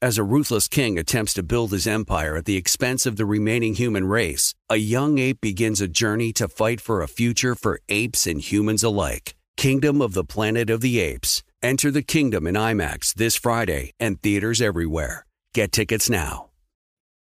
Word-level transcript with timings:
As 0.00 0.16
a 0.16 0.22
ruthless 0.22 0.68
king 0.68 0.96
attempts 0.96 1.34
to 1.34 1.42
build 1.42 1.72
his 1.72 1.88
empire 1.88 2.36
at 2.36 2.44
the 2.44 2.56
expense 2.56 3.04
of 3.04 3.16
the 3.16 3.26
remaining 3.26 3.74
human 3.74 4.06
race, 4.06 4.54
a 4.70 4.76
young 4.76 5.18
ape 5.18 5.40
begins 5.40 5.80
a 5.80 5.88
journey 5.88 6.32
to 6.34 6.46
fight 6.46 6.80
for 6.80 7.02
a 7.02 7.08
future 7.08 7.56
for 7.56 7.80
apes 7.88 8.24
and 8.24 8.40
humans 8.40 8.84
alike. 8.84 9.34
Kingdom 9.56 10.00
of 10.00 10.14
the 10.14 10.22
Planet 10.22 10.70
of 10.70 10.82
the 10.82 11.00
Apes. 11.00 11.42
Enter 11.64 11.90
the 11.90 12.02
kingdom 12.02 12.46
in 12.46 12.54
IMAX 12.54 13.12
this 13.14 13.34
Friday 13.34 13.90
and 13.98 14.22
theaters 14.22 14.62
everywhere. 14.62 15.26
Get 15.52 15.72
tickets 15.72 16.08
now. 16.08 16.50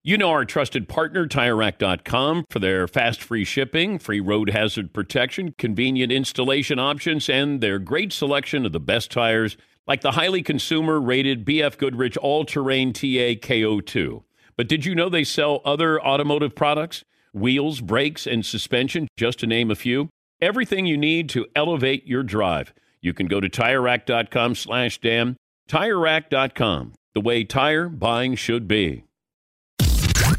You 0.05 0.19
know 0.19 0.29
our 0.29 0.45
trusted 0.45 0.87
partner, 0.87 1.27
TireRack.com, 1.27 2.45
for 2.51 2.59
their 2.59 2.87
fast 2.87 3.23
free 3.23 3.45
shipping, 3.45 3.99
free 3.99 4.21
road 4.21 4.51
hazard 4.51 4.93
protection, 4.93 5.55
convenient 5.57 6.13
installation 6.13 6.79
options, 6.79 7.31
and 7.31 7.63
their 7.63 7.79
great 7.79 8.13
selection 8.13 8.67
of 8.67 8.73
the 8.73 8.81
best 8.81 9.11
tires 9.11 9.57
like 9.87 10.01
the 10.01 10.13
highly 10.13 10.43
consumer 10.43 11.01
rated 11.01 11.45
BF 11.45 11.79
Goodrich 11.79 12.17
All 12.17 12.45
Terrain 12.45 12.93
TA 12.93 13.39
KO2. 13.41 14.23
But 14.57 14.69
did 14.69 14.85
you 14.85 14.95
know 14.95 15.09
they 15.09 15.25
sell 15.25 15.61
other 15.65 16.01
automotive 16.01 16.55
products? 16.55 17.05
Wheels, 17.33 17.81
brakes, 17.81 18.27
and 18.27 18.45
suspension, 18.45 19.09
just 19.17 19.39
to 19.41 19.47
name 19.47 19.71
a 19.71 19.75
few. 19.75 20.09
Everything 20.41 20.87
you 20.87 20.97
need 20.97 21.29
to 21.31 21.47
elevate 21.55 22.07
your 22.07 22.23
drive. 22.23 22.73
You 23.01 23.13
can 23.13 23.27
go 23.27 23.41
to 23.41 23.49
TireRack.com 23.49 24.55
slash 24.55 24.99
Dan. 24.99 25.37
TireRack.com, 25.69 26.95
the 27.15 27.21
way 27.21 27.45
tire 27.45 27.89
buying 27.89 28.35
should 28.35 28.67
be. 28.67 29.05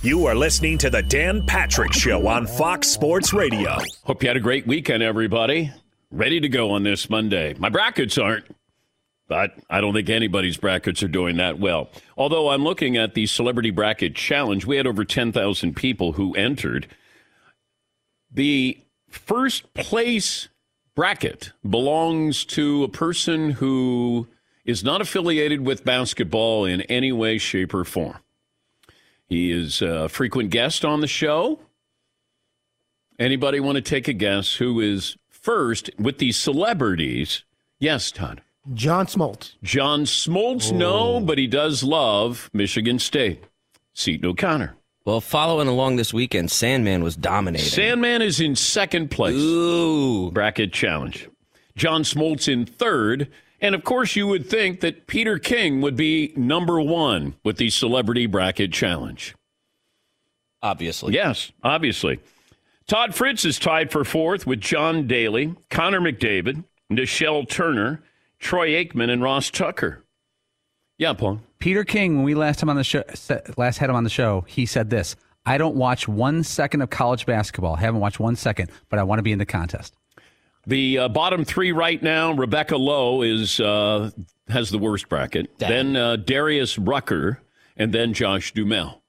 You 0.02 0.26
are 0.26 0.36
listening 0.36 0.78
to 0.80 0.89
the 0.89 1.02
Dan 1.04 1.45
Patrick 1.45 1.94
Show 1.94 2.28
on 2.28 2.48
Fox 2.48 2.88
Sports 2.88 3.34
Radio. 3.34 3.78
Hope 4.04 4.22
you 4.23 4.30
had 4.30 4.38
a 4.38 4.42
great 4.42 4.67
weekend, 4.67 5.04
everybody. 5.04 5.72
Ready 6.11 6.39
to 6.39 6.50
go 6.50 6.72
on 6.72 6.84
this 6.84 7.09
Monday. 7.09 7.56
My 7.58 7.70
brackets 7.70 8.17
aren't. 8.17 8.45
But 9.28 9.56
I 9.70 9.81
don't 9.81 9.94
think 9.94 10.09
anybody's 10.09 10.58
brackets 10.58 11.03
are 11.03 11.09
doing 11.09 11.38
that 11.38 11.59
well. 11.59 11.89
Although 12.17 12.50
I'm 12.50 12.64
looking 12.64 12.95
at 12.95 13.14
the 13.14 13.25
Celebrity 13.25 13.72
Bracket 13.72 14.16
Challenge, 14.16 14.66
we 14.66 14.78
had 14.78 14.88
over 14.88 15.03
10,000 15.03 15.75
people 15.75 16.14
who 16.14 16.33
entered. 16.36 16.88
The 18.31 18.78
first 19.09 19.73
place 19.73 20.48
bracket 20.95 21.52
belongs 21.70 22.45
to 22.45 22.83
a 22.83 22.89
person 22.89 23.52
who 23.52 24.28
is 24.66 24.83
not 24.83 25.02
affiliated 25.02 25.61
with 25.61 25.83
basketball 25.83 26.66
in 26.66 26.81
any 26.83 27.11
way, 27.11 27.38
shape, 27.38 27.73
or 27.73 27.83
form. 27.83 28.17
He 29.28 29.52
is 29.52 29.81
a 29.81 30.08
frequent 30.08 30.52
guest 30.52 30.86
on 30.86 31.02
the 31.02 31.08
show. 31.08 31.59
Anybody 33.20 33.59
want 33.59 33.75
to 33.75 33.81
take 33.81 34.08
a 34.08 34.14
guess 34.14 34.55
who 34.55 34.80
is 34.80 35.17
first 35.30 35.89
with 36.00 36.20
the 36.20 36.31
celebrities? 36.31 37.44
Yes, 37.80 38.11
Todd. 38.11 38.42
John 38.73 39.06
Smoltz. 39.06 39.54
John 39.64 40.04
Smoltz, 40.04 40.72
oh. 40.72 40.76
no, 40.76 41.20
but 41.20 41.38
he 41.38 41.48
does 41.48 41.84
love 41.84 42.50
Michigan 42.54 43.00
State. 43.00 43.44
Seton 43.94 44.30
O'Connor. 44.30 44.76
Well, 45.06 45.22
following 45.22 45.68
along 45.68 45.96
this 45.96 46.14
weekend, 46.14 46.52
Sandman 46.52 47.02
was 47.02 47.16
dominating. 47.16 47.70
Sandman 47.70 48.22
is 48.22 48.40
in 48.42 48.56
second 48.56 49.10
place. 49.10 49.36
Ooh. 49.38 50.32
Bracket 50.32 50.73
challenge. 50.73 51.30
John 51.78 52.04
Smoltz 52.04 52.52
in 52.52 52.66
third. 52.66 53.30
And 53.62 53.73
of 53.73 53.84
course, 53.84 54.16
you 54.16 54.28
would 54.28 54.50
think 54.50 54.82
that 54.82 55.08
Peter 55.08 55.40
King 55.40 55.82
would 55.82 55.95
be 55.95 56.34
number 56.36 56.82
one 56.82 57.36
with 57.44 57.58
the 57.58 57.70
celebrity 57.70 58.26
bracket 58.26 58.73
challenge. 58.73 59.34
Obviously. 60.61 61.14
Yes, 61.14 61.52
obviously. 61.64 62.20
Todd 62.88 63.16
Fritz 63.16 63.45
is 63.45 63.60
tied 63.60 63.92
for 63.92 64.04
fourth 64.04 64.45
with 64.45 64.61
John 64.61 65.08
Daly, 65.08 65.55
Connor 65.70 66.02
McDavid, 66.02 66.64
Nichelle 66.92 67.48
Turner, 67.49 68.02
Troy 68.39 68.70
Aikman 68.70 69.09
and 69.09 69.21
Ross 69.21 69.49
Tucker. 69.49 70.03
Yeah, 70.98 71.14
Paul. 71.14 71.42
Peter 71.59 71.83
King, 71.83 72.17
when 72.17 72.25
we 72.25 72.36
last 72.36 72.59
time 72.59 72.70
on 72.70 72.75
the 72.75 72.83
show, 72.83 73.03
last 73.55 73.77
had 73.77 73.89
him 73.89 73.95
on 73.95 74.03
the 74.03 74.09
show, 74.09 74.45
he 74.48 74.65
said 74.65 74.89
this: 74.89 75.15
"I 75.45 75.58
don't 75.58 75.75
watch 75.75 76.08
one 76.08 76.43
second 76.43 76.81
of 76.81 76.89
college 76.89 77.25
basketball. 77.25 77.75
I 77.75 77.81
haven't 77.81 77.99
watched 77.99 78.20
one 78.20 78.36
second, 78.36 78.71
but 78.89 78.99
I 78.99 79.03
want 79.03 79.20
to 79.20 79.23
be 79.23 79.31
in 79.31 79.39
the 79.39 79.45
contest." 79.45 79.95
The 80.65 80.98
uh, 80.98 81.09
bottom 81.09 81.45
three 81.45 81.71
right 81.71 82.02
now: 82.02 82.31
Rebecca 82.33 82.77
Lowe 82.77 83.21
is 83.21 83.59
uh, 83.59 84.11
has 84.49 84.69
the 84.69 84.80
worst 84.80 85.08
bracket. 85.09 85.58
Then 85.59 85.95
uh, 85.95 86.17
Darius 86.17 86.77
Rucker, 86.77 87.42
and 87.75 87.93
then 87.93 88.14
Josh 88.14 88.54
Duhamel. 88.54 89.02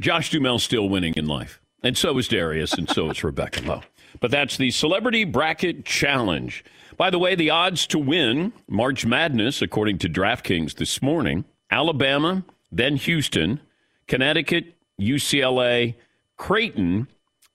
Josh 0.00 0.30
Duhamel's 0.30 0.62
still 0.62 0.88
winning 0.88 1.14
in 1.14 1.26
life, 1.26 1.60
and 1.82 1.96
so 1.96 2.16
is 2.18 2.28
Darius, 2.28 2.74
and 2.74 2.88
so 2.88 3.10
is 3.10 3.24
Rebecca 3.24 3.62
Lowe. 3.62 3.82
But 4.20 4.30
that's 4.30 4.56
the 4.56 4.70
Celebrity 4.70 5.24
Bracket 5.24 5.84
Challenge. 5.84 6.64
By 6.96 7.10
the 7.10 7.18
way, 7.18 7.34
the 7.34 7.50
odds 7.50 7.86
to 7.88 7.98
win 7.98 8.54
March 8.68 9.04
Madness, 9.04 9.60
according 9.60 9.98
to 9.98 10.08
DraftKings 10.08 10.76
this 10.76 11.02
morning 11.02 11.44
Alabama, 11.70 12.44
then 12.72 12.96
Houston, 12.96 13.60
Connecticut, 14.06 14.74
UCLA, 15.00 15.94
Creighton, 16.36 17.08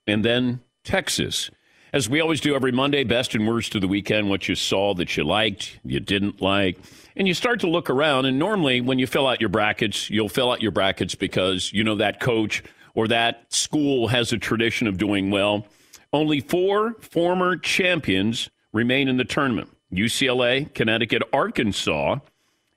and 0.05 0.23
then 0.23 0.61
Texas. 0.83 1.49
As 1.93 2.07
we 2.07 2.21
always 2.21 2.39
do 2.39 2.55
every 2.55 2.71
Monday, 2.71 3.03
best 3.03 3.33
and 3.33 3.47
worst 3.47 3.73
of 3.75 3.81
the 3.81 3.87
weekend, 3.87 4.29
what 4.29 4.47
you 4.47 4.55
saw 4.55 4.93
that 4.93 5.17
you 5.17 5.23
liked, 5.23 5.79
you 5.83 5.99
didn't 5.99 6.41
like. 6.41 6.77
And 7.15 7.27
you 7.27 7.33
start 7.33 7.59
to 7.61 7.69
look 7.69 7.89
around. 7.89 8.25
And 8.25 8.37
normally, 8.37 8.79
when 8.79 8.99
you 8.99 9.07
fill 9.07 9.27
out 9.27 9.41
your 9.41 9.49
brackets, 9.49 10.09
you'll 10.09 10.29
fill 10.29 10.51
out 10.51 10.61
your 10.61 10.71
brackets 10.71 11.15
because 11.15 11.73
you 11.73 11.83
know 11.83 11.95
that 11.95 12.19
coach 12.19 12.63
or 12.93 13.07
that 13.07 13.51
school 13.51 14.07
has 14.09 14.31
a 14.31 14.37
tradition 14.37 14.87
of 14.87 14.97
doing 14.97 15.31
well. 15.31 15.65
Only 16.13 16.41
four 16.41 16.93
former 17.01 17.57
champions 17.57 18.49
remain 18.73 19.07
in 19.07 19.17
the 19.17 19.25
tournament 19.25 19.69
UCLA, 19.91 20.73
Connecticut, 20.73 21.23
Arkansas, 21.33 22.17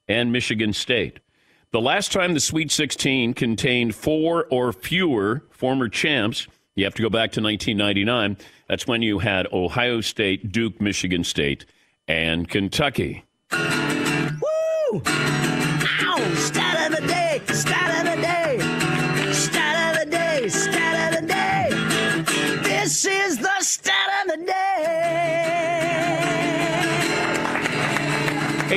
and 0.08 0.32
Michigan 0.32 0.72
State. 0.72 1.20
The 1.70 1.80
last 1.80 2.12
time 2.12 2.34
the 2.34 2.40
Sweet 2.40 2.70
16 2.70 3.34
contained 3.34 3.94
four 3.94 4.46
or 4.50 4.72
fewer 4.72 5.44
former 5.50 5.88
champs, 5.88 6.46
you 6.74 6.84
have 6.84 6.94
to 6.94 7.02
go 7.02 7.10
back 7.10 7.32
to 7.32 7.40
1999. 7.40 8.36
That's 8.68 8.86
when 8.86 9.02
you 9.02 9.18
had 9.18 9.46
Ohio 9.52 10.00
State, 10.00 10.52
Duke, 10.52 10.80
Michigan 10.80 11.24
State, 11.24 11.66
and 12.06 12.48
Kentucky. 12.48 13.24
Woo! 13.52 15.02
Ow! 15.06 16.63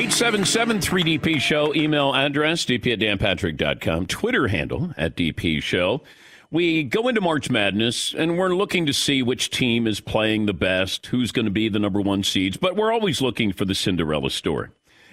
877 0.07 0.79
3DP 0.79 1.41
Show, 1.41 1.75
email 1.75 2.15
address 2.15 2.65
dp 2.65 2.93
at 2.93 2.99
danpatrick.com, 2.99 4.05
Twitter 4.05 4.47
handle 4.47 4.93
at 4.95 5.17
DP 5.17 5.61
Show. 5.61 6.01
We 6.49 6.83
go 6.83 7.09
into 7.09 7.19
March 7.19 7.49
Madness 7.49 8.13
and 8.13 8.37
we're 8.37 8.55
looking 8.55 8.85
to 8.85 8.93
see 8.93 9.21
which 9.21 9.49
team 9.49 9.85
is 9.85 9.99
playing 9.99 10.45
the 10.45 10.53
best, 10.53 11.07
who's 11.07 11.33
going 11.33 11.43
to 11.43 11.51
be 11.51 11.67
the 11.67 11.77
number 11.77 11.99
one 11.99 12.23
seeds, 12.23 12.55
but 12.55 12.77
we're 12.77 12.93
always 12.93 13.21
looking 13.21 13.51
for 13.51 13.65
the 13.65 13.75
Cinderella 13.75 14.29
story. 14.29 14.69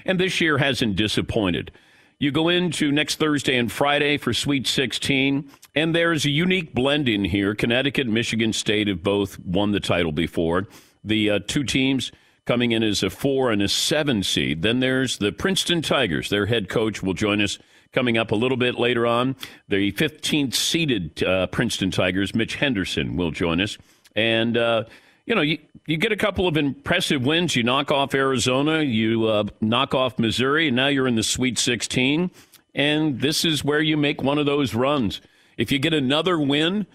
And 0.06 0.20
this 0.20 0.40
year 0.40 0.58
hasn't 0.58 0.94
disappointed. 0.94 1.72
You 2.20 2.30
go 2.30 2.48
into 2.48 2.92
next 2.92 3.16
Thursday 3.16 3.58
and 3.58 3.70
Friday 3.70 4.16
for 4.16 4.32
Sweet 4.32 4.68
16, 4.68 5.50
and 5.74 5.92
there's 5.92 6.24
a 6.24 6.30
unique 6.30 6.72
blend 6.72 7.08
in 7.08 7.24
here. 7.24 7.56
Connecticut 7.56 8.06
Michigan 8.06 8.52
State 8.52 8.86
have 8.86 9.02
both 9.02 9.40
won 9.40 9.72
the 9.72 9.80
title 9.80 10.12
before. 10.12 10.68
The 11.02 11.30
uh, 11.30 11.40
two 11.48 11.64
teams 11.64 12.12
coming 12.46 12.72
in 12.72 12.82
as 12.82 13.02
a 13.02 13.10
four 13.10 13.50
and 13.50 13.62
a 13.62 13.68
seven 13.68 14.22
seed. 14.22 14.62
Then 14.62 14.80
there's 14.80 15.18
the 15.18 15.32
Princeton 15.32 15.82
Tigers. 15.82 16.28
Their 16.28 16.46
head 16.46 16.68
coach 16.68 17.02
will 17.02 17.14
join 17.14 17.40
us 17.40 17.58
coming 17.92 18.18
up 18.18 18.32
a 18.32 18.34
little 18.34 18.56
bit 18.56 18.74
later 18.74 19.06
on. 19.06 19.36
The 19.68 19.92
15th 19.92 20.54
seeded 20.54 21.22
uh, 21.22 21.46
Princeton 21.46 21.90
Tigers, 21.90 22.34
Mitch 22.34 22.56
Henderson, 22.56 23.16
will 23.16 23.30
join 23.30 23.60
us. 23.60 23.78
And, 24.14 24.56
uh, 24.56 24.84
you 25.26 25.34
know, 25.34 25.40
you, 25.40 25.58
you 25.86 25.96
get 25.96 26.12
a 26.12 26.16
couple 26.16 26.46
of 26.46 26.56
impressive 26.56 27.24
wins. 27.24 27.56
You 27.56 27.62
knock 27.62 27.90
off 27.90 28.14
Arizona, 28.14 28.82
you 28.82 29.26
uh, 29.26 29.44
knock 29.60 29.94
off 29.94 30.18
Missouri, 30.18 30.68
and 30.68 30.76
now 30.76 30.88
you're 30.88 31.08
in 31.08 31.14
the 31.14 31.22
Sweet 31.22 31.58
16. 31.58 32.30
And 32.74 33.20
this 33.20 33.44
is 33.44 33.64
where 33.64 33.80
you 33.80 33.96
make 33.96 34.22
one 34.22 34.38
of 34.38 34.46
those 34.46 34.74
runs. 34.74 35.20
If 35.56 35.70
you 35.70 35.78
get 35.78 35.94
another 35.94 36.38
win, 36.38 36.86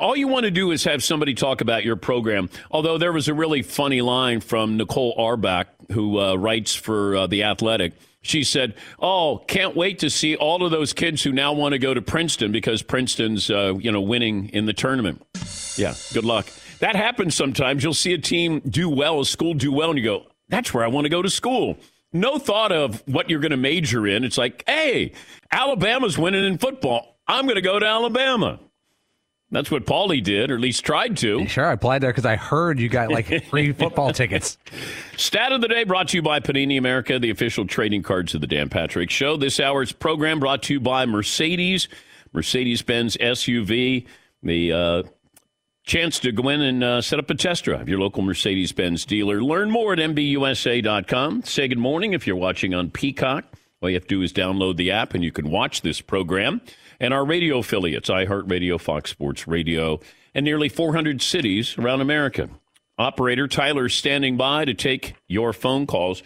all 0.00 0.16
you 0.16 0.26
want 0.26 0.44
to 0.44 0.50
do 0.50 0.70
is 0.70 0.84
have 0.84 1.04
somebody 1.04 1.34
talk 1.34 1.60
about 1.60 1.84
your 1.84 1.94
program. 1.94 2.48
Although 2.70 2.98
there 2.98 3.12
was 3.12 3.28
a 3.28 3.34
really 3.34 3.62
funny 3.62 4.00
line 4.00 4.40
from 4.40 4.76
Nicole 4.78 5.14
Auerbach, 5.16 5.68
who 5.92 6.18
uh, 6.18 6.34
writes 6.34 6.74
for 6.74 7.14
uh, 7.14 7.26
The 7.26 7.44
Athletic. 7.44 7.92
She 8.22 8.42
said, 8.42 8.74
Oh, 8.98 9.42
can't 9.46 9.76
wait 9.76 10.00
to 10.00 10.10
see 10.10 10.36
all 10.36 10.64
of 10.64 10.70
those 10.70 10.92
kids 10.92 11.22
who 11.22 11.32
now 11.32 11.52
want 11.52 11.72
to 11.72 11.78
go 11.78 11.94
to 11.94 12.02
Princeton 12.02 12.50
because 12.50 12.82
Princeton's, 12.82 13.50
uh, 13.50 13.74
you 13.78 13.92
know, 13.92 14.00
winning 14.00 14.48
in 14.48 14.66
the 14.66 14.72
tournament. 14.72 15.22
Yeah, 15.76 15.94
good 16.12 16.24
luck. 16.24 16.46
That 16.80 16.96
happens 16.96 17.34
sometimes. 17.34 17.84
You'll 17.84 17.94
see 17.94 18.14
a 18.14 18.18
team 18.18 18.60
do 18.60 18.88
well, 18.88 19.20
a 19.20 19.26
school 19.26 19.54
do 19.54 19.70
well, 19.70 19.90
and 19.90 19.98
you 19.98 20.04
go, 20.04 20.26
That's 20.48 20.72
where 20.74 20.84
I 20.84 20.88
want 20.88 21.04
to 21.04 21.10
go 21.10 21.22
to 21.22 21.30
school. 21.30 21.76
No 22.12 22.38
thought 22.38 22.72
of 22.72 23.02
what 23.06 23.30
you're 23.30 23.40
going 23.40 23.52
to 23.52 23.56
major 23.56 24.06
in. 24.06 24.24
It's 24.24 24.38
like, 24.38 24.64
Hey, 24.66 25.12
Alabama's 25.52 26.18
winning 26.18 26.44
in 26.44 26.58
football. 26.58 27.18
I'm 27.26 27.44
going 27.44 27.56
to 27.56 27.62
go 27.62 27.78
to 27.78 27.86
Alabama. 27.86 28.58
That's 29.52 29.70
what 29.70 29.84
Paulie 29.84 30.22
did, 30.22 30.50
or 30.50 30.54
at 30.54 30.60
least 30.60 30.84
tried 30.84 31.16
to. 31.18 31.44
Sure, 31.48 31.66
I 31.66 31.72
applied 31.72 32.02
there 32.02 32.10
because 32.10 32.26
I 32.26 32.36
heard 32.36 32.78
you 32.78 32.88
got 32.88 33.10
like 33.10 33.44
free 33.50 33.72
football 33.72 34.12
tickets. 34.12 34.56
Stat 35.16 35.50
of 35.50 35.60
the 35.60 35.66
day 35.66 35.82
brought 35.82 36.08
to 36.08 36.16
you 36.16 36.22
by 36.22 36.38
Panini 36.38 36.78
America, 36.78 37.18
the 37.18 37.30
official 37.30 37.66
trading 37.66 38.02
cards 38.02 38.34
of 38.34 38.40
the 38.40 38.46
Dan 38.46 38.68
Patrick 38.68 39.10
Show. 39.10 39.36
This 39.36 39.58
hour's 39.58 39.90
program 39.90 40.38
brought 40.38 40.62
to 40.64 40.74
you 40.74 40.80
by 40.80 41.04
Mercedes, 41.04 41.88
Mercedes 42.32 42.82
Benz 42.82 43.16
SUV, 43.16 44.06
the 44.42 44.72
uh, 44.72 45.02
chance 45.82 46.20
to 46.20 46.30
go 46.30 46.48
in 46.48 46.60
and 46.60 46.84
uh, 46.84 47.02
set 47.02 47.18
up 47.18 47.28
a 47.28 47.34
test 47.34 47.64
drive. 47.64 47.88
Your 47.88 47.98
local 47.98 48.22
Mercedes 48.22 48.70
Benz 48.70 49.04
dealer. 49.04 49.42
Learn 49.42 49.68
more 49.70 49.92
at 49.92 49.98
MBUSA.com. 49.98 51.42
Say 51.42 51.66
good 51.66 51.78
morning 51.78 52.12
if 52.12 52.24
you're 52.24 52.36
watching 52.36 52.72
on 52.72 52.90
Peacock. 52.90 53.46
All 53.82 53.90
you 53.90 53.96
have 53.96 54.04
to 54.04 54.14
do 54.14 54.22
is 54.22 54.32
download 54.32 54.76
the 54.76 54.92
app 54.92 55.14
and 55.14 55.24
you 55.24 55.32
can 55.32 55.50
watch 55.50 55.82
this 55.82 56.00
program 56.00 56.60
and 57.00 57.14
our 57.14 57.24
radio 57.24 57.58
affiliates, 57.58 58.10
iHeartRadio, 58.10 58.80
Fox 58.80 59.10
Sports 59.10 59.48
Radio, 59.48 60.00
and 60.34 60.44
nearly 60.44 60.68
400 60.68 61.22
cities 61.22 61.76
around 61.78 62.00
America. 62.00 62.48
Operator 62.98 63.48
Tyler 63.48 63.88
standing 63.88 64.36
by 64.36 64.66
to 64.66 64.74
take 64.74 65.14
your 65.26 65.54
phone 65.54 65.86
calls. 65.86 66.22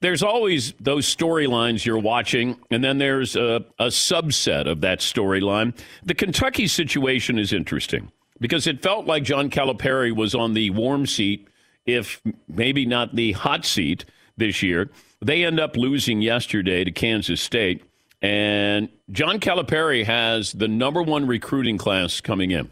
There's 0.00 0.22
always 0.22 0.72
those 0.80 1.06
storylines 1.14 1.84
you're 1.84 1.98
watching, 1.98 2.58
and 2.70 2.82
then 2.82 2.98
there's 2.98 3.36
a, 3.36 3.64
a 3.78 3.86
subset 3.86 4.66
of 4.66 4.80
that 4.80 5.00
storyline. 5.00 5.78
The 6.02 6.14
Kentucky 6.14 6.66
situation 6.66 7.38
is 7.38 7.52
interesting 7.52 8.10
because 8.40 8.66
it 8.66 8.82
felt 8.82 9.06
like 9.06 9.22
John 9.22 9.50
Calipari 9.50 10.14
was 10.14 10.34
on 10.34 10.54
the 10.54 10.70
warm 10.70 11.06
seat, 11.06 11.48
if 11.86 12.22
maybe 12.48 12.86
not 12.86 13.14
the 13.14 13.32
hot 13.32 13.64
seat 13.64 14.04
this 14.36 14.62
year. 14.62 14.90
They 15.20 15.44
end 15.44 15.60
up 15.60 15.76
losing 15.76 16.22
yesterday 16.22 16.84
to 16.84 16.90
Kansas 16.90 17.40
State. 17.40 17.82
And 18.24 18.88
John 19.10 19.38
Calipari 19.38 20.02
has 20.06 20.52
the 20.52 20.66
number 20.66 21.02
one 21.02 21.26
recruiting 21.26 21.76
class 21.76 22.22
coming 22.22 22.52
in. 22.52 22.70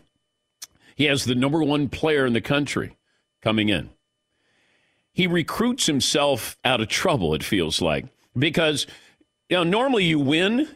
He 0.96 1.04
has 1.04 1.26
the 1.26 1.34
number 1.34 1.62
one 1.62 1.90
player 1.90 2.24
in 2.24 2.32
the 2.32 2.40
country 2.40 2.96
coming 3.42 3.68
in. 3.68 3.90
He 5.12 5.26
recruits 5.26 5.84
himself 5.84 6.56
out 6.64 6.80
of 6.80 6.88
trouble, 6.88 7.34
it 7.34 7.44
feels 7.44 7.82
like, 7.82 8.06
because 8.34 8.86
you 9.50 9.58
know, 9.58 9.62
normally 9.62 10.04
you 10.04 10.18
win 10.18 10.66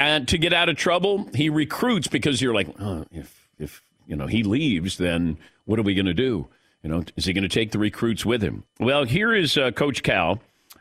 and 0.00 0.26
to 0.26 0.36
get 0.36 0.52
out 0.52 0.68
of 0.68 0.74
trouble, 0.74 1.28
he 1.32 1.48
recruits 1.48 2.08
because 2.08 2.42
you're 2.42 2.54
like, 2.54 2.66
oh, 2.80 3.04
if 3.12 3.48
if 3.60 3.82
you 4.08 4.16
know 4.16 4.26
he 4.26 4.42
leaves, 4.42 4.98
then 4.98 5.38
what 5.64 5.78
are 5.78 5.82
we 5.82 5.94
going 5.94 6.06
to 6.06 6.12
do? 6.12 6.48
You 6.82 6.90
know, 6.90 7.04
is 7.14 7.26
he 7.26 7.32
going 7.34 7.42
to 7.42 7.48
take 7.48 7.70
the 7.70 7.78
recruits 7.78 8.26
with 8.26 8.42
him? 8.42 8.64
Well, 8.80 9.04
here 9.04 9.32
is 9.32 9.56
uh, 9.56 9.70
Coach 9.70 10.02
Cal 10.02 10.40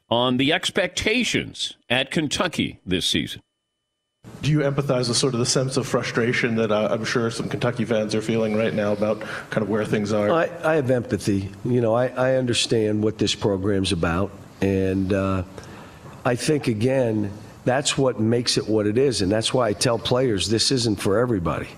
on 0.10 0.38
the 0.38 0.54
expectations 0.54 1.76
at 1.90 2.12
Kentucky 2.12 2.80
this 2.86 3.06
season. 3.06 3.42
Do 4.42 4.52
you 4.52 4.60
empathize 4.60 5.08
with 5.10 5.18
sort 5.18 5.34
of 5.34 5.40
the 5.40 5.46
sense 5.46 5.76
of 5.78 5.88
frustration 5.88 6.56
that 6.56 6.72
uh, 6.72 6.90
I'm 6.92 7.04
sure 7.04 7.30
some 7.30 7.50
Kentucky 7.50 7.86
fans 7.86 8.16
are 8.16 8.22
feeling 8.22 8.56
right 8.56 8.74
now 8.74 8.94
about 8.94 9.22
kind 9.50 9.64
of 9.64 9.70
where 9.70 9.86
things 9.86 10.14
are? 10.14 10.32
I, 10.32 10.50
I 10.64 10.76
have 10.76 10.90
empathy. 10.92 11.50
You 11.66 11.82
know, 11.82 11.94
I, 11.94 12.08
I, 12.08 12.36
understand 12.36 13.04
what 13.04 13.18
this 13.18 13.36
program's 13.36 13.92
about. 13.92 14.32
And 14.62 15.12
uh, 15.12 15.44
I 16.24 16.36
think, 16.36 16.68
again, 16.68 17.32
that's 17.66 17.98
what 17.98 18.20
makes 18.20 18.58
it 18.58 18.68
what 18.68 18.88
it 18.88 18.98
is. 18.98 19.22
And 19.22 19.32
that's 19.32 19.54
why 19.54 19.68
I 19.70 19.74
tell 19.74 20.00
players 20.00 20.50
this 20.50 20.72
isn't 20.72 21.02
for 21.02 21.18
everybody 21.18 21.70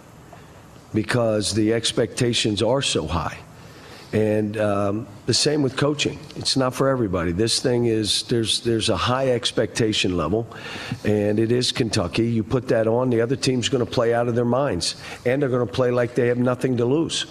because 0.94 1.54
the 1.54 1.74
expectations 1.74 2.62
are 2.62 2.82
so 2.82 3.08
high. 3.08 3.38
And 4.14 4.58
um, 4.58 5.08
the 5.26 5.34
same 5.34 5.62
with 5.62 5.76
coaching. 5.76 6.20
It's 6.36 6.56
not 6.56 6.74
for 6.74 6.88
everybody. 6.88 7.32
This 7.32 7.62
thing 7.62 7.88
is 7.88 8.24
there's 8.24 8.62
there's 8.62 8.90
a 8.90 8.96
high 8.96 9.32
expectation 9.32 10.16
level, 10.16 10.48
and 11.04 11.38
it 11.40 11.52
is 11.52 11.72
Kentucky. 11.72 12.28
You 12.28 12.44
put 12.44 12.68
that 12.70 12.88
on, 12.88 13.10
the 13.10 13.22
other 13.22 13.36
team's 13.36 13.68
going 13.68 13.86
to 13.86 13.92
play 13.92 14.14
out 14.14 14.28
of 14.28 14.36
their 14.36 14.46
minds, 14.46 14.96
and 15.26 15.42
they're 15.42 15.50
going 15.50 15.68
to 15.68 15.74
play 15.74 15.92
like 15.92 16.16
they 16.16 16.28
have 16.28 16.38
nothing 16.38 16.78
to 16.78 16.86
lose. 16.86 17.26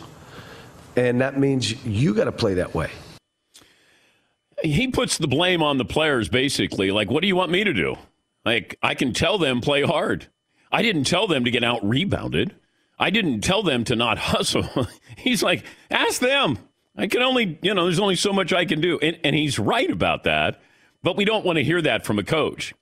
And 0.97 1.21
that 1.21 1.39
means 1.39 1.85
you 1.85 2.15
got 2.15 2.25
to 2.25 2.33
play 2.33 2.55
that 2.55 2.75
way. 2.75 2.91
He 4.63 4.89
puts 4.89 5.19
the 5.19 5.29
blame 5.29 5.63
on 5.63 5.79
the 5.79 5.85
players, 5.85 6.29
basically. 6.29 6.91
Like, 6.91 7.11
what 7.11 7.21
do 7.21 7.27
you 7.27 7.37
want 7.37 7.51
me 7.51 7.65
to 7.65 7.73
do? 7.73 7.97
Like, 8.45 8.79
I 8.83 8.95
can 8.95 9.13
tell 9.13 9.39
them 9.39 9.61
play 9.61 9.83
hard. 9.83 10.29
I 10.71 10.83
didn't 10.83 11.05
tell 11.05 11.27
them 11.27 11.45
to 11.45 11.51
get 11.51 11.65
out 11.65 11.87
rebounded. 11.87 12.55
I 12.99 13.11
didn't 13.11 13.41
tell 13.41 13.63
them 13.63 13.85
to 13.85 13.97
not 13.97 14.19
hustle. 14.19 14.69
He's 15.17 15.43
like, 15.43 15.65
ask 15.91 16.21
them. 16.21 16.59
I 16.97 17.09
can 17.09 17.23
only, 17.23 17.59
you 17.63 17.75
know, 17.75 17.85
there's 17.85 17.99
only 17.99 18.17
so 18.17 18.33
much 18.33 18.53
I 18.53 18.65
can 18.65 18.81
do. 18.81 18.99
And, 19.01 19.19
and 19.25 19.35
he's 19.35 19.59
right 19.59 19.91
about 19.91 20.25
that, 20.25 20.61
but 21.03 21.17
we 21.17 21.25
don't 21.25 21.45
want 21.45 21.57
to 21.57 21.65
hear 21.65 21.83
that 21.83 22.07
from 22.07 22.21
a 22.21 22.23
coach. 22.23 22.73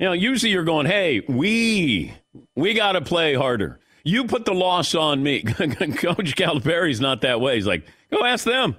You 0.00 0.06
know, 0.06 0.12
usually 0.12 0.50
you're 0.50 0.64
going, 0.64 0.86
hey, 0.86 1.22
we, 1.28 2.12
we 2.56 2.74
got 2.74 2.92
to 2.92 3.00
play 3.00 3.34
harder. 3.34 3.78
You 4.02 4.24
put 4.24 4.44
the 4.44 4.54
loss 4.54 4.96
on 4.96 5.22
me. 5.22 5.42
coach 5.42 6.34
Calipari's 6.34 7.00
not 7.00 7.20
that 7.20 7.40
way. 7.40 7.54
He's 7.54 7.66
like, 7.66 7.86
go 8.10 8.24
ask 8.24 8.44
them. 8.44 8.74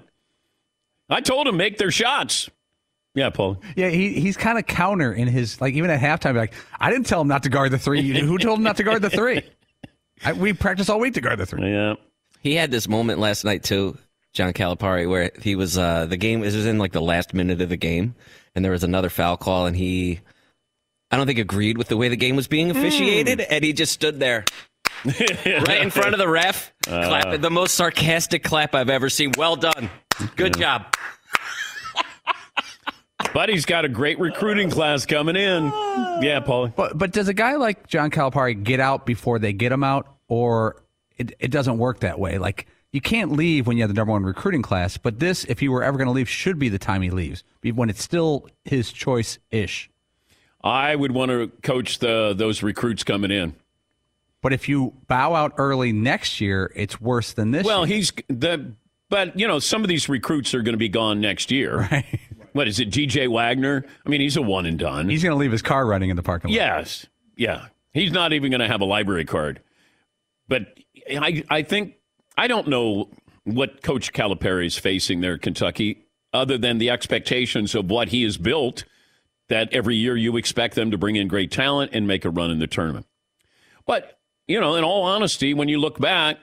I 1.10 1.21
told 1.21 1.48
him 1.48 1.56
make 1.56 1.77
their 1.77 1.92
shots. 1.92 2.50
Yeah, 3.16 3.30
Paul. 3.30 3.62
Yeah, 3.75 3.89
he, 3.89 4.19
he's 4.19 4.38
kind 4.38 4.57
of 4.57 4.66
counter 4.66 5.12
in 5.12 5.27
his 5.27 5.60
like 5.60 5.74
even 5.74 5.89
at 5.89 6.00
halftime. 6.00 6.36
Like 6.36 6.54
I 6.80 6.92
didn't 6.92 7.07
tell 7.07 7.21
him 7.21 7.27
not 7.27 7.44
to 7.44 7.50
guard 7.50 7.71
the 7.71 7.80
three. 7.80 8.01
Who 8.19 8.38
told 8.38 8.60
him 8.60 8.63
not 8.63 8.77
to 8.77 8.83
guard 8.83 9.01
the 9.01 9.10
three? 9.10 9.42
I, 10.24 10.33
we 10.33 10.54
practice 10.54 10.89
all 10.89 11.00
week 11.00 11.13
to 11.16 11.21
guard 11.21 11.39
the 11.39 11.45
three. 11.45 11.71
Yeah. 11.71 11.95
He 12.42 12.56
had 12.56 12.71
this 12.71 12.88
moment 12.88 13.19
last 13.19 13.44
night 13.44 13.63
too, 13.63 13.98
John 14.33 14.54
Calipari, 14.54 15.10
where 15.10 15.31
he 15.42 15.56
was 15.56 15.77
uh, 15.77 16.06
the 16.06 16.18
game 16.18 16.42
this 16.42 16.56
was 16.56 16.66
in 16.66 16.77
like 16.77 16.92
the 16.92 17.01
last 17.01 17.33
minute 17.33 17.62
of 17.62 17.69
the 17.69 17.77
game, 17.77 18.16
and 18.56 18.63
there 18.63 18.71
was 18.71 18.83
another 18.83 19.10
foul 19.10 19.38
call, 19.38 19.66
and 19.66 19.75
he, 19.75 20.19
I 21.12 21.18
don't 21.18 21.27
think 21.27 21.39
agreed 21.39 21.77
with 21.77 21.88
the 21.88 21.98
way 21.98 22.07
the 22.07 22.16
game 22.16 22.36
was 22.36 22.48
being 22.48 22.71
officiated, 22.71 23.39
mm. 23.39 23.48
and 23.50 23.63
he 23.63 23.74
just 23.74 23.92
stood 23.92 24.19
there. 24.19 24.45
right 25.06 25.81
in 25.81 25.89
front 25.89 26.13
of 26.13 26.19
the 26.19 26.27
ref, 26.27 26.74
uh, 26.88 27.07
clapping 27.07 27.39
the 27.39 27.50
most 27.50 27.75
sarcastic 27.75 28.44
clap 28.44 28.75
I've 28.75 28.89
ever 28.89 29.10
seen. 29.10 29.31
Well 29.38 29.56
done, 29.56 29.89
good 30.36 30.57
yeah. 30.57 30.80
job. 30.80 30.95
But 33.34 33.50
he's 33.50 33.66
got 33.66 33.86
a 33.86 33.90
great 33.90 34.20
recruiting 34.20 34.70
class 34.70 35.06
coming 35.06 35.36
in. 35.36 35.66
Yeah, 36.22 36.42
Paulie. 36.42 36.76
But 36.76 36.98
but 36.98 37.12
does 37.12 37.28
a 37.28 37.34
guy 37.34 37.56
like 37.56 37.88
John 37.88 38.10
Calipari 38.12 38.62
get 38.62 38.80
out 38.80 39.06
before 39.06 39.40
they 39.40 39.54
get 39.54 39.72
him 39.72 39.84
out, 39.84 40.08
or 40.28 40.81
it, 41.18 41.34
it 41.40 41.52
doesn't 41.52 41.78
work 41.78 42.00
that 42.00 42.20
way? 42.20 42.38
Like 42.38 42.68
you 42.92 43.02
can't 43.02 43.31
leave 43.34 43.68
when 43.68 43.78
you 43.78 43.84
have 43.84 43.90
the 43.90 43.94
number 43.94 44.12
one 44.12 44.24
recruiting 44.24 44.62
class. 44.62 44.98
But 44.98 45.20
this, 45.20 45.45
if 45.45 45.59
he 45.59 45.69
were 45.69 45.83
ever 45.83 45.98
going 45.98 46.07
to 46.07 46.12
leave, 46.14 46.28
should 46.28 46.57
be 46.57 46.69
the 46.69 46.80
time 46.80 47.02
he 47.02 47.12
leaves, 47.12 47.44
when 47.62 47.90
it's 47.90 48.04
still 48.04 48.48
his 48.66 48.92
choice 48.92 49.38
ish. 49.52 49.90
I 50.62 50.95
would 50.95 51.12
want 51.12 51.30
to 51.31 51.48
coach 51.62 52.00
the 52.00 52.33
those 52.36 52.64
recruits 52.64 53.04
coming 53.04 53.31
in. 53.31 53.56
But 54.42 54.54
if 54.54 54.69
you 54.69 54.94
bow 55.07 55.36
out 55.36 55.54
early 55.57 55.92
next 55.92 56.40
year, 56.40 56.71
it's 56.76 57.00
worse 57.00 57.33
than 57.33 57.52
this. 57.52 57.66
Well, 57.66 57.86
year. 57.86 57.98
he's 57.98 58.14
the 58.28 58.74
but 59.09 59.38
you 59.38 59.48
know 59.48 59.59
some 59.59 59.83
of 59.83 59.88
these 59.88 60.09
recruits 60.09 60.54
are 60.54 60.62
going 60.62 60.74
to 60.74 60.80
be 60.80 60.90
gone 60.90 61.21
next 61.21 61.52
year. 61.52 61.88
Right. 61.92 62.19
What 62.54 62.68
is 62.68 62.80
it, 62.80 62.90
DJ 62.90 63.28
Wagner? 63.32 63.86
I 64.06 64.10
mean, 64.10 64.22
he's 64.22 64.38
a 64.38 64.42
one 64.42 64.66
and 64.66 64.78
done. 64.78 65.10
He's 65.10 65.24
going 65.24 65.34
to 65.34 65.40
leave 65.40 65.52
his 65.52 65.62
car 65.62 65.86
running 65.86 66.10
in 66.10 66.16
the 66.16 66.24
parking 66.24 66.50
lot. 66.50 66.56
Yes, 66.56 67.06
yeah. 67.36 67.68
He's 67.94 68.12
not 68.12 68.34
even 68.34 68.52
going 68.52 68.62
to 68.62 68.68
have 68.68 68.82
a 68.82 68.86
library 68.86 69.26
card. 69.26 69.62
But 70.48 70.78
I, 71.10 71.44
I 71.50 71.64
think 71.64 71.96
I 72.38 72.48
don't 72.48 72.68
know 72.68 73.10
what 73.44 73.82
Coach 73.82 74.14
Calipari 74.14 74.66
is 74.66 74.78
facing 74.78 75.22
there 75.22 75.34
at 75.36 75.42
Kentucky, 75.42 76.06
other 76.34 76.58
than 76.58 76.78
the 76.78 76.90
expectations 76.90 77.76
of 77.76 77.90
what 77.90 78.10
he 78.10 78.24
has 78.24 78.38
built. 78.38 78.84
That 79.48 79.74
every 79.74 79.96
year 79.96 80.16
you 80.16 80.38
expect 80.38 80.76
them 80.76 80.92
to 80.92 80.98
bring 80.98 81.16
in 81.16 81.28
great 81.28 81.50
talent 81.50 81.90
and 81.94 82.08
make 82.08 82.24
a 82.24 82.30
run 82.30 82.52
in 82.52 82.60
the 82.60 82.68
tournament. 82.68 83.08
But 83.88 84.20
you 84.48 84.60
know, 84.60 84.76
in 84.76 84.84
all 84.84 85.04
honesty, 85.04 85.56
when 85.56 85.70
you 85.70 85.80
look 85.80 86.00
back, 86.00 86.38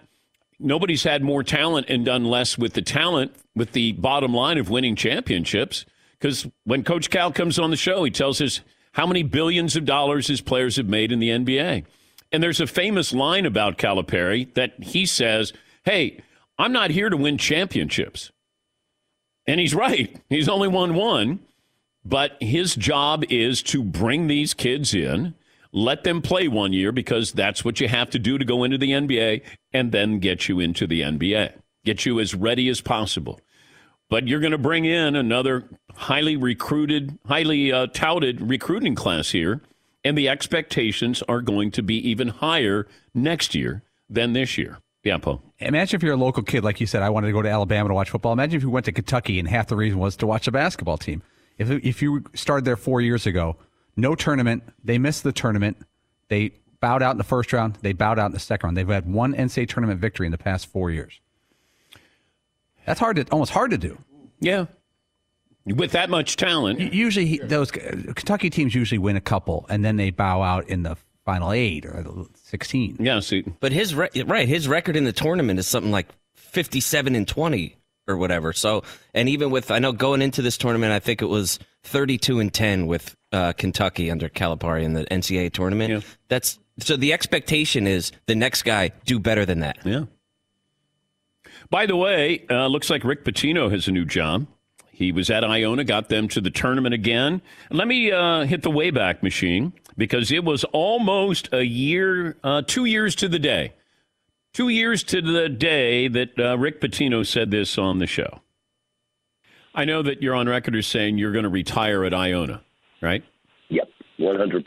nobody's 0.58 1.04
had 1.04 1.22
more 1.22 1.42
talent 1.42 1.86
and 1.88 2.04
done 2.04 2.24
less 2.24 2.58
with 2.58 2.72
the 2.72 2.82
talent 2.82 3.34
with 3.54 3.72
the 3.72 3.92
bottom 3.92 4.34
line 4.34 4.58
of 4.58 4.70
winning 4.70 4.96
championships. 4.96 5.84
Because 6.18 6.46
when 6.64 6.84
Coach 6.84 7.10
Cal 7.10 7.32
comes 7.32 7.58
on 7.58 7.70
the 7.70 7.76
show, 7.76 8.04
he 8.04 8.10
tells 8.10 8.40
us 8.40 8.60
how 8.92 9.06
many 9.06 9.22
billions 9.22 9.76
of 9.76 9.84
dollars 9.84 10.26
his 10.26 10.40
players 10.40 10.76
have 10.76 10.88
made 10.88 11.12
in 11.12 11.18
the 11.18 11.28
NBA. 11.28 11.84
And 12.32 12.42
there's 12.42 12.60
a 12.60 12.66
famous 12.66 13.12
line 13.12 13.46
about 13.46 13.78
Calipari 13.78 14.52
that 14.54 14.82
he 14.82 15.06
says, 15.06 15.52
Hey, 15.84 16.20
I'm 16.58 16.72
not 16.72 16.90
here 16.90 17.08
to 17.10 17.16
win 17.16 17.38
championships. 17.38 18.32
And 19.46 19.60
he's 19.60 19.74
right. 19.74 20.16
He's 20.28 20.48
only 20.48 20.68
won 20.68 20.94
one. 20.94 21.40
But 22.04 22.36
his 22.40 22.74
job 22.76 23.24
is 23.28 23.62
to 23.64 23.82
bring 23.82 24.28
these 24.28 24.54
kids 24.54 24.94
in, 24.94 25.34
let 25.72 26.04
them 26.04 26.22
play 26.22 26.46
one 26.46 26.72
year 26.72 26.92
because 26.92 27.32
that's 27.32 27.64
what 27.64 27.80
you 27.80 27.88
have 27.88 28.10
to 28.10 28.18
do 28.18 28.38
to 28.38 28.44
go 28.44 28.62
into 28.62 28.78
the 28.78 28.92
NBA 28.92 29.42
and 29.72 29.90
then 29.90 30.20
get 30.20 30.48
you 30.48 30.60
into 30.60 30.86
the 30.86 31.02
NBA, 31.02 31.52
get 31.84 32.06
you 32.06 32.20
as 32.20 32.34
ready 32.34 32.68
as 32.68 32.80
possible. 32.80 33.40
But 34.08 34.28
you're 34.28 34.40
going 34.40 34.52
to 34.52 34.58
bring 34.58 34.84
in 34.84 35.16
another 35.16 35.68
highly 35.96 36.36
recruited, 36.36 37.18
highly 37.26 37.72
uh, 37.72 37.86
touted 37.88 38.40
recruiting 38.40 38.94
class 38.94 39.30
here, 39.30 39.60
and 40.04 40.16
the 40.16 40.28
expectations 40.28 41.22
are 41.28 41.40
going 41.40 41.70
to 41.72 41.82
be 41.82 41.96
even 42.08 42.28
higher 42.28 42.86
next 43.14 43.54
year 43.54 43.82
than 44.08 44.32
this 44.32 44.56
year. 44.56 44.78
Yeah, 45.02 45.18
Paul. 45.18 45.42
Imagine 45.58 45.98
if 45.98 46.02
you're 46.02 46.14
a 46.14 46.16
local 46.16 46.42
kid, 46.42 46.64
like 46.64 46.80
you 46.80 46.86
said, 46.86 47.02
I 47.02 47.10
wanted 47.10 47.28
to 47.28 47.32
go 47.32 47.40
to 47.42 47.48
Alabama 47.48 47.88
to 47.88 47.94
watch 47.94 48.10
football. 48.10 48.32
Imagine 48.32 48.56
if 48.56 48.62
you 48.62 48.70
went 48.70 48.86
to 48.86 48.92
Kentucky 48.92 49.38
and 49.38 49.48
half 49.48 49.68
the 49.68 49.76
reason 49.76 49.98
was 49.98 50.16
to 50.16 50.26
watch 50.26 50.46
the 50.46 50.52
basketball 50.52 50.98
team. 50.98 51.22
If 51.58 51.70
if 51.70 52.02
you 52.02 52.24
started 52.34 52.64
there 52.64 52.76
four 52.76 53.00
years 53.00 53.26
ago, 53.26 53.56
no 53.96 54.14
tournament, 54.14 54.64
they 54.84 54.98
missed 54.98 55.22
the 55.22 55.32
tournament, 55.32 55.78
they 56.28 56.52
bowed 56.80 57.02
out 57.02 57.12
in 57.12 57.18
the 57.18 57.24
first 57.24 57.52
round, 57.52 57.78
they 57.82 57.92
bowed 57.92 58.18
out 58.18 58.26
in 58.26 58.32
the 58.32 58.38
second 58.40 58.66
round. 58.68 58.76
They've 58.76 58.88
had 58.88 59.10
one 59.10 59.32
NCAA 59.32 59.68
tournament 59.68 60.00
victory 60.00 60.26
in 60.26 60.32
the 60.32 60.38
past 60.38 60.66
four 60.66 60.90
years. 60.90 61.20
That's 62.84 63.00
hard 63.00 63.16
to 63.16 63.26
almost 63.30 63.52
hard 63.52 63.70
to 63.70 63.78
do. 63.78 63.98
Yeah. 64.40 64.66
With 65.66 65.92
that 65.92 66.10
much 66.10 66.36
talent. 66.36 66.78
Usually, 66.94 67.26
he, 67.26 67.38
those 67.38 67.72
Kentucky 67.72 68.50
teams 68.50 68.74
usually 68.74 68.98
win 68.98 69.16
a 69.16 69.20
couple, 69.20 69.66
and 69.68 69.84
then 69.84 69.96
they 69.96 70.10
bow 70.10 70.40
out 70.42 70.68
in 70.68 70.84
the 70.84 70.96
final 71.24 71.50
eight 71.50 71.84
or 71.84 72.02
the 72.02 72.26
sixteen. 72.34 72.96
Yeah, 73.00 73.18
see, 73.18 73.42
But 73.58 73.72
his 73.72 73.94
re- 73.94 74.08
right, 74.26 74.48
his 74.48 74.68
record 74.68 74.94
in 74.94 75.04
the 75.04 75.12
tournament 75.12 75.58
is 75.58 75.66
something 75.66 75.90
like 75.90 76.06
fifty-seven 76.34 77.16
and 77.16 77.26
twenty 77.26 77.76
or 78.06 78.16
whatever. 78.16 78.52
So, 78.52 78.84
and 79.12 79.28
even 79.28 79.50
with 79.50 79.72
I 79.72 79.80
know 79.80 79.90
going 79.92 80.22
into 80.22 80.40
this 80.40 80.56
tournament, 80.56 80.92
I 80.92 81.00
think 81.00 81.20
it 81.20 81.26
was 81.26 81.58
thirty-two 81.82 82.38
and 82.38 82.54
ten 82.54 82.86
with 82.86 83.16
uh, 83.32 83.52
Kentucky 83.52 84.08
under 84.10 84.28
Calipari 84.28 84.84
in 84.84 84.92
the 84.92 85.04
NCAA 85.06 85.52
tournament. 85.52 85.90
Yeah. 85.90 86.00
That's 86.28 86.60
so 86.78 86.96
the 86.96 87.12
expectation 87.12 87.88
is 87.88 88.12
the 88.26 88.36
next 88.36 88.62
guy 88.62 88.92
do 89.04 89.18
better 89.18 89.44
than 89.44 89.60
that. 89.60 89.78
Yeah. 89.84 90.04
By 91.70 91.86
the 91.86 91.96
way, 91.96 92.44
uh, 92.48 92.68
looks 92.68 92.88
like 92.90 93.02
Rick 93.02 93.24
Pitino 93.24 93.70
has 93.72 93.88
a 93.88 93.90
new 93.92 94.04
job. 94.04 94.46
He 94.96 95.12
was 95.12 95.28
at 95.28 95.44
Iona, 95.44 95.84
got 95.84 96.08
them 96.08 96.26
to 96.28 96.40
the 96.40 96.48
tournament 96.48 96.94
again. 96.94 97.42
Let 97.70 97.86
me 97.86 98.10
uh, 98.10 98.46
hit 98.46 98.62
the 98.62 98.70
Wayback 98.70 99.22
Machine 99.22 99.74
because 99.94 100.32
it 100.32 100.42
was 100.42 100.64
almost 100.72 101.50
a 101.52 101.66
year, 101.66 102.38
uh, 102.42 102.62
two 102.62 102.86
years 102.86 103.14
to 103.16 103.28
the 103.28 103.38
day, 103.38 103.74
two 104.54 104.70
years 104.70 105.04
to 105.04 105.20
the 105.20 105.50
day 105.50 106.08
that 106.08 106.40
uh, 106.40 106.56
Rick 106.56 106.80
Pitino 106.80 107.26
said 107.26 107.50
this 107.50 107.76
on 107.76 107.98
the 107.98 108.06
show. 108.06 108.40
I 109.74 109.84
know 109.84 110.00
that 110.00 110.22
you're 110.22 110.34
on 110.34 110.48
record 110.48 110.74
as 110.74 110.86
saying 110.86 111.18
you're 111.18 111.32
going 111.32 111.42
to 111.42 111.50
retire 111.50 112.02
at 112.06 112.14
Iona, 112.14 112.62
right? 113.02 113.22
Yep, 113.68 113.88
100%. 114.18 114.64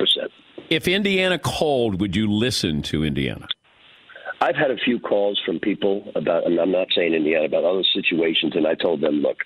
If 0.69 0.87
Indiana 0.87 1.39
called, 1.39 1.99
would 1.99 2.15
you 2.15 2.31
listen 2.31 2.83
to 2.83 3.03
Indiana? 3.03 3.47
I've 4.41 4.55
had 4.55 4.69
a 4.69 4.77
few 4.77 4.99
calls 4.99 5.41
from 5.43 5.59
people 5.59 6.11
about, 6.13 6.45
and 6.45 6.59
I'm 6.59 6.71
not 6.71 6.89
saying 6.95 7.15
Indiana, 7.15 7.45
about 7.45 7.63
other 7.63 7.83
situations, 7.95 8.55
and 8.55 8.67
I 8.67 8.75
told 8.75 9.01
them, 9.01 9.15
look, 9.15 9.37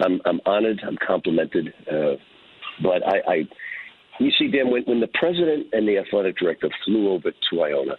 I'm, 0.00 0.20
I'm 0.24 0.40
honored, 0.46 0.80
I'm 0.86 0.96
complimented, 1.04 1.72
uh, 1.90 2.16
but 2.82 3.06
I, 3.06 3.18
I, 3.26 3.34
you 4.20 4.30
see, 4.38 4.48
Dan, 4.48 4.70
when, 4.70 4.82
when 4.84 5.00
the 5.00 5.08
president 5.14 5.68
and 5.72 5.86
the 5.86 5.98
athletic 5.98 6.36
director 6.36 6.68
flew 6.84 7.10
over 7.10 7.30
to 7.30 7.62
Iona, 7.62 7.96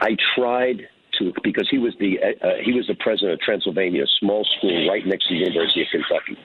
I 0.00 0.16
tried 0.36 0.82
to 1.18 1.32
because 1.42 1.66
he 1.70 1.78
was 1.78 1.94
the 1.98 2.18
uh, 2.20 2.48
he 2.62 2.72
was 2.72 2.86
the 2.86 2.96
president 3.00 3.32
of 3.32 3.40
Transylvania, 3.40 4.04
a 4.04 4.06
small 4.20 4.46
school 4.58 4.88
right 4.88 5.06
next 5.06 5.28
to 5.28 5.34
the 5.34 5.40
University 5.40 5.82
of 5.82 5.88
Kentucky. 5.90 6.36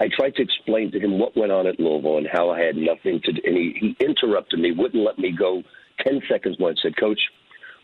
I 0.00 0.08
tried 0.08 0.34
to 0.36 0.42
explain 0.42 0.90
to 0.92 0.98
him 0.98 1.18
what 1.18 1.36
went 1.36 1.52
on 1.52 1.66
at 1.66 1.78
Louisville 1.78 2.18
and 2.18 2.26
how 2.32 2.50
I 2.50 2.60
had 2.60 2.74
nothing 2.74 3.20
to 3.22 3.32
do. 3.32 3.40
And 3.44 3.56
he, 3.56 3.76
he 3.78 4.04
interrupted 4.04 4.58
me, 4.58 4.72
wouldn't 4.72 5.04
let 5.04 5.18
me 5.18 5.30
go 5.30 5.62
10 6.06 6.22
seconds 6.28 6.58
more, 6.58 6.70
and 6.70 6.80
said, 6.82 6.96
Coach, 6.96 7.20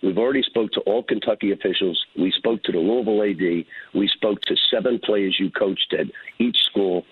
we've 0.03 0.19
already 0.19 0.43
spoke 0.43 0.73
to 0.73 0.81
all 0.81 1.03
Kentucky 1.03 1.53
officials. 1.53 2.03
We 2.19 2.33
spoke 2.33 2.62
to 2.65 2.73
the 2.73 2.79
Louisville 2.79 3.23
AD. 3.23 3.65
We 3.95 4.09
spoke 4.09 4.41
to 4.43 4.57
seven 4.71 5.00
players 5.03 5.37
you 5.38 5.50
coached 5.50 5.95
at 5.99 6.07
each 6.38 6.57
school. 6.71 7.05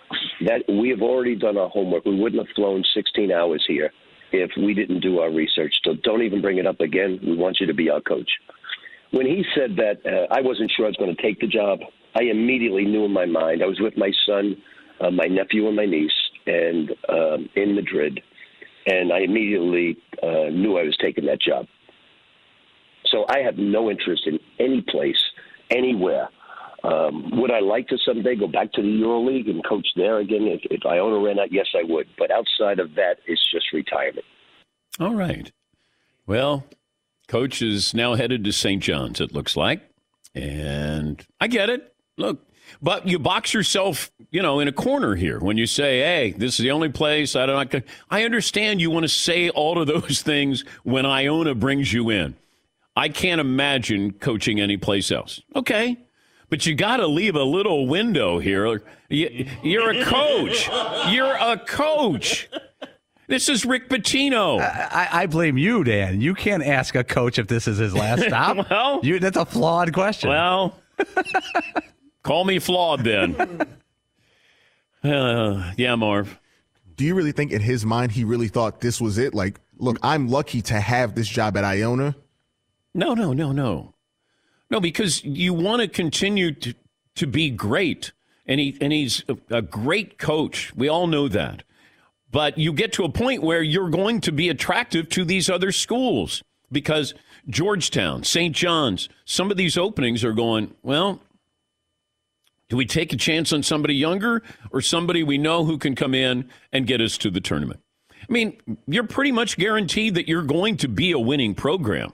That 0.47 0.65
We 0.69 0.91
have 0.91 1.03
already 1.03 1.37
done 1.37 1.57
our 1.57 1.69
homework. 1.69 2.05
We 2.05 2.19
wouldn't 2.19 2.47
have 2.47 2.55
flown 2.55 2.85
16 2.95 3.33
hours 3.33 3.65
here 3.67 3.91
if 4.33 4.51
we 4.57 4.75
didn't 4.75 5.01
do 5.01 5.21
our 5.21 5.31
research. 5.31 5.75
So 5.85 5.95
don't 6.03 6.23
even 6.23 6.43
bring 6.43 6.59
it 6.59 6.67
up 6.67 6.81
again. 6.81 7.21
We 7.23 7.37
want 7.37 7.59
you 7.61 7.67
to 7.67 7.75
be 7.75 7.91
our 7.91 8.01
coach. 8.01 8.31
When 9.13 9.27
he 9.27 9.45
said 9.55 9.77
that, 9.77 10.05
uh, 10.05 10.35
I 10.35 10.41
wasn't 10.41 10.73
sure 10.77 10.87
I 10.87 10.89
was 10.89 10.97
going 10.97 11.15
to 11.15 11.23
take 11.23 11.41
the 11.41 11.47
job. 11.47 11.81
I 12.17 12.25
immediately 12.25 12.85
knew 12.85 13.05
in 13.05 13.13
my 13.13 13.27
mind. 13.27 13.63
I 13.63 13.67
was 13.67 13.81
with 13.81 13.97
my 13.97 14.11
son 14.27 14.57
uh, 15.01 15.11
my 15.11 15.27
nephew 15.27 15.67
and 15.67 15.77
my 15.77 15.87
niece, 15.87 16.13
and 16.47 16.91
um, 17.09 17.49
in 17.57 17.75
Madrid, 17.75 18.21
and 18.87 19.13
I 19.13 19.21
immediately 19.21 19.97
uh, 20.23 20.51
knew 20.51 20.79
I 20.79 20.85
was 20.85 20.97
taking 21.01 21.27
that 21.27 21.41
job. 21.41 21.67
So 23.15 23.25
I 23.29 23.39
have 23.45 23.57
no 23.57 23.91
interest 23.91 24.27
in 24.27 24.41
any 24.59 24.83
place, 24.83 25.23
anywhere. 25.71 26.29
Um, 26.83 27.31
would 27.41 27.53
I 27.53 27.61
like 27.61 27.87
to 27.89 27.99
someday 28.05 28.35
go 28.35 28.49
back 28.49 28.73
to 28.73 28.83
the 28.83 28.89
EuroLeague 28.89 29.49
and 29.49 29.65
coach 29.65 29.87
there 29.95 30.19
again? 30.19 30.43
If, 30.43 30.63
if 30.65 30.85
Iona 30.85 31.25
ran 31.25 31.39
out, 31.39 31.53
yes, 31.53 31.67
I 31.75 31.85
would. 31.85 32.09
But 32.19 32.33
outside 32.33 32.81
of 32.81 32.97
that, 32.97 33.19
it's 33.27 33.41
just 33.53 33.73
retirement. 33.73 34.27
All 34.99 35.15
right. 35.15 35.53
Well, 36.27 36.67
coach 37.29 37.63
is 37.63 37.95
now 37.95 38.15
headed 38.15 38.43
to 38.45 38.53
St. 38.53 38.83
John's, 38.83 39.21
it 39.21 39.33
looks 39.33 39.57
like. 39.57 39.81
And 40.35 41.25
I 41.41 41.47
get 41.47 41.71
it. 41.71 41.95
Look, 42.19 42.45
but 42.83 43.07
you 43.07 43.21
box 43.21 43.55
yourself, 43.55 44.11
you 44.33 44.43
know, 44.43 44.59
in 44.59 44.67
a 44.67 44.73
corner 44.73 45.15
here 45.15 45.39
when 45.39 45.57
you 45.57 45.67
say, 45.67 46.01
"Hey, 46.01 46.35
this 46.37 46.59
is 46.59 46.65
the 46.65 46.73
only 46.73 46.89
place 46.89 47.37
I 47.37 47.47
don't." 47.47 47.85
I 48.11 48.25
understand 48.25 48.81
you 48.81 48.91
want 48.91 49.05
to 49.05 49.09
say 49.09 49.49
all 49.51 49.81
of 49.81 49.87
those 49.87 50.23
things 50.23 50.65
when 50.83 51.07
Iona 51.07 51.55
brings 51.55 51.93
you 51.93 52.11
in. 52.11 52.35
I 52.97 53.09
can't 53.09 53.41
imagine 53.41 54.13
coaching 54.13 54.61
anyplace 54.61 55.11
else. 55.11 55.41
Okay, 55.57 55.99
but 56.49 56.67
you 56.67 56.75
got 56.75 56.99
to 56.99 57.07
leave 57.07 57.35
a 57.35 57.43
little 57.43 57.87
window 57.87 58.39
here. 58.39 58.81
You're 59.09 59.91
a 59.91 60.05
coach. 60.05 60.69
You're 61.09 61.37
a 61.37 61.59
coach. 61.59 62.49
This 63.27 63.49
is 63.49 63.65
Rick 63.65 63.89
Pitino. 63.89 64.61
I, 64.61 65.09
I, 65.11 65.27
blame 65.27 65.57
you, 65.57 65.83
Dan. 65.83 66.21
You 66.21 66.35
can't 66.35 66.63
ask 66.63 66.95
a 66.95 67.03
coach 67.03 67.39
if 67.39 67.49
this 67.49 67.67
is 67.67 67.79
his 67.79 67.95
last 67.95 68.23
stop. 68.27 68.69
well, 68.71 69.01
you, 69.03 69.19
that's 69.19 69.37
a 69.37 69.47
flawed 69.47 69.93
question. 69.95 70.29
Well. 70.29 70.79
Call 72.23 72.45
me 72.45 72.59
flawed 72.59 73.03
then. 73.03 73.67
Uh, 75.03 75.73
yeah, 75.77 75.95
Marv. 75.95 76.39
Do 76.97 77.05
you 77.05 77.15
really 77.15 77.33
think 77.33 77.51
in 77.51 77.61
his 77.61 77.85
mind 77.85 78.13
he 78.13 78.25
really 78.25 78.49
thought 78.49 78.81
this 78.81 79.01
was 79.01 79.19
it? 79.19 79.35
Like, 79.35 79.61
look, 79.79 79.99
I'm 80.03 80.29
lucky 80.29 80.63
to 80.63 80.81
have 80.81 81.15
this 81.15 81.29
job 81.29 81.57
at 81.57 81.65
Iona. 81.65 82.15
No, 82.95 83.15
no, 83.15 83.33
no, 83.33 83.53
no. 83.53 83.95
No, 84.71 84.81
because 84.81 85.25
you 85.25 85.53
want 85.53 85.83
to 85.83 85.89
continue 85.89 86.53
to, 86.53 86.75
to 87.17 87.27
be 87.27 87.51
great. 87.51 88.13
And 88.47 88.61
he 88.61 88.77
and 88.81 88.93
he's 88.93 89.25
a, 89.29 89.57
a 89.57 89.63
great 89.63 90.19
coach. 90.19 90.75
We 90.75 90.89
all 90.89 91.07
know 91.07 91.29
that. 91.29 91.63
But 92.31 92.59
you 92.59 92.73
get 92.73 92.93
to 92.95 93.05
a 93.05 93.09
point 93.09 93.43
where 93.43 93.63
you're 93.63 93.91
going 93.91 94.21
to 94.23 94.33
be 94.33 94.49
attractive 94.49 95.09
to 95.11 95.25
these 95.25 95.49
other 95.49 95.71
schools 95.71 96.43
because 96.73 97.15
Georgetown, 97.49 98.25
St. 98.25 98.55
John's, 98.55 99.09
some 99.25 99.51
of 99.51 99.57
these 99.57 99.79
openings 99.79 100.25
are 100.25 100.33
going, 100.33 100.75
well, 100.83 101.21
do 102.69 102.77
we 102.77 102.87
take 102.87 103.13
a 103.13 103.17
chance 103.17 103.53
on 103.53 103.63
somebody 103.63 103.95
younger 103.95 104.43
or 104.73 104.81
somebody 104.81 105.23
we 105.23 105.39
know 105.39 105.65
who 105.65 105.79
can 105.79 105.95
come 105.95 106.15
in 106.15 106.51
and 106.73 106.87
get 106.87 107.01
us 107.01 107.17
to 107.19 107.31
the 107.31 107.41
tournament? 107.41 107.81
I 108.29 108.33
mean, 108.33 108.57
you're 108.87 109.07
pretty 109.07 109.31
much 109.31 109.57
guaranteed 109.57 110.15
that 110.15 110.27
you're 110.27 110.43
going 110.43 110.79
to 110.79 110.89
be 110.89 111.13
a 111.13 111.19
winning 111.19 111.55
program. 111.55 112.13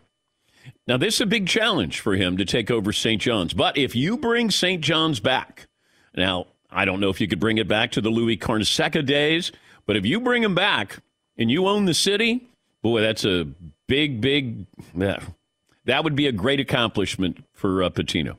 Now, 0.87 0.97
this 0.97 1.17
is 1.17 1.21
a 1.21 1.27
big 1.27 1.47
challenge 1.47 2.01
for 2.01 2.17
him 2.17 2.37
to 2.37 2.45
take 2.45 2.71
over 2.71 2.93
St. 2.93 3.21
John's. 3.21 3.53
But 3.53 3.77
if 3.77 3.95
you 3.95 4.17
bring 4.17 4.51
St. 4.51 4.83
John's 4.83 5.21
back, 5.21 5.69
now, 6.17 6.47
I 6.71 6.85
don't 6.85 7.01
know 7.01 7.11
if 7.11 7.21
you 7.21 7.29
could 7.29 7.41
bring 7.41 7.59
it 7.59 7.69
back 7.69 7.93
to 7.93 8.01
the 8.01 8.11
Louis 8.11 8.37
Carnesecca 8.37 9.05
days, 9.05 9.53
but 9.87 9.97
if 9.97 10.07
you 10.07 10.21
bring 10.21 10.43
him 10.43 10.55
back 10.55 10.99
and 11.37 11.51
you 11.51 11.67
own 11.67 11.85
the 11.85 11.95
city, 11.95 12.49
boy, 12.83 13.01
that's 13.01 13.25
a 13.25 13.47
big, 13.87 14.21
big, 14.21 14.67
that 14.95 16.05
would 16.05 16.17
be 16.17 16.27
a 16.27 16.33
great 16.33 16.61
accomplishment 16.61 17.45
for 17.53 17.83
uh, 17.83 17.91
Pitino. 17.91 18.37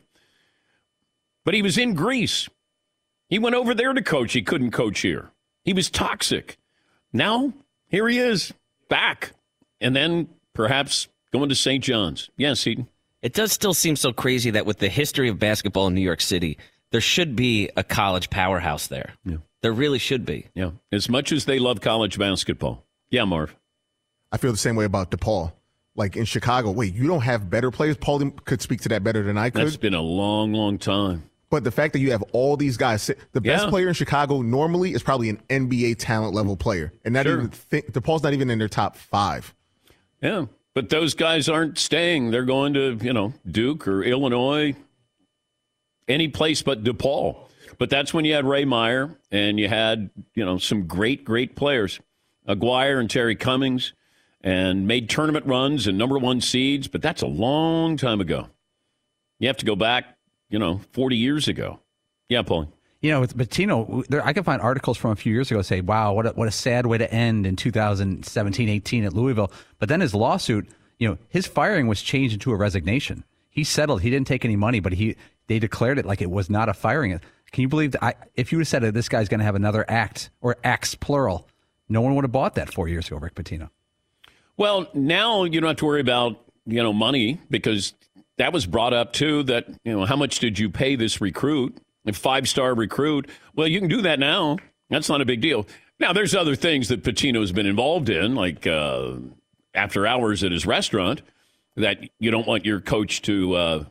But 1.43 1.53
he 1.53 1.61
was 1.61 1.77
in 1.77 1.93
Greece. 1.93 2.49
He 3.27 3.39
went 3.39 3.55
over 3.55 3.73
there 3.73 3.93
to 3.93 4.01
coach. 4.01 4.33
He 4.33 4.41
couldn't 4.41 4.71
coach 4.71 4.99
here. 4.99 5.31
He 5.63 5.73
was 5.73 5.89
toxic. 5.89 6.57
Now, 7.13 7.53
here 7.87 8.07
he 8.07 8.19
is, 8.19 8.53
back. 8.89 9.31
And 9.79 9.95
then 9.95 10.29
perhaps 10.53 11.07
going 11.31 11.49
to 11.49 11.55
St. 11.55 11.83
John's. 11.83 12.29
Yes, 12.37 12.65
Eden. 12.67 12.87
It 13.21 13.33
does 13.33 13.51
still 13.51 13.73
seem 13.73 13.95
so 13.95 14.11
crazy 14.11 14.49
that 14.51 14.65
with 14.65 14.79
the 14.79 14.89
history 14.89 15.29
of 15.29 15.37
basketball 15.39 15.87
in 15.87 15.93
New 15.95 16.01
York 16.01 16.21
City, 16.21 16.57
there 16.91 17.01
should 17.01 17.35
be 17.35 17.69
a 17.77 17.83
college 17.83 18.29
powerhouse 18.29 18.87
there. 18.87 19.13
Yeah. 19.23 19.37
There 19.61 19.71
really 19.71 19.99
should 19.99 20.25
be. 20.25 20.47
Yeah. 20.55 20.71
As 20.91 21.07
much 21.07 21.31
as 21.31 21.45
they 21.45 21.59
love 21.59 21.81
college 21.81 22.17
basketball. 22.17 22.83
Yeah, 23.11 23.25
Marv. 23.25 23.55
I 24.31 24.37
feel 24.37 24.51
the 24.51 24.57
same 24.57 24.75
way 24.75 24.85
about 24.85 25.11
DePaul. 25.11 25.53
Like 25.95 26.15
in 26.15 26.25
Chicago, 26.25 26.71
wait, 26.71 26.93
you 26.95 27.05
don't 27.05 27.21
have 27.21 27.49
better 27.49 27.69
players? 27.69 27.97
Paul 27.97 28.31
could 28.45 28.61
speak 28.61 28.81
to 28.81 28.89
that 28.89 29.03
better 29.03 29.21
than 29.23 29.37
I 29.37 29.49
could. 29.49 29.65
That's 29.65 29.77
been 29.77 29.93
a 29.93 30.01
long, 30.01 30.53
long 30.53 30.77
time. 30.79 31.29
But 31.49 31.65
the 31.65 31.71
fact 31.71 31.91
that 31.93 31.99
you 31.99 32.11
have 32.11 32.23
all 32.31 32.55
these 32.55 32.77
guys, 32.77 33.11
the 33.33 33.41
best 33.41 33.65
Yeah. 33.65 33.69
player 33.69 33.89
in 33.89 33.93
Chicago 33.93 34.41
normally 34.41 34.93
is 34.93 35.03
probably 35.03 35.29
an 35.29 35.41
NBA 35.49 35.95
talent 35.95 36.33
level 36.33 36.55
player, 36.55 36.93
and 37.03 37.13
not 37.13 37.25
Sure. 37.25 37.37
even 37.39 37.49
think, 37.49 37.91
DePaul's 37.91 38.23
not 38.23 38.31
even 38.33 38.49
in 38.49 38.57
their 38.57 38.69
top 38.69 38.95
five. 38.95 39.53
Yeah. 40.23 40.45
But 40.73 40.89
those 40.89 41.13
guys 41.13 41.49
aren't 41.49 41.77
staying. 41.77 42.31
They're 42.31 42.45
going 42.45 42.73
to, 42.73 42.97
you 43.01 43.13
know, 43.13 43.33
Duke 43.49 43.87
or 43.87 44.03
Illinois, 44.03 44.75
any 46.07 46.27
place 46.29 46.61
but 46.61 46.83
DePaul. 46.83 47.47
But 47.77 47.89
that's 47.89 48.13
when 48.13 48.25
you 48.25 48.33
had 48.33 48.45
Ray 48.45 48.63
Meyer 48.63 49.17
and 49.31 49.59
you 49.59 49.67
had, 49.67 50.11
you 50.35 50.45
know, 50.45 50.57
some 50.57 50.87
great, 50.87 51.25
great 51.25 51.55
players. 51.55 51.99
Aguirre 52.47 52.99
and 52.99 53.09
Terry 53.09 53.35
Cummings 53.35 53.93
and 54.41 54.87
made 54.87 55.09
tournament 55.09 55.45
runs 55.45 55.87
and 55.87 55.97
number 55.97 56.17
one 56.17 56.41
seeds, 56.41 56.87
but 56.87 57.01
that's 57.01 57.21
a 57.21 57.27
long 57.27 57.97
time 57.97 58.21
ago. 58.21 58.47
You 59.39 59.47
have 59.47 59.57
to 59.57 59.65
go 59.65 59.75
back, 59.75 60.17
you 60.49 60.59
know, 60.59 60.81
40 60.93 61.17
years 61.17 61.47
ago. 61.47 61.79
Yeah, 62.29 62.43
Paul. 62.43 62.71
You 63.01 63.09
know, 63.09 63.19
with 63.19 63.35
Pitino, 63.35 64.05
there, 64.07 64.23
I 64.23 64.31
can 64.31 64.43
find 64.43 64.61
articles 64.61 64.95
from 64.95 65.11
a 65.11 65.15
few 65.15 65.33
years 65.33 65.49
ago 65.49 65.61
say, 65.63 65.81
"Wow, 65.81 66.13
what 66.13 66.27
a, 66.27 66.29
what 66.29 66.47
a 66.47 66.51
sad 66.51 66.85
way 66.85 66.99
to 66.99 67.11
end 67.11 67.47
in 67.47 67.55
2017, 67.55 68.69
18 68.69 69.03
at 69.03 69.13
Louisville." 69.13 69.51
But 69.79 69.89
then 69.89 70.01
his 70.01 70.13
lawsuit, 70.13 70.69
you 70.99 71.09
know, 71.09 71.17
his 71.29 71.47
firing 71.47 71.87
was 71.87 72.01
changed 72.01 72.33
into 72.33 72.51
a 72.51 72.55
resignation. 72.55 73.23
He 73.49 73.63
settled. 73.63 74.01
He 74.01 74.11
didn't 74.11 74.27
take 74.27 74.45
any 74.45 74.55
money, 74.55 74.79
but 74.79 74.93
he 74.93 75.15
they 75.47 75.57
declared 75.57 75.97
it 75.97 76.05
like 76.05 76.21
it 76.21 76.29
was 76.29 76.49
not 76.49 76.69
a 76.69 76.73
firing. 76.73 77.19
Can 77.51 77.61
you 77.63 77.67
believe 77.67 77.91
that? 77.93 78.03
I, 78.03 78.13
if 78.35 78.51
you 78.51 78.59
would 78.59 78.61
have 78.61 78.69
said 78.69 78.83
that 78.83 78.93
this 78.93 79.09
guy's 79.09 79.27
going 79.27 79.39
to 79.39 79.45
have 79.45 79.55
another 79.55 79.83
act 79.89 80.29
or 80.39 80.57
acts 80.63 80.95
plural, 80.95 81.47
no 81.89 82.01
one 82.01 82.15
would 82.15 82.23
have 82.23 82.31
bought 82.31 82.55
that 82.55 82.71
four 82.71 82.87
years 82.87 83.07
ago, 83.07 83.17
Rick 83.17 83.35
Pitino. 83.35 83.69
Well, 84.57 84.87
now 84.93 85.43
you 85.43 85.59
don't 85.59 85.69
have 85.69 85.77
to 85.77 85.85
worry 85.85 86.01
about 86.01 86.39
you 86.65 86.81
know 86.81 86.93
money 86.93 87.41
because 87.49 87.93
that 88.37 88.53
was 88.53 88.65
brought 88.65 88.93
up 88.93 89.11
too. 89.11 89.43
That 89.43 89.67
you 89.83 89.97
know 89.97 90.05
how 90.05 90.15
much 90.15 90.39
did 90.39 90.59
you 90.59 90.69
pay 90.69 90.95
this 90.95 91.19
recruit, 91.19 91.77
a 92.05 92.13
five 92.13 92.47
star 92.47 92.73
recruit? 92.73 93.29
Well, 93.55 93.67
you 93.67 93.79
can 93.79 93.89
do 93.89 94.01
that 94.01 94.19
now. 94.19 94.57
That's 94.89 95.09
not 95.09 95.21
a 95.21 95.25
big 95.25 95.41
deal. 95.41 95.65
Now, 95.99 96.13
there's 96.13 96.33
other 96.33 96.55
things 96.55 96.87
that 96.89 97.03
Pitino's 97.03 97.51
been 97.51 97.67
involved 97.67 98.09
in, 98.09 98.35
like 98.35 98.65
uh, 98.65 99.13
after 99.73 100.07
hours 100.07 100.43
at 100.43 100.51
his 100.51 100.65
restaurant, 100.65 101.21
that 101.75 101.99
you 102.19 102.31
don't 102.31 102.47
want 102.47 102.65
your 102.65 102.81
coach 102.81 103.21
to 103.23 103.53
uh, 103.55 103.83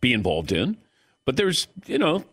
be 0.00 0.12
involved 0.12 0.52
in. 0.52 0.76
But 1.24 1.36
there's, 1.36 1.66
you 1.86 1.98
know, 1.98 2.24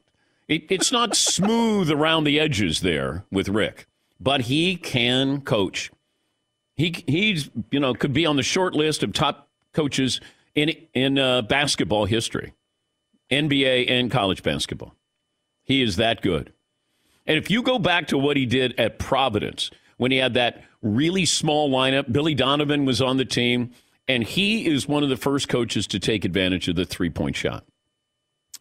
it, 0.48 0.66
it's 0.70 0.92
not 0.92 1.16
smooth 1.16 1.90
around 1.90 2.26
the 2.26 2.40
edges 2.40 2.82
there 2.82 3.26
with 3.32 3.50
Rick, 3.50 3.88
but 4.20 4.42
he 4.42 4.76
can 4.76 5.42
coach. 5.42 5.92
He 6.76 7.04
he's 7.08 7.50
you 7.72 7.80
know 7.80 7.94
could 7.94 8.14
be 8.14 8.26
on 8.26 8.36
the 8.36 8.44
short 8.44 8.74
list 8.74 9.04
of 9.04 9.14
top 9.14 9.50
coaches 9.74 10.22
in 10.56 10.70
in 10.94 11.18
uh, 11.18 11.44
basketball 11.44 12.06
history, 12.06 12.54
NBA 13.34 13.90
and 13.90 14.12
college 14.12 14.44
basketball. 14.44 14.96
He 15.64 15.82
is 15.82 15.96
that 15.98 16.22
good. 16.22 16.54
And 17.26 17.38
if 17.38 17.50
you 17.50 17.64
go 17.64 17.80
back 17.80 18.08
to 18.08 18.18
what 18.18 18.38
he 18.38 18.46
did 18.46 18.78
at 18.80 19.00
Providence 19.00 19.72
when 19.98 20.12
he 20.12 20.18
had 20.18 20.34
that 20.34 20.64
really 20.82 21.26
small 21.26 21.70
lineup, 21.72 22.12
Billy 22.12 22.36
Donovan 22.36 22.86
was 22.86 23.02
on 23.02 23.18
the 23.18 23.26
team, 23.26 23.72
and 24.08 24.24
he 24.24 24.68
is 24.68 24.88
one 24.88 25.04
of 25.04 25.10
the 25.10 25.18
first 25.18 25.48
coaches 25.48 25.88
to 25.88 26.00
take 26.00 26.26
advantage 26.26 26.68
of 26.68 26.76
the 26.76 26.86
three 26.86 27.10
point 27.10 27.36
shot. 27.36 27.64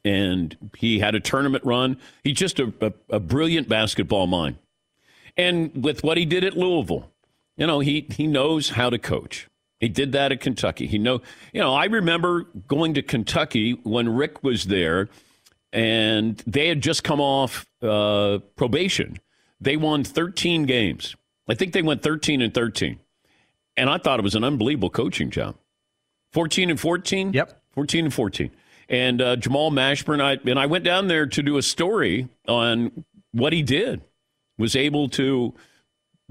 And 0.04 0.56
he 0.76 0.98
had 0.98 1.14
a 1.14 1.20
tournament 1.20 1.64
run. 1.64 1.98
He's 2.24 2.36
just 2.36 2.58
a, 2.58 2.72
a, 2.80 2.92
a 3.16 3.20
brilliant 3.20 3.68
basketball 3.68 4.26
mind. 4.26 4.58
And 5.36 5.84
with 5.84 6.02
what 6.02 6.16
he 6.16 6.24
did 6.24 6.44
at 6.44 6.56
Louisville, 6.56 7.10
you 7.56 7.66
know, 7.66 7.80
he, 7.80 8.06
he 8.10 8.26
knows 8.26 8.70
how 8.70 8.90
to 8.90 8.98
coach. 8.98 9.48
He 9.82 9.88
did 9.88 10.12
that 10.12 10.30
at 10.30 10.40
Kentucky. 10.40 10.86
He 10.86 10.96
know, 10.96 11.22
you 11.52 11.60
know, 11.60 11.74
I 11.74 11.86
remember 11.86 12.44
going 12.68 12.94
to 12.94 13.02
Kentucky 13.02 13.72
when 13.82 14.14
Rick 14.14 14.44
was 14.44 14.66
there, 14.66 15.08
and 15.72 16.40
they 16.46 16.68
had 16.68 16.80
just 16.80 17.02
come 17.02 17.20
off 17.20 17.66
uh, 17.82 18.38
probation. 18.54 19.18
They 19.60 19.76
won 19.76 20.04
13 20.04 20.66
games. 20.66 21.16
I 21.48 21.54
think 21.54 21.72
they 21.72 21.82
went 21.82 22.00
13 22.00 22.42
and 22.42 22.54
13, 22.54 23.00
and 23.76 23.90
I 23.90 23.98
thought 23.98 24.20
it 24.20 24.22
was 24.22 24.36
an 24.36 24.44
unbelievable 24.44 24.88
coaching 24.88 25.30
job. 25.30 25.56
14 26.32 26.70
and 26.70 26.78
14. 26.78 27.32
Yep. 27.32 27.60
14 27.72 28.04
and 28.04 28.14
14. 28.14 28.50
And 28.88 29.20
uh, 29.20 29.34
Jamal 29.34 29.72
Mashburn, 29.72 30.20
I 30.20 30.38
and 30.48 30.60
I 30.60 30.66
went 30.66 30.84
down 30.84 31.08
there 31.08 31.26
to 31.26 31.42
do 31.42 31.56
a 31.56 31.62
story 31.62 32.28
on 32.46 33.04
what 33.32 33.52
he 33.52 33.64
did. 33.64 34.02
Was 34.58 34.76
able 34.76 35.08
to 35.10 35.54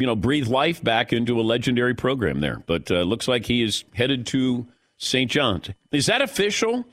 you 0.01 0.08
know, 0.08 0.15
breathe 0.15 0.48
life 0.48 0.84
back 0.84 1.13
into 1.13 1.39
a 1.39 1.43
legendary 1.43 1.93
program 1.93 2.39
there. 2.39 2.63
But 2.65 2.89
uh, 2.89 3.03
looks 3.03 3.27
like 3.27 3.46
he 3.46 3.62
is 3.62 3.84
headed 3.93 4.25
to 4.27 4.67
St. 4.98 5.29
John's. 5.29 5.70
Is 5.91 6.08
that 6.08 6.24
official? 6.24 6.86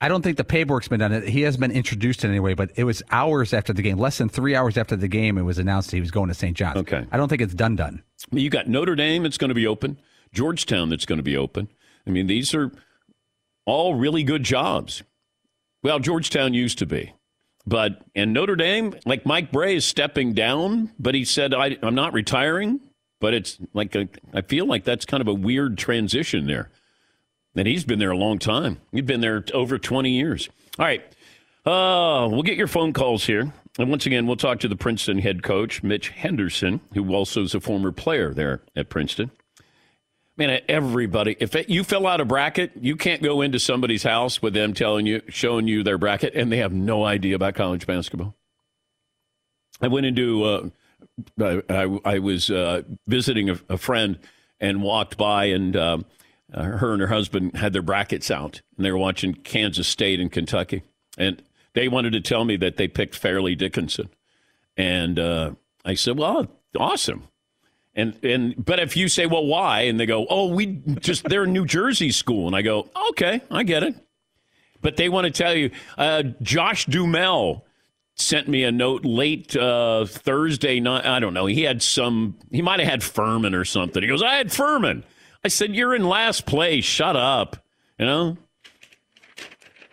I 0.00 0.08
don't 0.08 0.22
think 0.22 0.36
the 0.36 0.44
paperwork's 0.44 0.88
been 0.88 0.98
done. 0.98 1.22
He 1.22 1.42
hasn't 1.42 1.60
been 1.60 1.70
introduced 1.70 2.24
in 2.24 2.30
any 2.30 2.40
way, 2.40 2.54
but 2.54 2.72
it 2.74 2.82
was 2.82 3.02
hours 3.12 3.54
after 3.54 3.72
the 3.72 3.80
game, 3.80 3.96
less 3.96 4.18
than 4.18 4.28
three 4.28 4.56
hours 4.56 4.76
after 4.76 4.96
the 4.96 5.06
game, 5.06 5.38
it 5.38 5.42
was 5.42 5.58
announced 5.58 5.92
he 5.92 6.00
was 6.00 6.10
going 6.10 6.28
to 6.28 6.34
St. 6.34 6.56
John's. 6.56 6.78
Okay. 6.78 7.06
I 7.12 7.16
don't 7.16 7.28
think 7.28 7.40
it's 7.40 7.54
done 7.54 7.76
done. 7.76 8.02
You 8.32 8.50
got 8.50 8.66
Notre 8.68 8.96
Dame 8.96 9.22
that's 9.22 9.38
going 9.38 9.50
to 9.50 9.54
be 9.54 9.66
open, 9.66 9.98
Georgetown 10.32 10.90
that's 10.90 11.06
going 11.06 11.18
to 11.18 11.22
be 11.22 11.36
open. 11.36 11.68
I 12.06 12.10
mean, 12.10 12.26
these 12.26 12.54
are 12.54 12.72
all 13.64 13.94
really 13.94 14.24
good 14.24 14.42
jobs. 14.42 15.02
Well, 15.82 16.00
Georgetown 16.00 16.54
used 16.54 16.78
to 16.78 16.86
be. 16.86 17.14
But 17.66 18.02
and 18.14 18.32
Notre 18.32 18.56
Dame, 18.56 18.94
like 19.04 19.26
Mike 19.26 19.50
Brey 19.50 19.76
is 19.76 19.84
stepping 19.84 20.34
down, 20.34 20.92
but 20.98 21.14
he 21.14 21.24
said 21.24 21.52
I, 21.52 21.76
am 21.82 21.94
not 21.94 22.12
retiring. 22.12 22.80
But 23.18 23.34
it's 23.34 23.58
like 23.72 23.94
a, 23.94 24.08
I 24.34 24.42
feel 24.42 24.66
like 24.66 24.84
that's 24.84 25.06
kind 25.06 25.22
of 25.22 25.26
a 25.26 25.34
weird 25.34 25.78
transition 25.78 26.46
there. 26.46 26.70
And 27.56 27.66
he's 27.66 27.84
been 27.84 27.98
there 27.98 28.10
a 28.10 28.16
long 28.16 28.38
time. 28.38 28.78
He's 28.92 29.02
been 29.02 29.22
there 29.22 29.42
over 29.54 29.78
20 29.78 30.10
years. 30.10 30.50
All 30.78 30.84
right, 30.84 31.02
uh, 31.64 32.28
we'll 32.30 32.42
get 32.42 32.58
your 32.58 32.66
phone 32.66 32.92
calls 32.92 33.24
here. 33.24 33.52
And 33.78 33.90
once 33.90 34.06
again, 34.06 34.26
we'll 34.26 34.36
talk 34.36 34.60
to 34.60 34.68
the 34.68 34.76
Princeton 34.76 35.18
head 35.18 35.42
coach, 35.42 35.82
Mitch 35.82 36.10
Henderson, 36.10 36.80
who 36.94 37.14
also 37.14 37.42
is 37.42 37.54
a 37.54 37.60
former 37.60 37.92
player 37.92 38.32
there 38.32 38.62
at 38.74 38.88
Princeton. 38.88 39.30
Man, 40.38 40.60
everybody, 40.68 41.34
if 41.40 41.54
you 41.68 41.82
fill 41.82 42.06
out 42.06 42.20
a 42.20 42.26
bracket, 42.26 42.72
you 42.78 42.96
can't 42.96 43.22
go 43.22 43.40
into 43.40 43.58
somebody's 43.58 44.02
house 44.02 44.42
with 44.42 44.52
them 44.52 44.74
telling 44.74 45.06
you, 45.06 45.22
showing 45.28 45.66
you 45.66 45.82
their 45.82 45.96
bracket, 45.96 46.34
and 46.34 46.52
they 46.52 46.58
have 46.58 46.74
no 46.74 47.04
idea 47.04 47.34
about 47.34 47.54
college 47.54 47.86
basketball. 47.86 48.34
I 49.80 49.88
went 49.88 50.04
into, 50.04 50.44
uh, 50.44 50.68
I, 51.40 52.00
I, 52.04 52.18
was 52.18 52.50
uh, 52.50 52.82
visiting 53.06 53.48
a, 53.48 53.58
a, 53.70 53.78
friend 53.78 54.18
and 54.60 54.82
walked 54.82 55.16
by, 55.16 55.46
and 55.46 55.74
um, 55.74 56.04
uh, 56.52 56.64
her 56.64 56.92
and 56.92 57.00
her 57.00 57.08
husband 57.08 57.56
had 57.56 57.72
their 57.72 57.82
brackets 57.82 58.30
out, 58.30 58.60
and 58.76 58.84
they 58.84 58.92
were 58.92 58.98
watching 58.98 59.32
Kansas 59.32 59.88
State 59.88 60.20
and 60.20 60.30
Kentucky. 60.30 60.82
And 61.16 61.42
they 61.72 61.88
wanted 61.88 62.12
to 62.12 62.20
tell 62.20 62.44
me 62.44 62.56
that 62.58 62.76
they 62.76 62.88
picked 62.88 63.14
Fairleigh 63.14 63.54
Dickinson. 63.54 64.10
And 64.76 65.18
uh, 65.18 65.52
I 65.82 65.94
said, 65.94 66.18
well, 66.18 66.48
awesome. 66.78 67.28
And 67.96 68.22
and 68.22 68.54
but 68.62 68.78
if 68.78 68.96
you 68.96 69.08
say, 69.08 69.26
well, 69.26 69.46
why? 69.46 69.82
And 69.82 69.98
they 69.98 70.04
go, 70.06 70.26
oh, 70.28 70.48
we 70.48 70.66
just 71.00 71.24
they're 71.24 71.44
a 71.44 71.48
New 71.48 71.64
Jersey 71.64 72.12
school, 72.12 72.46
and 72.46 72.54
I 72.54 72.60
go, 72.60 72.88
okay, 73.10 73.40
I 73.50 73.62
get 73.62 73.82
it. 73.82 73.94
But 74.82 74.98
they 74.98 75.08
want 75.08 75.24
to 75.24 75.30
tell 75.30 75.54
you, 75.54 75.70
uh, 75.96 76.22
Josh 76.42 76.84
Duhamel 76.84 77.64
sent 78.14 78.48
me 78.48 78.64
a 78.64 78.70
note 78.70 79.04
late 79.04 79.56
uh, 79.56 80.04
Thursday 80.04 80.78
night. 80.78 81.06
I 81.06 81.20
don't 81.20 81.32
know. 81.32 81.46
He 81.46 81.62
had 81.62 81.82
some. 81.82 82.36
He 82.50 82.60
might 82.60 82.80
have 82.80 82.88
had 82.88 83.02
Furman 83.02 83.54
or 83.54 83.64
something. 83.64 84.02
He 84.02 84.08
goes, 84.08 84.22
I 84.22 84.34
had 84.34 84.52
Furman. 84.52 85.02
I 85.42 85.48
said, 85.48 85.74
you're 85.74 85.94
in 85.94 86.06
last 86.06 86.44
place. 86.44 86.84
Shut 86.84 87.16
up. 87.16 87.56
You 87.98 88.04
know. 88.04 88.36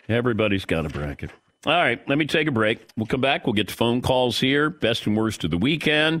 Everybody's 0.08 0.66
got 0.66 0.84
a 0.84 0.90
bracket. 0.90 1.30
All 1.64 1.72
right, 1.72 2.06
let 2.06 2.18
me 2.18 2.26
take 2.26 2.46
a 2.46 2.50
break. 2.50 2.86
We'll 2.94 3.06
come 3.06 3.22
back. 3.22 3.46
We'll 3.46 3.54
get 3.54 3.68
to 3.68 3.74
phone 3.74 4.02
calls 4.02 4.38
here. 4.38 4.68
Best 4.68 5.06
and 5.06 5.16
worst 5.16 5.44
of 5.44 5.50
the 5.50 5.56
weekend. 5.56 6.20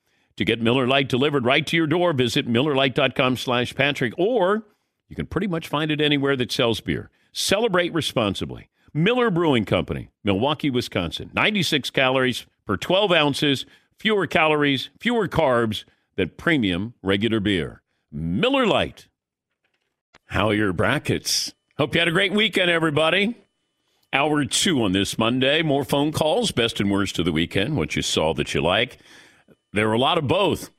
To 0.41 0.45
get 0.45 0.59
Miller 0.59 0.87
Lite 0.87 1.07
delivered 1.07 1.45
right 1.45 1.67
to 1.67 1.77
your 1.77 1.85
door, 1.85 2.13
visit 2.13 2.47
MillerLite.com 2.47 3.37
slash 3.37 3.75
Patrick, 3.75 4.11
or 4.17 4.63
you 5.07 5.15
can 5.15 5.27
pretty 5.27 5.45
much 5.45 5.67
find 5.67 5.91
it 5.91 6.01
anywhere 6.01 6.35
that 6.35 6.51
sells 6.51 6.81
beer. 6.81 7.11
Celebrate 7.31 7.93
responsibly. 7.93 8.71
Miller 8.91 9.29
Brewing 9.29 9.65
Company, 9.65 10.09
Milwaukee, 10.23 10.71
Wisconsin. 10.71 11.29
96 11.35 11.91
calories 11.91 12.47
per 12.65 12.75
12 12.75 13.11
ounces, 13.11 13.67
fewer 13.99 14.25
calories, 14.25 14.89
fewer 14.99 15.27
carbs 15.27 15.83
than 16.15 16.29
premium 16.29 16.95
regular 17.03 17.39
beer. 17.39 17.83
Miller 18.11 18.65
Lite. 18.65 19.09
How 20.25 20.47
are 20.47 20.55
your 20.55 20.73
brackets? 20.73 21.53
Hope 21.77 21.93
you 21.93 22.01
had 22.01 22.07
a 22.07 22.11
great 22.11 22.33
weekend, 22.33 22.71
everybody. 22.71 23.37
Hour 24.11 24.43
two 24.45 24.81
on 24.81 24.93
this 24.93 25.19
Monday. 25.19 25.61
More 25.61 25.85
phone 25.85 26.11
calls, 26.11 26.51
best 26.51 26.79
and 26.79 26.89
worst 26.89 27.19
of 27.19 27.25
the 27.25 27.31
weekend, 27.31 27.77
what 27.77 27.95
you 27.95 28.01
saw 28.01 28.33
that 28.33 28.55
you 28.55 28.61
like. 28.61 28.97
There 29.73 29.87
were 29.87 29.93
a 29.93 29.99
lot 29.99 30.17
of 30.17 30.27
both. 30.27 30.69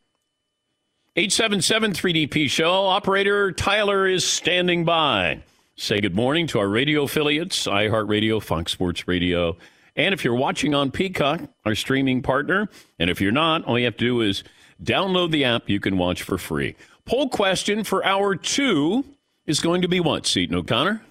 877 1.16 1.92
3DP 1.92 2.50
Show. 2.50 2.86
Operator 2.86 3.52
Tyler 3.52 4.06
is 4.06 4.24
standing 4.24 4.84
by. 4.84 5.42
Say 5.76 6.00
good 6.00 6.14
morning 6.14 6.46
to 6.48 6.58
our 6.58 6.68
radio 6.68 7.04
affiliates, 7.04 7.66
iHeartRadio, 7.66 8.42
Fox 8.42 8.72
Sports 8.72 9.08
Radio. 9.08 9.56
And 9.96 10.12
if 10.12 10.24
you're 10.24 10.34
watching 10.34 10.74
on 10.74 10.90
Peacock, 10.90 11.40
our 11.64 11.74
streaming 11.74 12.22
partner, 12.22 12.68
and 12.98 13.08
if 13.08 13.20
you're 13.20 13.32
not, 13.32 13.64
all 13.64 13.78
you 13.78 13.86
have 13.86 13.96
to 13.96 14.04
do 14.04 14.20
is 14.20 14.44
download 14.82 15.30
the 15.30 15.44
app. 15.44 15.70
You 15.70 15.80
can 15.80 15.96
watch 15.96 16.22
for 16.22 16.36
free. 16.36 16.76
Poll 17.06 17.30
question 17.30 17.84
for 17.84 18.04
hour 18.04 18.36
two 18.36 19.04
is 19.46 19.60
going 19.60 19.82
to 19.82 19.88
be 19.88 20.00
what, 20.00 20.26
Seton 20.26 20.54
O'Connor? 20.54 21.02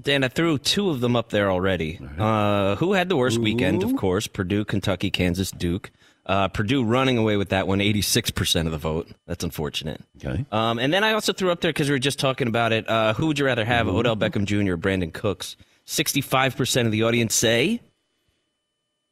Dan, 0.00 0.24
I 0.24 0.28
threw 0.28 0.58
two 0.58 0.90
of 0.90 1.00
them 1.00 1.14
up 1.14 1.30
there 1.30 1.50
already. 1.50 2.00
Uh, 2.18 2.76
who 2.76 2.94
had 2.94 3.08
the 3.08 3.16
worst 3.16 3.38
weekend? 3.38 3.82
Of 3.82 3.96
course, 3.96 4.26
Purdue, 4.26 4.64
Kentucky, 4.64 5.10
Kansas, 5.10 5.50
Duke. 5.50 5.90
Uh, 6.28 6.46
Purdue 6.46 6.84
running 6.84 7.16
away 7.16 7.38
with 7.38 7.48
that 7.48 7.66
one, 7.66 7.78
86% 7.78 8.66
of 8.66 8.72
the 8.72 8.78
vote. 8.78 9.08
That's 9.26 9.42
unfortunate. 9.42 10.02
Okay. 10.22 10.44
Um, 10.52 10.78
and 10.78 10.92
then 10.92 11.02
I 11.02 11.14
also 11.14 11.32
threw 11.32 11.50
up 11.50 11.62
there 11.62 11.72
because 11.72 11.88
we 11.88 11.94
were 11.94 11.98
just 11.98 12.18
talking 12.18 12.48
about 12.48 12.70
it. 12.72 12.86
Uh, 12.86 13.14
who 13.14 13.28
would 13.28 13.38
you 13.38 13.46
rather 13.46 13.64
have, 13.64 13.88
Odell 13.88 14.14
Beckham 14.14 14.44
Jr. 14.44 14.74
or 14.74 14.76
Brandin 14.76 15.12
Cooks? 15.12 15.56
65% 15.86 16.84
of 16.84 16.92
the 16.92 17.02
audience 17.02 17.34
say 17.34 17.80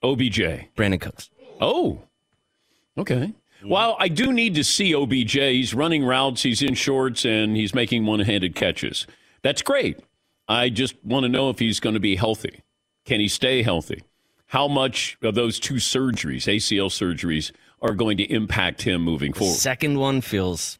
OBJ. 0.03 0.39
Brandin 0.77 1.01
Cooks. 1.01 1.31
Oh, 1.59 2.03
okay. 2.99 3.33
Well, 3.65 3.97
I 3.99 4.09
do 4.09 4.31
need 4.31 4.55
to 4.57 4.63
see 4.63 4.95
OBJ. 4.95 5.33
He's 5.33 5.75
running 5.75 6.05
routes, 6.05 6.43
he's 6.43 6.61
in 6.61 6.75
shorts, 6.75 7.25
and 7.25 7.57
he's 7.57 7.75
making 7.75 8.05
one 8.05 8.21
handed 8.21 8.55
catches. 8.55 9.07
That's 9.43 9.63
great. 9.63 9.99
I 10.49 10.69
just 10.69 10.95
want 11.03 11.25
to 11.25 11.29
know 11.29 11.49
if 11.49 11.59
he's 11.59 11.81
going 11.81 11.95
to 11.95 12.01
be 12.01 12.17
healthy. 12.17 12.63
Can 13.07 13.21
he 13.21 13.29
stay 13.29 13.63
healthy? 13.63 14.03
How 14.47 14.69
much 14.69 15.19
of 15.23 15.35
those 15.35 15.59
two 15.59 15.75
surgeries, 15.75 16.47
ACL 16.47 16.89
surgeries, 16.89 17.53
are 17.83 17.95
going 17.95 18.17
to 18.19 18.25
impact 18.25 18.83
him 18.83 19.03
moving 19.03 19.33
forward? 19.33 19.57
Second 19.57 19.99
one 19.99 20.21
feels. 20.21 20.79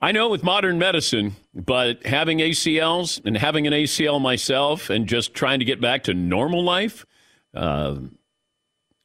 I 0.00 0.12
know 0.12 0.28
with 0.28 0.42
modern 0.42 0.78
medicine, 0.78 1.36
but 1.54 2.04
having 2.06 2.38
ACLs 2.38 3.20
and 3.24 3.36
having 3.36 3.66
an 3.66 3.72
ACL 3.72 4.20
myself 4.20 4.90
and 4.90 5.06
just 5.06 5.34
trying 5.34 5.58
to 5.58 5.64
get 5.64 5.80
back 5.80 6.04
to 6.04 6.14
normal 6.14 6.62
life, 6.62 7.04
uh, 7.54 7.96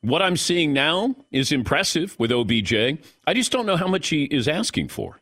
what 0.01 0.21
I'm 0.21 0.37
seeing 0.37 0.73
now 0.73 1.15
is 1.31 1.51
impressive 1.51 2.15
with 2.19 2.31
OBJ. 2.31 2.73
I 3.25 3.33
just 3.33 3.51
don't 3.51 3.65
know 3.65 3.77
how 3.77 3.87
much 3.87 4.09
he 4.09 4.25
is 4.25 4.47
asking 4.47 4.89
for. 4.89 5.19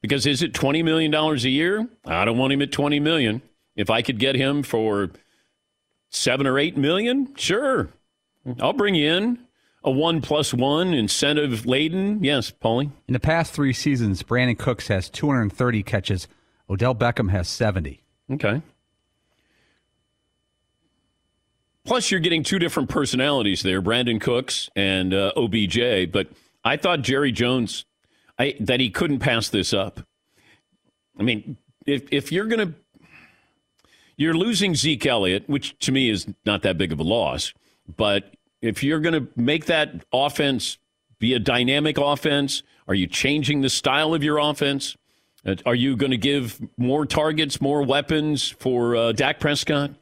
Because 0.00 0.26
is 0.26 0.42
it 0.42 0.52
$20 0.54 0.82
million 0.82 1.14
a 1.14 1.34
year? 1.36 1.88
I 2.06 2.24
don't 2.24 2.38
want 2.38 2.52
him 2.52 2.62
at 2.62 2.72
20 2.72 3.00
million. 3.00 3.42
If 3.76 3.90
I 3.90 4.02
could 4.02 4.18
get 4.18 4.34
him 4.34 4.62
for 4.62 5.10
seven 6.10 6.46
or 6.46 6.58
eight 6.58 6.76
million, 6.76 7.34
sure. 7.36 7.90
I'll 8.60 8.72
bring 8.72 8.94
you 8.94 9.12
in 9.12 9.38
a 9.82 9.90
one 9.90 10.20
plus 10.20 10.52
one 10.52 10.92
incentive 10.92 11.66
laden. 11.66 12.22
Yes, 12.22 12.50
Paulie. 12.50 12.90
In 13.08 13.12
the 13.14 13.20
past 13.20 13.52
three 13.52 13.72
seasons, 13.72 14.22
Brandin 14.22 14.58
Cooks 14.58 14.88
has 14.88 15.08
230 15.08 15.82
catches. 15.82 16.28
Odell 16.68 16.94
Beckham 16.94 17.30
has 17.30 17.48
70. 17.48 18.02
Okay. 18.32 18.62
Plus, 21.84 22.10
you're 22.10 22.20
getting 22.20 22.42
two 22.42 22.58
different 22.58 22.88
personalities 22.88 23.62
there, 23.62 23.80
Brandin 23.80 24.20
Cooks 24.20 24.68
and 24.76 25.14
uh, 25.14 25.32
OBJ. 25.36 26.12
But 26.12 26.28
I 26.62 26.76
thought 26.76 27.00
Jerry 27.00 27.32
Jones, 27.32 27.86
I, 28.38 28.54
that 28.60 28.80
he 28.80 28.90
couldn't 28.90 29.20
pass 29.20 29.48
this 29.48 29.72
up. 29.72 30.00
I 31.18 31.22
mean, 31.22 31.56
if 31.86 32.04
if 32.12 32.30
you're 32.32 32.46
going 32.46 32.68
to, 32.68 32.74
you're 34.20 34.34
losing 34.34 34.74
Zeke 34.74 35.06
Elliott, 35.06 35.48
which 35.48 35.78
to 35.78 35.92
me 35.92 36.10
is 36.10 36.26
not 36.44 36.60
that 36.60 36.76
big 36.76 36.92
of 36.92 37.00
a 37.00 37.02
loss. 37.02 37.54
But 37.96 38.34
if 38.60 38.84
you're 38.84 39.00
going 39.00 39.14
to 39.14 39.32
make 39.34 39.64
that 39.64 40.04
offense 40.12 40.76
be 41.18 41.32
a 41.32 41.38
dynamic 41.38 41.96
offense, 41.96 42.62
are 42.86 42.92
you 42.92 43.06
changing 43.06 43.62
the 43.62 43.70
style 43.70 44.12
of 44.12 44.22
your 44.22 44.36
offense? 44.36 44.94
Uh, 45.46 45.54
Are 45.64 45.74
you 45.74 45.96
going 45.96 46.10
to 46.10 46.18
give 46.18 46.60
more 46.76 47.06
targets, 47.06 47.62
more 47.62 47.82
weapons 47.82 48.50
for 48.50 48.94
uh, 48.94 49.12
Dak 49.12 49.40
Prescott? 49.40 49.92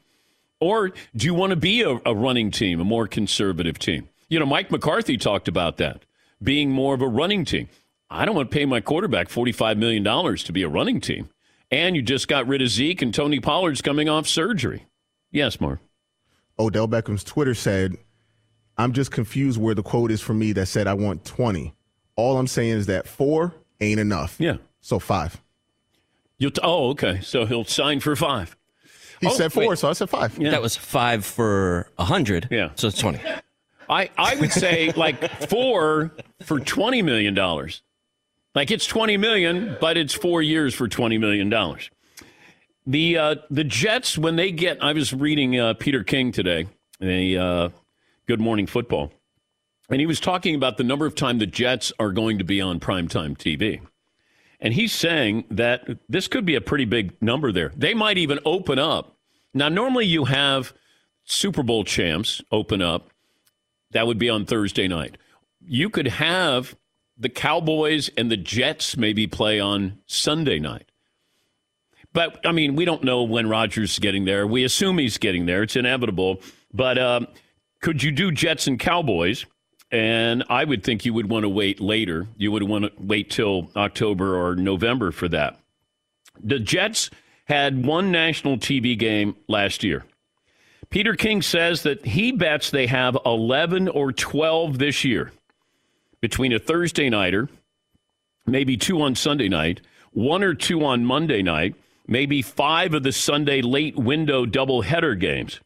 Or 0.59 0.89
do 0.89 1.25
you 1.25 1.33
want 1.33 1.51
to 1.51 1.55
be 1.55 1.83
a, 1.83 1.97
a 2.05 2.13
running 2.13 2.51
team, 2.51 2.81
a 2.81 2.83
more 2.83 3.07
conservative 3.07 3.79
team? 3.79 4.09
You 4.27 4.39
know, 4.39 4.45
Mike 4.45 4.69
McCarthy 4.69 5.15
talked 5.15 5.47
about 5.47 5.77
that, 5.77 6.03
being 6.43 6.71
more 6.71 6.93
of 6.93 7.01
a 7.01 7.07
running 7.07 7.45
team. 7.45 7.69
I 8.09 8.25
don't 8.25 8.35
want 8.35 8.51
to 8.51 8.53
pay 8.53 8.65
my 8.65 8.81
quarterback 8.81 9.29
$45 9.29 9.77
million 9.77 10.03
to 10.03 10.51
be 10.51 10.63
a 10.63 10.67
running 10.67 10.99
team. 10.99 11.29
And 11.71 11.95
you 11.95 12.01
just 12.01 12.27
got 12.27 12.47
rid 12.47 12.61
of 12.61 12.69
Zeke 12.69 13.01
and 13.01 13.13
Tony 13.13 13.39
Pollard's 13.39 13.81
coming 13.81 14.09
off 14.09 14.27
surgery. 14.27 14.87
Yes, 15.31 15.61
Mark. 15.61 15.79
Odell 16.57 16.87
Beckham's 16.87 17.23
Twitter 17.23 17.53
said, 17.53 17.95
I'm 18.77 18.91
just 18.93 19.11
confused 19.11 19.59
where 19.59 19.75
the 19.75 19.83
quote 19.83 20.09
is 20.11 20.21
for 20.21 20.33
me 20.33 20.51
that 20.53 20.65
said 20.65 20.87
I 20.87 20.93
want 20.93 21.25
20. 21.25 21.73
All 22.15 22.37
I'm 22.37 22.47
saying 22.47 22.71
is 22.71 22.85
that 22.87 23.07
four 23.07 23.53
ain't 23.79 23.99
enough. 23.99 24.35
Yeah. 24.39 24.57
So 24.81 24.99
five. 24.99 25.41
You'll 26.37 26.51
t- 26.51 26.61
oh, 26.63 26.89
okay. 26.91 27.19
So 27.21 27.45
he'll 27.45 27.65
sign 27.65 27.99
for 27.99 28.15
five. 28.15 28.55
He 29.21 29.27
Oh, 29.27 29.31
said 29.31 29.51
four, 29.53 29.67
wait. 29.69 29.77
so 29.77 29.89
I 29.89 29.93
said 29.93 30.09
five. 30.09 30.37
That 30.39 30.61
was 30.61 30.75
five 30.77 31.25
for 31.25 31.89
a 31.97 32.05
hundred. 32.05 32.47
Yeah. 32.49 32.71
So 32.75 32.87
it's 32.87 32.97
twenty. 32.97 33.19
I, 33.89 34.09
I 34.17 34.35
would 34.35 34.51
say 34.51 34.91
like 34.95 35.29
four 35.49 36.11
for 36.43 36.59
$20 36.59 37.03
million. 37.03 37.35
Like 38.55 38.71
it's 38.71 38.85
20 38.85 39.17
million, 39.17 39.77
but 39.79 39.97
it's 39.97 40.13
four 40.13 40.41
years 40.41 40.73
for 40.73 40.87
20 40.87 41.17
million 41.17 41.49
dollars. 41.49 41.89
The 42.87 43.17
uh, 43.17 43.35
the 43.51 43.63
Jets 43.63 44.17
when 44.17 44.35
they 44.35 44.51
get 44.51 44.83
I 44.83 44.93
was 44.93 45.13
reading 45.13 45.59
uh, 45.59 45.75
Peter 45.75 46.03
King 46.03 46.31
today, 46.31 46.67
a 47.01 47.37
uh, 47.37 47.69
Good 48.25 48.39
Morning 48.39 48.65
Football, 48.65 49.11
and 49.89 49.99
he 49.99 50.07
was 50.07 50.19
talking 50.19 50.55
about 50.55 50.77
the 50.77 50.83
number 50.83 51.05
of 51.05 51.13
time 51.13 51.37
the 51.37 51.45
Jets 51.45 51.93
are 51.99 52.11
going 52.11 52.39
to 52.39 52.43
be 52.43 52.61
on 52.61 52.79
primetime 52.79 53.37
TV. 53.37 53.81
And 54.59 54.73
he's 54.73 54.91
saying 54.91 55.45
that 55.51 55.87
this 56.09 56.27
could 56.27 56.45
be 56.45 56.55
a 56.55 56.61
pretty 56.61 56.85
big 56.85 57.13
number 57.21 57.51
there. 57.51 57.71
They 57.77 57.93
might 57.93 58.17
even 58.17 58.39
open 58.43 58.77
up. 58.77 59.15
Now, 59.53 59.69
normally 59.69 60.05
you 60.05 60.25
have 60.25 60.73
Super 61.23 61.63
Bowl 61.63 61.83
champs 61.83 62.41
open 62.51 62.81
up. 62.81 63.09
That 63.91 64.05
would 64.05 64.19
be 64.19 64.29
on 64.29 64.45
Thursday 64.45 64.87
night. 64.87 65.17
You 65.65 65.89
could 65.89 66.07
have 66.07 66.75
the 67.19 67.29
Cowboys 67.29 68.09
and 68.17 68.31
the 68.31 68.37
Jets 68.37 68.95
maybe 68.95 69.27
play 69.27 69.59
on 69.59 69.99
Sunday 70.07 70.57
night. 70.57 70.89
But, 72.13 72.39
I 72.45 72.53
mean, 72.53 72.75
we 72.75 72.85
don't 72.85 73.03
know 73.03 73.23
when 73.23 73.49
Rodgers 73.49 73.91
is 73.93 73.99
getting 73.99 74.25
there. 74.25 74.47
We 74.47 74.63
assume 74.63 74.97
he's 74.97 75.17
getting 75.17 75.45
there. 75.45 75.61
It's 75.61 75.75
inevitable. 75.75 76.41
But 76.73 76.97
um, 76.97 77.27
could 77.81 78.01
you 78.01 78.11
do 78.11 78.31
Jets 78.31 78.65
and 78.65 78.79
Cowboys? 78.79 79.45
And 79.91 80.43
I 80.49 80.63
would 80.63 80.83
think 80.83 81.05
you 81.05 81.13
would 81.13 81.29
want 81.29 81.43
to 81.43 81.49
wait 81.49 81.79
later. 81.79 82.27
You 82.37 82.51
would 82.51 82.63
want 82.63 82.85
to 82.85 82.91
wait 82.97 83.29
till 83.29 83.69
October 83.75 84.35
or 84.35 84.55
November 84.55 85.11
for 85.11 85.27
that. 85.29 85.59
The 86.41 86.59
Jets 86.59 87.09
had 87.45 87.85
one 87.85 88.11
national 88.11 88.57
TV 88.57 88.97
game 88.97 89.35
last 89.47 89.83
year. 89.83 90.05
Peter 90.89 91.15
King 91.15 91.41
says 91.41 91.83
that 91.83 92.05
he 92.05 92.31
bets 92.31 92.71
they 92.71 92.87
have 92.87 93.17
11 93.25 93.87
or 93.87 94.11
12 94.11 94.79
this 94.79 95.03
year 95.03 95.31
between 96.21 96.53
a 96.53 96.59
Thursday 96.59 97.09
nighter, 97.09 97.49
maybe 98.45 98.77
two 98.77 99.01
on 99.01 99.15
Sunday 99.15 99.49
night, 99.49 99.81
one 100.11 100.43
or 100.43 100.53
two 100.53 100.83
on 100.83 101.05
Monday 101.05 101.41
night, 101.41 101.75
maybe 102.07 102.41
five 102.41 102.93
of 102.93 103.03
the 103.03 103.11
Sunday 103.11 103.61
late 103.61 103.95
window 103.95 104.45
doubleheader 104.45 105.19
games. 105.19 105.59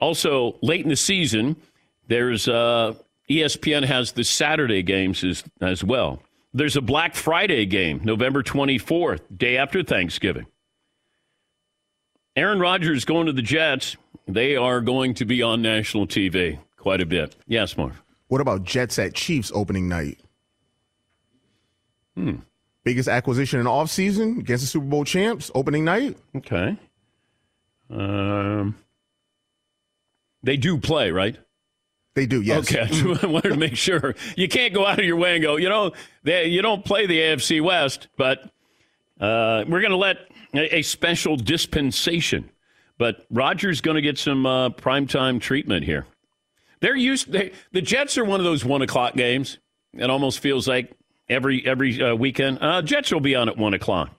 Also, 0.00 0.58
late 0.62 0.82
in 0.82 0.88
the 0.88 0.96
season, 0.96 1.56
there's 2.08 2.48
uh, 2.48 2.94
ESPN 3.30 3.84
has 3.84 4.12
the 4.12 4.24
Saturday 4.24 4.82
games 4.82 5.22
as, 5.22 5.44
as 5.60 5.84
well. 5.84 6.22
There's 6.54 6.76
a 6.76 6.82
Black 6.82 7.14
Friday 7.14 7.66
game, 7.66 8.00
November 8.04 8.42
24th, 8.42 9.20
day 9.34 9.56
after 9.56 9.82
Thanksgiving. 9.82 10.46
Aaron 12.36 12.60
Rodgers 12.60 13.04
going 13.04 13.26
to 13.26 13.32
the 13.32 13.42
Jets. 13.42 13.96
They 14.26 14.56
are 14.56 14.80
going 14.80 15.14
to 15.14 15.24
be 15.24 15.42
on 15.42 15.62
national 15.62 16.06
TV 16.06 16.58
quite 16.76 17.00
a 17.00 17.06
bit. 17.06 17.36
Yes, 17.46 17.76
Marv. 17.76 18.02
What 18.32 18.40
about 18.40 18.64
Jets 18.64 18.98
at 18.98 19.12
Chiefs 19.12 19.52
opening 19.54 19.90
night? 19.90 20.18
Hmm. 22.16 22.36
Biggest 22.82 23.06
acquisition 23.06 23.60
in 23.60 23.66
offseason 23.66 24.38
against 24.38 24.64
the 24.64 24.68
Super 24.68 24.86
Bowl 24.86 25.04
champs 25.04 25.50
opening 25.54 25.84
night? 25.84 26.16
Okay. 26.34 26.78
Um, 27.90 28.74
they 30.42 30.56
do 30.56 30.78
play, 30.78 31.10
right? 31.10 31.36
They 32.14 32.24
do, 32.24 32.40
yes. 32.40 32.74
Okay, 32.74 32.88
I 33.22 33.26
wanted 33.26 33.50
to 33.50 33.56
make 33.58 33.76
sure. 33.76 34.14
You 34.34 34.48
can't 34.48 34.72
go 34.72 34.86
out 34.86 34.98
of 34.98 35.04
your 35.04 35.16
way 35.16 35.34
and 35.34 35.42
go, 35.42 35.56
you 35.56 35.68
know, 35.68 35.92
they, 36.22 36.46
you 36.46 36.62
don't 36.62 36.86
play 36.86 37.06
the 37.06 37.18
AFC 37.18 37.62
West, 37.62 38.08
but 38.16 38.44
uh, 39.20 39.66
we're 39.68 39.82
going 39.82 39.90
to 39.90 39.98
let 39.98 40.16
a, 40.54 40.76
a 40.76 40.80
special 40.80 41.36
dispensation. 41.36 42.48
But 42.96 43.26
Rodgers 43.30 43.82
going 43.82 43.96
to 43.96 44.00
get 44.00 44.16
some 44.16 44.46
uh, 44.46 44.70
primetime 44.70 45.38
treatment 45.38 45.84
here. 45.84 46.06
They're 46.82 46.96
used. 46.96 47.30
They, 47.30 47.52
the 47.70 47.80
Jets 47.80 48.18
are 48.18 48.24
one 48.24 48.40
of 48.40 48.44
those 48.44 48.64
one 48.64 48.82
o'clock 48.82 49.14
games. 49.14 49.58
It 49.94 50.10
almost 50.10 50.40
feels 50.40 50.66
like 50.66 50.90
every 51.28 51.64
every 51.64 52.02
uh, 52.02 52.16
weekend. 52.16 52.58
Uh, 52.60 52.82
Jets 52.82 53.12
will 53.12 53.20
be 53.20 53.36
on 53.36 53.48
at 53.48 53.56
one 53.56 53.72
o'clock. 53.72 54.10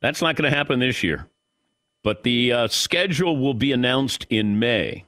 That's 0.00 0.20
not 0.20 0.34
going 0.34 0.50
to 0.50 0.56
happen 0.56 0.80
this 0.80 1.04
year. 1.04 1.28
But 2.02 2.24
the 2.24 2.52
uh, 2.52 2.68
schedule 2.68 3.36
will 3.36 3.54
be 3.54 3.70
announced 3.70 4.26
in 4.28 4.58
May. 4.58 5.04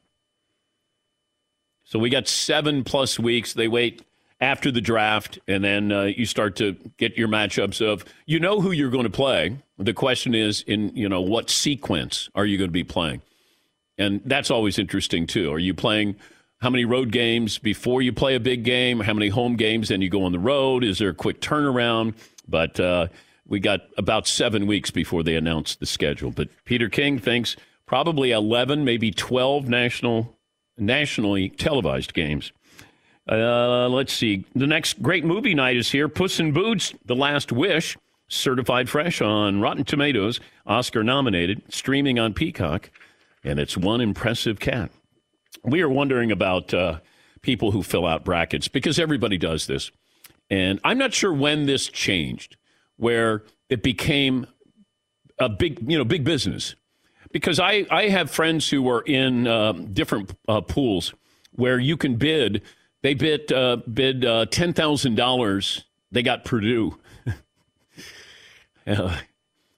So 1.82 1.98
we 1.98 2.08
got 2.08 2.28
seven 2.28 2.84
plus 2.84 3.18
weeks. 3.18 3.52
They 3.52 3.66
wait 3.66 4.04
after 4.40 4.70
the 4.70 4.80
draft, 4.80 5.40
and 5.48 5.64
then 5.64 5.90
uh, 5.90 6.02
you 6.02 6.24
start 6.24 6.54
to 6.56 6.76
get 6.98 7.18
your 7.18 7.26
matchups 7.26 7.84
of 7.84 8.04
you 8.26 8.38
know 8.38 8.60
who 8.60 8.70
you're 8.70 8.90
going 8.90 9.02
to 9.02 9.10
play. 9.10 9.58
The 9.76 9.92
question 9.92 10.36
is 10.36 10.62
in 10.68 10.94
you 10.94 11.08
know 11.08 11.20
what 11.20 11.50
sequence 11.50 12.30
are 12.36 12.46
you 12.46 12.58
going 12.58 12.68
to 12.68 12.72
be 12.72 12.84
playing, 12.84 13.22
and 13.98 14.20
that's 14.24 14.52
always 14.52 14.78
interesting 14.78 15.26
too. 15.26 15.52
Are 15.52 15.58
you 15.58 15.74
playing? 15.74 16.14
How 16.64 16.70
many 16.70 16.86
road 16.86 17.12
games 17.12 17.58
before 17.58 18.00
you 18.00 18.10
play 18.10 18.36
a 18.36 18.40
big 18.40 18.64
game? 18.64 19.00
How 19.00 19.12
many 19.12 19.28
home 19.28 19.56
games 19.56 19.90
then 19.90 20.00
you 20.00 20.08
go 20.08 20.24
on 20.24 20.32
the 20.32 20.38
road? 20.38 20.82
Is 20.82 20.96
there 20.96 21.10
a 21.10 21.14
quick 21.14 21.42
turnaround? 21.42 22.14
But 22.48 22.80
uh, 22.80 23.08
we 23.46 23.60
got 23.60 23.82
about 23.98 24.26
seven 24.26 24.66
weeks 24.66 24.90
before 24.90 25.22
they 25.22 25.36
announce 25.36 25.76
the 25.76 25.84
schedule. 25.84 26.30
But 26.30 26.48
Peter 26.64 26.88
King 26.88 27.18
thinks 27.18 27.54
probably 27.84 28.30
11, 28.30 28.82
maybe 28.82 29.10
12 29.10 29.68
national, 29.68 30.38
nationally 30.78 31.50
televised 31.50 32.14
games. 32.14 32.50
Uh, 33.30 33.90
let's 33.90 34.14
see. 34.14 34.46
The 34.54 34.66
next 34.66 35.02
great 35.02 35.26
movie 35.26 35.52
night 35.52 35.76
is 35.76 35.90
here 35.90 36.08
Puss 36.08 36.40
in 36.40 36.52
Boots, 36.52 36.94
The 37.04 37.14
Last 37.14 37.52
Wish, 37.52 37.98
certified 38.28 38.88
fresh 38.88 39.20
on 39.20 39.60
Rotten 39.60 39.84
Tomatoes, 39.84 40.40
Oscar 40.66 41.04
nominated, 41.04 41.60
streaming 41.68 42.18
on 42.18 42.32
Peacock, 42.32 42.88
and 43.44 43.60
it's 43.60 43.76
one 43.76 44.00
impressive 44.00 44.58
cat. 44.58 44.90
We 45.64 45.82
are 45.82 45.88
wondering 45.88 46.30
about 46.30 46.74
uh, 46.74 47.00
people 47.40 47.70
who 47.70 47.82
fill 47.82 48.06
out 48.06 48.24
brackets 48.24 48.68
because 48.68 48.98
everybody 48.98 49.38
does 49.38 49.66
this. 49.66 49.90
And 50.50 50.78
I'm 50.84 50.98
not 50.98 51.14
sure 51.14 51.32
when 51.32 51.66
this 51.66 51.88
changed, 51.88 52.56
where 52.96 53.44
it 53.68 53.82
became 53.82 54.46
a 55.38 55.48
big, 55.48 55.78
you 55.90 55.96
know, 55.96 56.04
big 56.04 56.24
business. 56.24 56.74
Because 57.32 57.58
I, 57.58 57.86
I 57.90 58.08
have 58.08 58.30
friends 58.30 58.68
who 58.70 58.88
are 58.88 59.00
in 59.00 59.46
uh, 59.46 59.72
different 59.72 60.32
uh, 60.46 60.60
pools 60.60 61.14
where 61.52 61.78
you 61.78 61.96
can 61.96 62.16
bid. 62.16 62.62
They 63.02 63.14
bid 63.14 63.52
uh, 63.52 63.78
bid 63.92 64.24
uh, 64.24 64.46
ten 64.46 64.72
thousand 64.72 65.16
dollars. 65.16 65.84
They 66.12 66.22
got 66.22 66.44
Purdue. 66.44 66.98
Uh, 68.86 69.18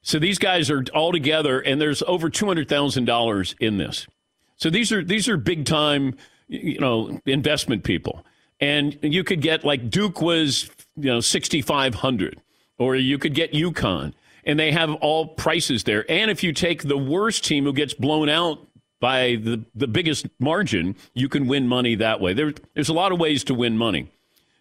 so 0.02 0.18
these 0.18 0.36
guys 0.36 0.68
are 0.68 0.82
all 0.92 1.12
together, 1.12 1.60
and 1.60 1.80
there's 1.80 2.02
over 2.08 2.28
two 2.28 2.46
hundred 2.46 2.68
thousand 2.68 3.04
dollars 3.04 3.54
in 3.60 3.76
this. 3.76 4.08
So 4.56 4.70
these 4.70 4.92
are 4.92 5.04
these 5.04 5.28
are 5.28 5.36
big 5.36 5.64
time, 5.66 6.16
you 6.48 6.78
know, 6.80 7.20
investment 7.26 7.84
people. 7.84 8.24
And 8.60 8.98
you 9.02 9.22
could 9.22 9.42
get 9.42 9.64
like 9.64 9.90
Duke 9.90 10.20
was, 10.20 10.70
you 10.96 11.10
know, 11.10 11.20
sixty 11.20 11.60
five 11.60 11.94
hundred, 11.94 12.40
or 12.78 12.96
you 12.96 13.18
could 13.18 13.34
get 13.34 13.52
UConn, 13.52 14.14
and 14.44 14.58
they 14.58 14.72
have 14.72 14.94
all 14.94 15.28
prices 15.28 15.84
there. 15.84 16.10
And 16.10 16.30
if 16.30 16.42
you 16.42 16.52
take 16.52 16.84
the 16.84 16.96
worst 16.96 17.44
team 17.44 17.64
who 17.64 17.72
gets 17.72 17.92
blown 17.92 18.28
out 18.28 18.66
by 18.98 19.36
the 19.36 19.62
the 19.74 19.86
biggest 19.86 20.26
margin, 20.38 20.96
you 21.12 21.28
can 21.28 21.46
win 21.46 21.68
money 21.68 21.96
that 21.96 22.20
way. 22.20 22.32
There, 22.32 22.54
there's 22.74 22.88
a 22.88 22.94
lot 22.94 23.12
of 23.12 23.20
ways 23.20 23.44
to 23.44 23.54
win 23.54 23.76
money. 23.76 24.10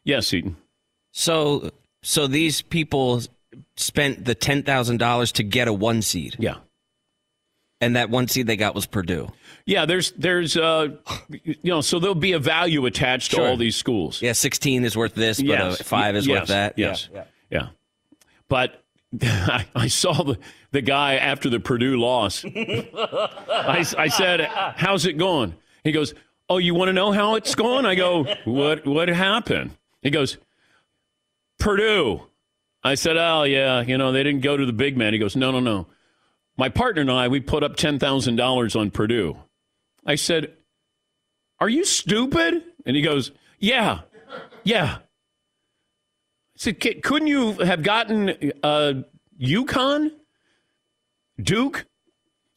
Yes, 0.04 0.34
Eaton. 0.34 0.58
So, 1.14 1.72
so 2.04 2.28
these 2.28 2.62
people 2.62 3.22
spent 3.78 4.26
the 4.26 4.36
ten 4.36 4.64
thousand 4.64 4.98
dollars 4.98 5.32
to 5.34 5.44
get 5.44 5.70
a 5.70 5.74
one 5.74 6.02
seed. 6.02 6.36
Yeah, 6.38 6.58
and 7.80 7.96
that 7.96 8.10
one 8.10 8.28
seed 8.28 8.48
they 8.48 8.58
got 8.58 8.76
was 8.76 8.86
Purdue. 8.86 9.32
Yeah, 9.66 9.86
there's 9.86 10.12
there's 10.12 10.56
uh, 10.58 10.90
you 11.30 11.56
know, 11.64 11.82
so 11.82 12.00
there'll 12.00 12.14
be 12.16 12.34
a 12.34 12.40
value 12.40 12.86
attached 12.86 13.32
Sure. 13.32 13.42
to 13.46 13.50
all 13.50 13.58
these 13.58 13.76
schools. 13.76 14.22
Yeah, 14.22 14.34
sixteen 14.34 14.84
is 14.84 14.96
worth 14.96 15.16
this, 15.16 15.38
but 15.40 15.48
Yes. 15.48 15.82
uh, 15.82 15.84
five 15.84 16.16
is 16.16 16.28
yes. 16.28 16.40
worth 16.42 16.48
that. 16.50 16.78
Yes. 16.78 17.10
Yeah. 17.14 17.24
Yeah. 17.50 17.68
But 18.48 18.84
I, 19.24 19.66
I 19.76 19.88
saw 19.88 20.14
the, 20.24 20.38
the 20.72 20.82
guy 20.82 21.16
after 21.16 21.50
the 21.50 21.60
Purdue 21.60 21.98
loss. 22.00 22.46
I, 22.46 23.84
I 23.98 24.08
said, 24.10 24.42
How's 24.42 25.06
it 25.08 25.14
going? 25.18 25.56
He 25.84 25.92
goes, 25.92 26.14
Oh, 26.48 26.58
you 26.60 26.76
want 26.76 26.90
to 26.90 26.94
know 26.94 27.12
how 27.12 27.36
it's 27.36 27.56
going? 27.56 27.86
I 27.86 27.96
go, 27.96 28.26
What 28.46 28.86
what 28.86 29.08
happened? 29.10 29.72
He 30.04 30.12
goes, 30.12 30.38
Purdue. 31.58 32.22
I 32.84 32.96
said, 32.96 33.18
Oh, 33.18 33.44
yeah, 33.44 33.82
you 33.82 33.98
know, 33.98 34.12
they 34.12 34.22
didn't 34.24 34.42
go 34.42 34.56
to 34.58 34.66
the 34.66 34.74
big 34.74 34.96
man. 34.98 35.14
He 35.14 35.20
goes, 35.20 35.36
No, 35.36 35.50
no, 35.52 35.60
no. 35.60 35.88
My 36.58 36.70
partner 36.70 37.02
and 37.02 37.12
I, 37.12 37.28
we 37.28 37.40
put 37.42 37.64
up 37.64 37.76
$10,000 37.76 38.80
on 38.80 38.92
Purdue. 38.92 39.38
I 40.06 40.16
said, 40.16 40.54
Are 41.60 41.70
you 41.70 41.84
stupid? 41.86 42.64
And 42.86 42.96
he 42.96 43.02
goes, 43.02 43.32
Yeah, 43.60 44.02
yeah. 44.64 44.98
I 44.98 46.58
said, 46.58 46.80
Couldn't 47.04 47.28
you 47.28 47.54
have 47.54 47.84
gotten 47.84 48.54
uh, 48.64 48.94
UConn? 49.42 50.12
Duke? 51.42 51.86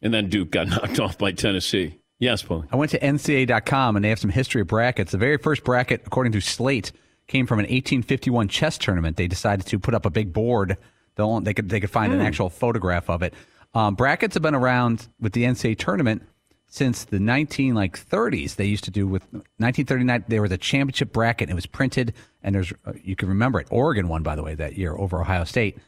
And 0.03 0.15
then 0.15 0.29
Duke 0.29 0.51
got 0.51 0.69
knocked 0.69 1.01
off 1.01 1.19
by 1.19 1.33
Tennessee. 1.33 1.99
Yes, 2.21 2.43
Paul. 2.43 2.65
I 2.71 2.77
went 2.77 2.91
to 2.93 2.99
NCAA.com 2.99 3.97
and 3.97 4.05
they 4.05 4.09
have 4.09 4.19
some 4.19 4.31
history 4.31 4.61
of 4.61 4.67
brackets. 4.67 5.13
The 5.13 5.19
very 5.19 5.39
first 5.39 5.63
bracket, 5.65 6.03
according 6.05 6.33
to 6.33 6.41
Slate, 6.41 6.93
came 7.29 7.47
from 7.47 7.61
an 7.61 7.65
1851 7.65 8.49
chess 8.49 8.77
tournament. 8.77 9.17
They 9.17 9.29
decided 9.29 9.67
to 9.67 9.79
put 9.79 9.95
up 9.95 10.05
a 10.05 10.11
big 10.11 10.33
board. 10.33 10.77
They'll, 11.15 11.41
they 11.41 11.55
could 11.55 11.69
they 11.69 11.81
could 11.81 11.91
find 11.91 12.13
an 12.13 12.21
actual 12.21 12.49
photograph 12.49 13.09
of 13.09 13.23
it. 13.23 13.35
Um, 13.75 13.95
brackets 13.95 14.35
have 14.35 14.43
been 14.43 14.55
around 14.55 15.09
with 15.21 15.33
the 15.33 15.45
NCAA 15.45 15.79
tournament 15.79 16.23
since 16.69 17.05
the 17.05 17.19
19 17.19 17.75
like 17.75 17.99
30s. 17.99 18.57
They 18.57 18.67
used 18.67 18.85
to 18.85 18.91
do 18.91 19.07
with 19.07 19.23
1939. 19.33 20.25
There 20.29 20.43
was 20.43 20.53
a 20.53 20.59
championship 20.59 21.13
bracket. 21.13 21.51
It 21.51 21.55
was 21.55 21.67
printed, 21.67 22.15
and 22.43 22.55
there's 22.55 22.73
uh, 22.87 22.93
you 23.03 23.17
can 23.17 23.29
remember 23.29 23.59
it. 23.61 23.67
Oregon 23.71 24.09
won 24.09 24.23
by 24.23 24.37
the 24.37 24.43
way 24.43 24.55
that 24.55 24.77
year 24.77 24.95
over 24.95 25.21
Ohio 25.21 25.45
State. 25.45 25.79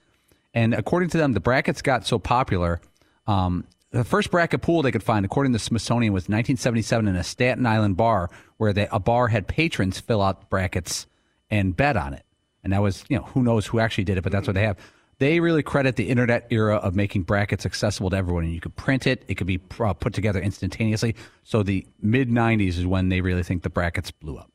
And 0.53 0.75
according 0.75 1.11
to 1.11 1.19
them, 1.19 1.33
the 1.33 1.41
brackets 1.41 1.81
got 1.83 2.07
so 2.07 2.19
popular. 2.19 2.81
Um, 3.27 3.65
the 3.93 4.05
first 4.05 4.31
bracket 4.31 4.63
pool 4.63 4.83
they 4.83 4.93
could 4.93 5.03
find, 5.03 5.25
according 5.25 5.53
to 5.53 5.59
Smithsonian, 5.59 6.13
was 6.13 6.23
1977 6.23 7.09
in 7.09 7.17
a 7.17 7.25
Staten 7.25 7.67
Island 7.67 7.97
bar 7.97 8.31
where 8.57 8.73
they, 8.73 8.89
a 8.91 9.01
bar 9.01 9.29
had 9.29 9.47
patrons 9.47 10.01
fill 10.01 10.23
out 10.23 10.49
brackets 10.49 11.07
and 11.51 11.77
bet 11.77 11.97
on 11.97 12.15
it. 12.15 12.25
And 12.63 12.73
that 12.73 12.83
was, 12.83 13.05
you 13.09 13.17
know, 13.17 13.25
who 13.25 13.43
knows 13.43 13.67
who 13.67 13.81
actually 13.81 14.05
did 14.05 14.19
it, 14.19 14.23
but 14.23 14.33
that's 14.33 14.47
what 14.47 14.55
they 14.55 14.63
have. 14.63 14.77
They 15.21 15.39
really 15.39 15.63
credit 15.63 15.97
the 15.97 16.09
internet 16.09 16.47
era 16.49 16.77
of 16.77 16.97
making 16.97 17.25
brackets 17.25 17.67
accessible 17.67 18.09
to 18.09 18.17
everyone. 18.17 18.45
And 18.45 18.55
you 18.55 18.61
could 18.61 18.75
print 18.75 19.07
it, 19.07 19.23
it 19.29 19.35
could 19.35 19.47
be 19.47 19.61
uh, 19.79 19.93
put 19.93 20.15
together 20.15 20.41
instantaneously. 20.41 21.15
So 21.45 21.63
the 21.63 21.87
mid 22.01 22.31
90s 22.31 22.79
is 22.79 22.87
when 22.87 23.11
they 23.11 23.21
really 23.21 23.43
think 23.43 23.63
the 23.63 23.69
brackets 23.69 24.11
blew 24.11 24.39
up. 24.39 24.51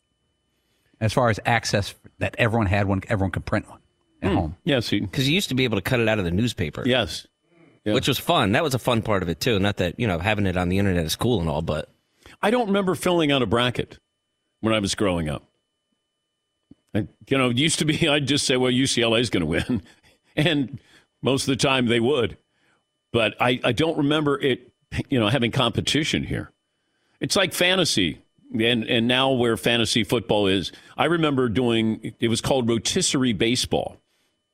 As 1.00 1.14
far 1.14 1.30
as 1.30 1.40
access, 1.46 1.94
that 2.18 2.34
everyone 2.40 2.66
had 2.66 2.88
one, 2.88 3.04
everyone 3.08 3.30
could 3.30 3.46
print 3.46 3.70
one 3.70 3.80
at 4.24 4.34
home. 4.34 4.58
Yes, 4.64 4.90
because 4.90 5.30
you 5.30 5.36
used 5.36 5.50
to 5.50 5.56
be 5.56 5.66
able 5.66 5.78
to 5.78 5.84
cut 5.84 6.00
it 6.00 6.08
out 6.08 6.18
of 6.18 6.26
the 6.26 6.32
newspaper. 6.32 6.82
Yes, 6.84 7.28
which 7.84 8.08
was 8.08 8.18
fun. 8.18 8.54
That 8.54 8.64
was 8.64 8.74
a 8.74 8.80
fun 8.80 9.04
part 9.04 9.22
of 9.22 9.30
it 9.30 9.40
too. 9.40 9.60
Not 9.60 9.78
that 9.78 10.00
you 10.00 10.08
know 10.08 10.18
having 10.18 10.48
it 10.48 10.58
on 10.58 10.70
the 10.70 10.80
internet 10.80 11.06
is 11.06 11.16
cool 11.16 11.42
and 11.42 11.50
all, 11.50 11.62
but 11.62 11.90
I 12.42 12.50
don't 12.50 12.68
remember 12.68 12.96
filling 12.96 13.32
out 13.32 13.44
a 13.44 13.46
bracket 13.46 14.00
when 14.62 14.74
I 14.74 14.80
was 14.80 14.96
growing 14.96 15.30
up. 15.30 15.44
I, 16.96 17.08
you 17.28 17.38
know, 17.38 17.50
it 17.50 17.58
used 17.58 17.78
to 17.80 17.86
be 17.86 18.08
I'd 18.10 18.26
just 18.26 18.48
say, 18.48 18.58
well, 18.58 18.72
UCLA 18.72 19.20
is 19.20 19.30
going 19.30 19.42
to 19.42 19.48
win. 19.48 19.84
And 20.46 20.80
most 21.22 21.44
of 21.44 21.58
the 21.58 21.68
time 21.68 21.88
they 21.88 22.00
would. 22.00 22.38
But 23.12 23.36
I, 23.40 23.60
I 23.64 23.72
don't 23.72 23.98
remember 23.98 24.40
it, 24.40 24.72
you 25.10 25.20
know, 25.20 25.30
having 25.30 25.52
competition 25.52 26.24
here. 26.24 26.52
It's 27.22 27.36
like 27.36 27.54
fantasy. 27.54 28.20
And, 28.54 28.84
and 28.84 29.08
now 29.08 29.32
where 29.32 29.58
fantasy 29.58 30.04
football 30.04 30.48
is, 30.48 30.72
I 30.98 31.06
remember 31.06 31.50
doing, 31.50 32.14
it 32.20 32.28
was 32.28 32.42
called 32.42 32.70
rotisserie 32.70 33.34
baseball. 33.34 33.98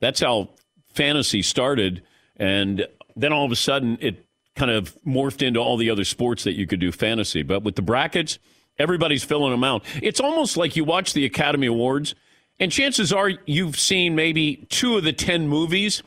That's 0.00 0.20
how 0.20 0.50
fantasy 0.94 1.42
started. 1.42 2.02
And 2.36 2.86
then 3.16 3.32
all 3.32 3.44
of 3.44 3.52
a 3.52 3.56
sudden 3.56 3.98
it 4.00 4.24
kind 4.54 4.70
of 4.70 4.96
morphed 5.06 5.42
into 5.46 5.60
all 5.60 5.76
the 5.76 5.90
other 5.90 6.04
sports 6.04 6.44
that 6.44 6.54
you 6.54 6.66
could 6.66 6.80
do 6.80 6.92
fantasy. 6.92 7.42
But 7.42 7.62
with 7.62 7.76
the 7.76 7.82
brackets, 7.82 8.38
everybody's 8.78 9.24
filling 9.24 9.50
them 9.50 9.64
out. 9.64 9.84
It's 10.02 10.20
almost 10.20 10.56
like 10.56 10.76
you 10.76 10.84
watch 10.84 11.12
the 11.12 11.24
Academy 11.24 11.66
Awards, 11.66 12.14
and 12.58 12.70
chances 12.70 13.12
are 13.12 13.30
you've 13.46 13.78
seen 13.78 14.14
maybe 14.14 14.66
two 14.68 14.96
of 14.96 15.04
the 15.04 15.12
10 15.12 15.48
movies. 15.48 16.02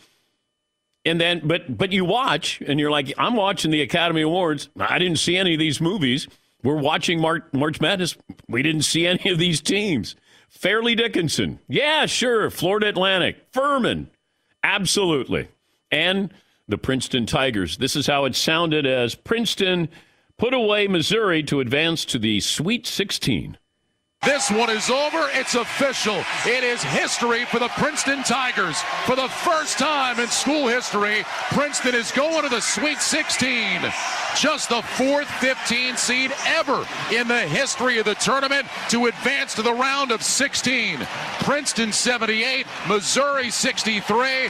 And 1.03 1.21
then, 1.21 1.41
but 1.43 1.77
but 1.77 1.91
you 1.91 2.03
watch, 2.03 2.61
and 2.65 2.79
you're 2.79 2.89
like, 2.89 3.13
I'm 3.17 3.35
watching 3.35 3.69
the 3.69 3.81
Academy 3.81 4.21
Awards. 4.21 4.69
I 4.79 4.97
didn't 4.97 5.19
see 5.19 5.37
any 5.37 5.53
of 5.53 5.59
these 5.59 5.79
movies. 5.79 6.27
We're 6.63 6.77
watching 6.77 7.21
March, 7.21 7.43
March 7.53 7.79
Madness. 7.79 8.17
We 8.47 8.63
didn't 8.63 8.83
see 8.83 9.05
any 9.05 9.29
of 9.29 9.37
these 9.37 9.61
teams. 9.61 10.15
Fairleigh 10.49 10.95
Dickinson, 10.95 11.59
yeah, 11.67 12.07
sure. 12.07 12.49
Florida 12.49 12.87
Atlantic, 12.87 13.37
Furman, 13.51 14.09
absolutely, 14.63 15.47
and 15.91 16.33
the 16.67 16.77
Princeton 16.77 17.25
Tigers. 17.25 17.77
This 17.77 17.95
is 17.95 18.07
how 18.07 18.25
it 18.25 18.35
sounded 18.35 18.85
as 18.87 19.13
Princeton 19.13 19.89
put 20.37 20.53
away 20.53 20.87
Missouri 20.87 21.43
to 21.43 21.59
advance 21.59 22.05
to 22.05 22.17
the 22.17 22.39
Sweet 22.39 22.87
16. 22.87 23.57
This 24.25 24.49
one 24.49 24.71
is 24.71 24.89
over. 24.89 25.29
It's 25.33 25.53
official. 25.53 26.23
It 26.47 26.63
is 26.63 26.81
history 26.81 27.45
for 27.45 27.59
the 27.59 27.67
Princeton 27.69 28.23
Tigers. 28.23 28.81
For 29.05 29.15
the 29.15 29.29
first 29.29 29.77
time 29.77 30.19
in 30.19 30.27
school 30.29 30.67
history, 30.67 31.23
Princeton 31.51 31.93
is 31.93 32.11
going 32.11 32.41
to 32.41 32.49
the 32.49 32.59
Sweet 32.59 32.97
16. 32.97 33.81
Just 34.35 34.69
the 34.69 34.81
fourth 34.81 35.29
15 35.35 35.95
seed 35.95 36.33
ever 36.47 36.87
in 37.13 37.27
the 37.27 37.41
history 37.41 37.99
of 37.99 38.05
the 38.05 38.15
tournament 38.15 38.65
to 38.89 39.05
advance 39.05 39.53
to 39.53 39.61
the 39.61 39.73
round 39.73 40.11
of 40.11 40.23
16. 40.23 40.97
Princeton 41.41 41.91
78, 41.93 42.65
Missouri 42.87 43.51
63. 43.51 44.49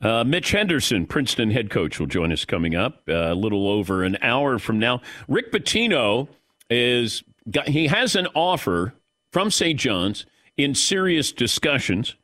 Uh, 0.00 0.24
Mitch 0.24 0.52
Henderson, 0.52 1.06
Princeton 1.06 1.50
head 1.50 1.68
coach, 1.68 2.00
will 2.00 2.06
join 2.06 2.32
us 2.32 2.46
coming 2.46 2.74
up 2.74 3.02
uh, 3.10 3.12
a 3.12 3.34
little 3.34 3.68
over 3.68 4.02
an 4.04 4.16
hour 4.22 4.58
from 4.58 4.78
now. 4.78 5.02
Rick 5.28 5.52
Pitino 5.52 6.28
is 6.70 7.22
he 7.66 7.86
has 7.86 8.16
an 8.16 8.26
offer 8.34 8.94
from 9.32 9.50
St. 9.50 9.78
John's 9.78 10.26
in 10.56 10.74
serious 10.74 11.32
discussions, 11.32 12.16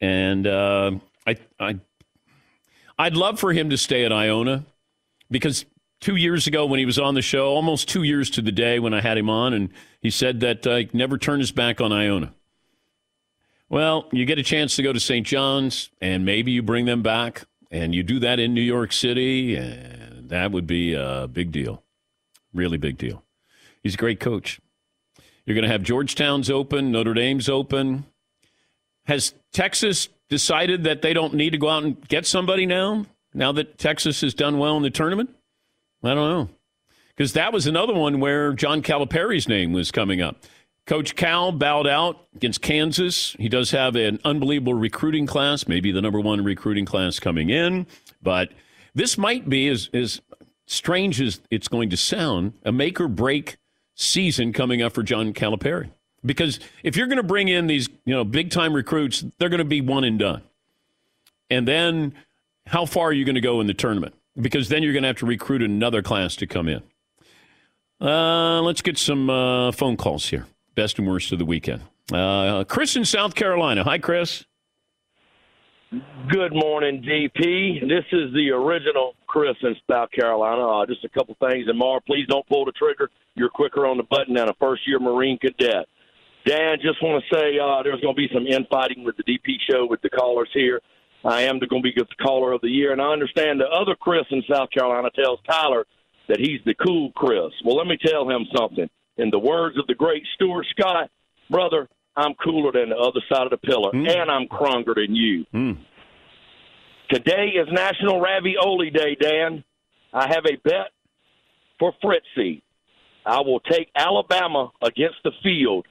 and 0.00 0.46
uh, 0.46 0.92
I, 1.26 1.36
I 1.58 1.80
I'd 2.98 3.16
love 3.16 3.40
for 3.40 3.52
him 3.52 3.70
to 3.70 3.78
stay 3.78 4.04
at 4.04 4.12
Iona 4.12 4.64
because 5.30 5.64
two 6.00 6.16
years 6.16 6.46
ago 6.46 6.66
when 6.66 6.78
he 6.78 6.86
was 6.86 6.98
on 6.98 7.14
the 7.14 7.22
show, 7.22 7.48
almost 7.48 7.88
two 7.88 8.02
years 8.02 8.30
to 8.30 8.42
the 8.42 8.52
day 8.52 8.78
when 8.78 8.92
I 8.92 9.00
had 9.00 9.16
him 9.16 9.30
on, 9.30 9.54
and 9.54 9.70
he 10.00 10.10
said 10.10 10.40
that 10.40 10.66
uh, 10.66 10.76
he'd 10.76 10.94
never 10.94 11.18
turn 11.18 11.40
his 11.40 11.52
back 11.52 11.80
on 11.80 11.92
Iona. 11.92 12.34
Well, 13.68 14.08
you 14.12 14.24
get 14.26 14.38
a 14.38 14.42
chance 14.42 14.76
to 14.76 14.82
go 14.82 14.92
to 14.92 15.00
St. 15.00 15.26
John's, 15.26 15.90
and 16.00 16.24
maybe 16.24 16.50
you 16.50 16.62
bring 16.62 16.86
them 16.86 17.02
back, 17.02 17.44
and 17.70 17.94
you 17.94 18.02
do 18.02 18.18
that 18.18 18.40
in 18.40 18.52
New 18.52 18.60
York 18.60 18.92
City, 18.92 19.54
and 19.54 20.28
that 20.28 20.50
would 20.50 20.66
be 20.66 20.94
a 20.94 21.28
big 21.30 21.52
deal. 21.52 21.82
Really 22.52 22.78
big 22.78 22.98
deal. 22.98 23.22
He's 23.82 23.94
a 23.94 23.98
great 23.98 24.18
coach. 24.18 24.60
You're 25.44 25.54
going 25.54 25.66
to 25.66 25.72
have 25.72 25.82
Georgetown's 25.82 26.50
open, 26.50 26.92
Notre 26.92 27.14
Dame's 27.14 27.48
open. 27.48 28.04
Has 29.06 29.34
Texas 29.52 30.08
decided 30.28 30.84
that 30.84 31.02
they 31.02 31.12
don't 31.12 31.34
need 31.34 31.50
to 31.50 31.58
go 31.58 31.68
out 31.68 31.82
and 31.82 32.08
get 32.08 32.26
somebody 32.26 32.66
now, 32.66 33.06
now 33.34 33.52
that 33.52 33.78
Texas 33.78 34.20
has 34.20 34.34
done 34.34 34.58
well 34.58 34.76
in 34.76 34.82
the 34.82 34.90
tournament? 34.90 35.30
I 36.02 36.14
don't 36.14 36.30
know. 36.30 36.48
Because 37.08 37.32
that 37.34 37.52
was 37.52 37.66
another 37.66 37.94
one 37.94 38.20
where 38.20 38.52
John 38.52 38.82
Calipari's 38.82 39.48
name 39.48 39.72
was 39.72 39.90
coming 39.90 40.22
up. 40.22 40.36
Coach 40.86 41.14
Cal 41.14 41.52
bowed 41.52 41.86
out 41.86 42.26
against 42.34 42.62
Kansas. 42.62 43.36
He 43.38 43.48
does 43.48 43.70
have 43.70 43.94
an 43.96 44.18
unbelievable 44.24 44.74
recruiting 44.74 45.26
class, 45.26 45.68
maybe 45.68 45.92
the 45.92 46.00
number 46.00 46.20
one 46.20 46.42
recruiting 46.42 46.84
class 46.84 47.20
coming 47.20 47.50
in. 47.50 47.86
But 48.22 48.50
this 48.94 49.18
might 49.18 49.48
be, 49.48 49.68
as, 49.68 49.90
as 49.92 50.20
strange 50.66 51.20
as 51.20 51.40
it's 51.50 51.68
going 51.68 51.90
to 51.90 51.96
sound, 51.96 52.54
a 52.64 52.72
make 52.72 53.00
or 53.00 53.08
break 53.08 53.58
season 54.00 54.52
coming 54.52 54.82
up 54.82 54.92
for 54.92 55.02
John 55.02 55.32
Calipari. 55.32 55.90
Because 56.24 56.60
if 56.82 56.96
you're 56.96 57.06
going 57.06 57.18
to 57.18 57.22
bring 57.22 57.48
in 57.48 57.66
these, 57.66 57.88
you 58.04 58.14
know, 58.14 58.24
big 58.24 58.50
time 58.50 58.72
recruits, 58.72 59.24
they're 59.38 59.48
going 59.48 59.58
to 59.58 59.64
be 59.64 59.80
one 59.80 60.04
and 60.04 60.18
done. 60.18 60.42
And 61.50 61.66
then 61.66 62.14
how 62.66 62.86
far 62.86 63.08
are 63.08 63.12
you 63.12 63.24
going 63.24 63.34
to 63.34 63.40
go 63.40 63.60
in 63.60 63.66
the 63.66 63.74
tournament? 63.74 64.14
Because 64.40 64.68
then 64.68 64.82
you're 64.82 64.92
going 64.92 65.02
to 65.02 65.08
have 65.08 65.16
to 65.18 65.26
recruit 65.26 65.62
another 65.62 66.02
class 66.02 66.36
to 66.36 66.46
come 66.46 66.68
in. 66.68 66.82
Uh, 68.00 68.62
let's 68.62 68.82
get 68.82 68.96
some 68.96 69.28
uh, 69.28 69.72
phone 69.72 69.96
calls 69.96 70.28
here. 70.28 70.46
Best 70.74 70.98
and 70.98 71.08
worst 71.08 71.32
of 71.32 71.38
the 71.38 71.44
weekend. 71.44 71.82
Uh, 72.12 72.64
Chris 72.64 72.96
in 72.96 73.04
South 73.04 73.34
Carolina. 73.34 73.84
Hi, 73.84 73.98
Chris. 73.98 74.44
Good 76.28 76.54
morning, 76.54 77.02
DP. 77.02 77.80
This 77.88 78.04
is 78.12 78.32
the 78.32 78.50
original 78.50 79.14
Chris 79.30 79.56
in 79.62 79.76
South 79.88 80.10
Carolina. 80.10 80.66
Uh, 80.66 80.86
just 80.86 81.04
a 81.04 81.08
couple 81.08 81.36
things. 81.40 81.68
And 81.68 81.78
Mar, 81.78 82.00
please 82.04 82.26
don't 82.28 82.46
pull 82.48 82.64
the 82.64 82.72
trigger. 82.72 83.08
You're 83.36 83.48
quicker 83.48 83.86
on 83.86 83.96
the 83.96 84.02
button 84.02 84.34
than 84.34 84.48
a 84.48 84.54
first 84.54 84.86
year 84.88 84.98
Marine 84.98 85.38
cadet. 85.38 85.86
Dan, 86.44 86.78
just 86.82 87.02
want 87.02 87.22
to 87.22 87.36
say 87.36 87.58
uh, 87.58 87.82
there's 87.84 88.00
going 88.00 88.14
to 88.14 88.20
be 88.20 88.28
some 88.34 88.46
infighting 88.46 89.04
with 89.04 89.16
the 89.16 89.22
DP 89.22 89.56
show 89.70 89.86
with 89.86 90.02
the 90.02 90.10
callers 90.10 90.48
here. 90.52 90.80
I 91.24 91.42
am 91.42 91.58
going 91.58 91.82
to 91.82 91.92
be 91.92 91.92
the 91.94 92.06
caller 92.20 92.52
of 92.52 92.62
the 92.62 92.70
year, 92.70 92.92
and 92.92 93.00
I 93.00 93.12
understand 93.12 93.60
the 93.60 93.68
other 93.68 93.94
Chris 93.94 94.24
in 94.30 94.42
South 94.50 94.70
Carolina 94.70 95.10
tells 95.14 95.38
Tyler 95.48 95.86
that 96.28 96.40
he's 96.40 96.60
the 96.64 96.74
cool 96.74 97.12
Chris. 97.12 97.52
Well, 97.64 97.76
let 97.76 97.86
me 97.86 97.98
tell 98.04 98.28
him 98.28 98.46
something. 98.56 98.88
In 99.18 99.30
the 99.30 99.38
words 99.38 99.78
of 99.78 99.86
the 99.86 99.94
great 99.94 100.24
Stuart 100.34 100.66
Scott, 100.70 101.10
brother, 101.50 101.88
I'm 102.16 102.34
cooler 102.42 102.72
than 102.72 102.88
the 102.88 102.96
other 102.96 103.20
side 103.30 103.44
of 103.44 103.50
the 103.50 103.58
pillar, 103.58 103.90
and 103.92 104.30
I'm 104.30 104.48
cronger 104.48 104.94
than 104.94 105.14
you. 105.14 105.44
Today 107.10 107.54
is 107.56 107.66
National 107.72 108.20
Ravioli 108.20 108.90
Day, 108.90 109.16
Dan. 109.20 109.64
I 110.12 110.28
have 110.28 110.44
a 110.46 110.56
bet 110.62 110.92
for 111.78 111.92
Fritzy. 112.00 112.62
I 113.26 113.40
will 113.40 113.58
take 113.58 113.90
Alabama 113.96 114.70
against 114.80 115.16
the 115.24 115.32
field. 115.42 115.86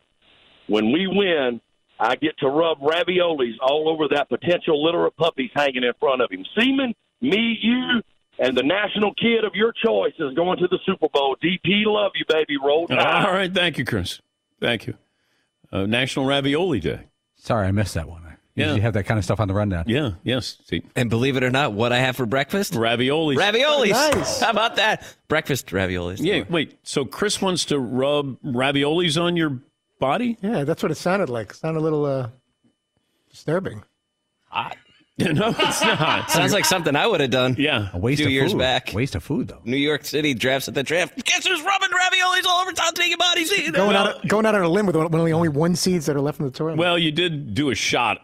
When 0.67 0.93
we 0.93 1.07
win, 1.07 1.59
I 1.99 2.15
get 2.15 2.37
to 2.39 2.47
rub 2.47 2.79
raviolis 2.79 3.55
all 3.61 3.89
over 3.89 4.07
that 4.15 4.29
potential 4.29 4.81
litter 4.81 5.05
of 5.05 5.17
puppies 5.17 5.51
hanging 5.53 5.83
in 5.83 5.91
front 5.99 6.21
of 6.21 6.31
him. 6.31 6.45
Seaman, 6.57 6.93
me, 7.19 7.57
you, 7.61 8.01
and 8.39 8.57
the 8.57 8.63
national 8.63 9.13
kid 9.15 9.43
of 9.43 9.55
your 9.55 9.73
choice 9.73 10.13
is 10.19 10.33
going 10.35 10.57
to 10.59 10.69
the 10.69 10.79
Super 10.85 11.09
Bowl. 11.13 11.35
DP, 11.43 11.83
love 11.85 12.13
you, 12.15 12.23
baby. 12.29 12.55
Roll 12.63 12.87
Tide. 12.87 13.25
All 13.25 13.33
right, 13.33 13.53
thank 13.53 13.77
you, 13.77 13.83
Chris. 13.83 14.21
Thank 14.61 14.87
you. 14.87 14.93
Uh, 15.69 15.85
National 15.85 16.25
Ravioli 16.25 16.79
Day. 16.79 17.07
Sorry, 17.35 17.67
I 17.67 17.71
missed 17.71 17.95
that 17.95 18.07
one. 18.07 18.29
I 18.59 18.63
Yeah. 18.63 18.67
usually 18.67 18.81
have 18.81 18.93
that 18.93 19.05
kind 19.05 19.17
of 19.17 19.23
stuff 19.23 19.39
on 19.39 19.47
the 19.47 19.53
rundown. 19.53 19.85
Yeah, 19.87 20.11
yes. 20.23 20.57
See, 20.65 20.83
And 20.95 21.09
believe 21.09 21.37
it 21.37 21.43
or 21.43 21.49
not, 21.51 21.73
what 21.73 21.91
I 21.93 21.97
have 21.99 22.15
for 22.15 22.25
breakfast? 22.25 22.73
raviolis. 22.73 23.37
Raviolis. 23.37 23.89
Nice. 24.15 24.39
How 24.41 24.51
about 24.51 24.75
that? 24.75 25.03
Breakfast 25.27 25.67
raviolis. 25.67 26.17
yeah, 26.19 26.43
wait. 26.49 26.77
So 26.83 27.05
Chris 27.05 27.41
wants 27.41 27.65
to 27.65 27.79
rub 27.79 28.37
raviolis 28.43 29.19
on 29.21 29.35
your 29.37 29.59
body? 29.99 30.37
Yeah, 30.41 30.63
that's 30.63 30.83
what 30.83 30.91
it 30.91 30.95
sounded 30.95 31.29
like. 31.29 31.51
It 31.51 31.55
sounded 31.55 31.79
a 31.79 31.83
little 31.83 32.05
uh, 32.05 32.29
disturbing. 33.29 33.83
Hot. 34.49 34.77
no, 35.19 35.49
it's 35.49 35.81
not. 35.81 36.31
Sounds 36.31 36.53
like 36.53 36.63
something 36.63 36.95
I 36.95 37.05
would 37.05 37.19
have 37.19 37.29
done. 37.29 37.57
Yeah. 37.59 37.89
A 37.91 37.97
waste 37.97 38.19
Few 38.19 38.27
of 38.27 38.31
years 38.31 38.53
food. 38.53 38.59
back. 38.59 38.91
Waste 38.93 39.15
of 39.15 39.23
food, 39.23 39.49
though. 39.49 39.59
New 39.65 39.75
York 39.75 40.05
City 40.05 40.33
drafts 40.33 40.69
at 40.69 40.75
the 40.75 40.81
draft. 40.81 41.21
Guess 41.25 41.45
who's 41.45 41.61
rubbing 41.61 41.89
raviolis 41.89 42.45
all 42.47 42.61
over 42.61 42.71
Tom 42.71 42.93
taking 42.93 43.17
bodies? 43.17 43.51
Going 43.71 43.97
out, 43.97 44.25
going 44.29 44.45
out 44.45 44.55
on 44.55 44.61
a 44.61 44.69
limb 44.69 44.85
with 44.85 44.95
only 44.95 45.33
only 45.33 45.49
one 45.49 45.75
seeds 45.75 46.05
that 46.05 46.15
are 46.15 46.21
left 46.21 46.39
in 46.39 46.45
the 46.45 46.51
tournament. 46.51 46.79
Well, 46.79 46.97
you 46.97 47.11
did 47.11 47.53
do 47.53 47.69
a 47.69 47.75
shot 47.75 48.21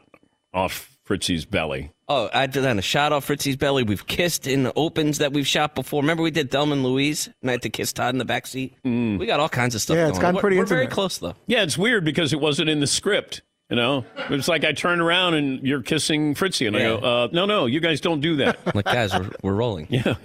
off 0.55 0.97
Fritzy's 1.03 1.45
belly. 1.45 1.91
Oh, 2.07 2.29
I've 2.33 2.51
done 2.51 2.79
a 2.79 2.81
shot 2.81 3.11
off 3.13 3.25
Fritzy's 3.25 3.55
belly. 3.57 3.83
We've 3.83 4.05
kissed 4.07 4.47
in 4.47 4.63
the 4.63 4.73
opens 4.75 5.19
that 5.19 5.33
we've 5.33 5.45
shot 5.47 5.75
before. 5.75 6.01
Remember 6.01 6.23
we 6.23 6.31
did 6.31 6.49
Thelma 6.51 6.73
and 6.73 6.83
Louise 6.83 7.29
and 7.41 7.49
I 7.49 7.53
had 7.53 7.61
to 7.63 7.69
kiss 7.69 7.93
Todd 7.93 8.13
in 8.15 8.17
the 8.19 8.25
back 8.25 8.47
seat? 8.47 8.75
We 8.83 9.25
got 9.27 9.39
all 9.39 9.49
kinds 9.49 9.75
of 9.75 9.81
stuff 9.81 9.95
Yeah, 9.97 10.07
it's 10.07 10.17
on. 10.17 10.21
gotten 10.21 10.35
We're- 10.35 10.41
pretty 10.41 10.57
We're 10.57 10.65
very 10.65 10.87
close, 10.87 11.17
though. 11.19 11.35
Yeah, 11.47 11.61
it's 11.63 11.77
weird 11.77 12.05
because 12.05 12.33
it 12.33 12.39
wasn't 12.39 12.69
in 12.69 12.79
the 12.79 12.87
script. 12.87 13.41
You 13.69 13.75
know, 13.75 14.05
it's 14.29 14.47
like 14.47 14.63
I 14.63 14.73
turn 14.73 15.01
around 15.01 15.33
and 15.33 15.59
you're 15.65 15.81
kissing 15.81 16.35
Fritzy, 16.35 16.67
and 16.67 16.77
I 16.77 16.81
go, 16.81 16.97
uh, 16.97 17.27
"No, 17.31 17.47
no, 17.47 17.65
you 17.65 17.79
guys 17.79 17.99
don't 17.99 18.21
do 18.21 18.35
that." 18.35 18.59
Like, 18.75 18.85
guys, 18.85 19.11
we're, 19.11 19.31
we're 19.41 19.53
rolling. 19.55 19.87
yeah. 19.89 20.13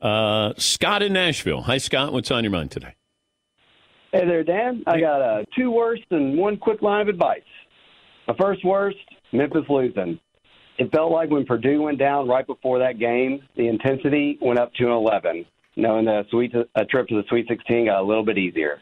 Uh, 0.00 0.52
Scott 0.58 1.02
in 1.02 1.14
Nashville. 1.14 1.62
Hi, 1.62 1.78
Scott. 1.78 2.12
What's 2.12 2.30
on 2.30 2.44
your 2.44 2.50
mind 2.50 2.70
today? 2.70 2.94
Hey 4.12 4.26
there, 4.26 4.44
Dan. 4.44 4.82
I 4.86 5.00
got 5.00 5.22
uh, 5.22 5.44
two 5.56 5.70
worst 5.70 6.02
and 6.10 6.36
one 6.36 6.58
quick 6.58 6.82
line 6.82 7.00
of 7.00 7.08
advice. 7.08 7.40
The 8.26 8.34
first 8.34 8.64
worst, 8.64 8.98
Memphis 9.32 9.64
losing. 9.68 10.18
It 10.78 10.92
felt 10.92 11.10
like 11.10 11.30
when 11.30 11.46
Purdue 11.46 11.82
went 11.82 11.98
down 11.98 12.28
right 12.28 12.46
before 12.46 12.78
that 12.80 12.98
game, 12.98 13.42
the 13.56 13.68
intensity 13.68 14.38
went 14.42 14.58
up 14.58 14.74
to 14.74 14.84
an 14.84 14.92
11, 14.92 15.46
knowing 15.76 16.04
that 16.04 16.26
a, 16.26 16.28
sweet, 16.30 16.52
a 16.74 16.84
trip 16.84 17.08
to 17.08 17.16
the 17.16 17.24
Sweet 17.28 17.46
16 17.48 17.86
got 17.86 18.00
a 18.00 18.04
little 18.04 18.24
bit 18.24 18.36
easier. 18.36 18.80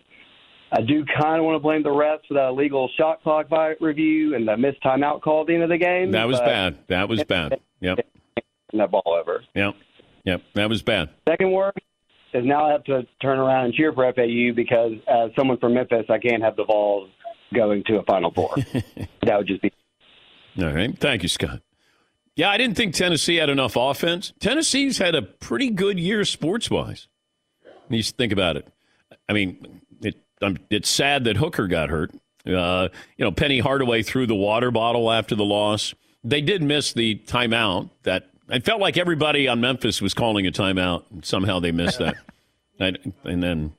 I 0.72 0.80
do 0.80 1.04
kind 1.04 1.38
of 1.38 1.44
want 1.44 1.54
to 1.54 1.60
blame 1.60 1.84
the 1.84 1.90
refs 1.90 2.26
for 2.26 2.34
that 2.34 2.48
illegal 2.48 2.90
shot 2.98 3.22
clock 3.22 3.48
by 3.48 3.74
review 3.80 4.34
and 4.34 4.46
the 4.46 4.56
missed 4.56 4.82
timeout 4.82 5.22
call 5.22 5.42
at 5.42 5.46
the 5.46 5.54
end 5.54 5.62
of 5.62 5.68
the 5.68 5.78
game. 5.78 6.10
That 6.10 6.26
was 6.26 6.40
bad. 6.40 6.78
That 6.88 7.08
was 7.08 7.22
bad. 7.24 7.60
Yep. 7.80 7.98
That 8.76 8.90
ball 8.90 9.04
over. 9.06 9.44
Yep. 9.54 9.74
Yep. 10.24 10.42
That 10.54 10.68
was 10.68 10.82
bad. 10.82 11.10
Second 11.28 11.52
worst 11.52 11.78
is 12.32 12.44
now 12.44 12.66
I 12.66 12.72
have 12.72 12.82
to 12.84 13.06
turn 13.22 13.38
around 13.38 13.66
and 13.66 13.74
cheer 13.74 13.92
for 13.92 14.12
FAU 14.12 14.52
because 14.52 14.94
as 15.06 15.30
someone 15.36 15.58
from 15.58 15.74
Memphis, 15.74 16.06
I 16.10 16.18
can't 16.18 16.42
have 16.42 16.56
the 16.56 16.64
balls 16.64 17.08
going 17.54 17.84
to 17.86 17.98
a 17.98 18.02
Final 18.02 18.32
Four. 18.32 18.56
that 19.22 19.38
would 19.38 19.46
just 19.46 19.62
be 19.62 19.70
All 20.58 20.72
right. 20.72 20.96
Thank 20.98 21.22
you, 21.22 21.28
Scott. 21.28 21.60
Yeah, 22.36 22.50
I 22.50 22.56
didn't 22.56 22.76
think 22.76 22.94
Tennessee 22.94 23.36
had 23.36 23.48
enough 23.48 23.76
offense. 23.76 24.32
Tennessee's 24.40 24.98
had 24.98 25.14
a 25.14 25.22
pretty 25.22 25.70
good 25.70 26.00
year 26.00 26.24
sports 26.24 26.70
wise. 26.70 27.06
You 27.88 28.02
think 28.02 28.32
about 28.32 28.56
it. 28.56 28.66
I 29.28 29.32
mean, 29.32 29.82
it, 30.02 30.16
it's 30.70 30.88
sad 30.88 31.24
that 31.24 31.36
Hooker 31.36 31.68
got 31.68 31.90
hurt. 31.90 32.12
Uh, 32.46 32.88
you 33.16 33.24
know, 33.24 33.30
Penny 33.30 33.60
Hardaway 33.60 34.02
threw 34.02 34.26
the 34.26 34.34
water 34.34 34.70
bottle 34.70 35.10
after 35.10 35.34
the 35.34 35.44
loss. 35.44 35.94
They 36.24 36.40
did 36.40 36.62
miss 36.62 36.92
the 36.92 37.16
timeout. 37.26 37.90
That 38.02 38.30
I 38.48 38.58
felt 38.58 38.80
like 38.80 38.96
everybody 38.96 39.46
on 39.46 39.60
Memphis 39.60 40.02
was 40.02 40.12
calling 40.12 40.46
a 40.46 40.52
timeout. 40.52 41.04
And 41.10 41.24
somehow 41.24 41.60
they 41.60 41.72
missed 41.72 42.00
that. 42.00 42.16
and, 42.80 43.12
and 43.22 43.42
then 43.42 43.72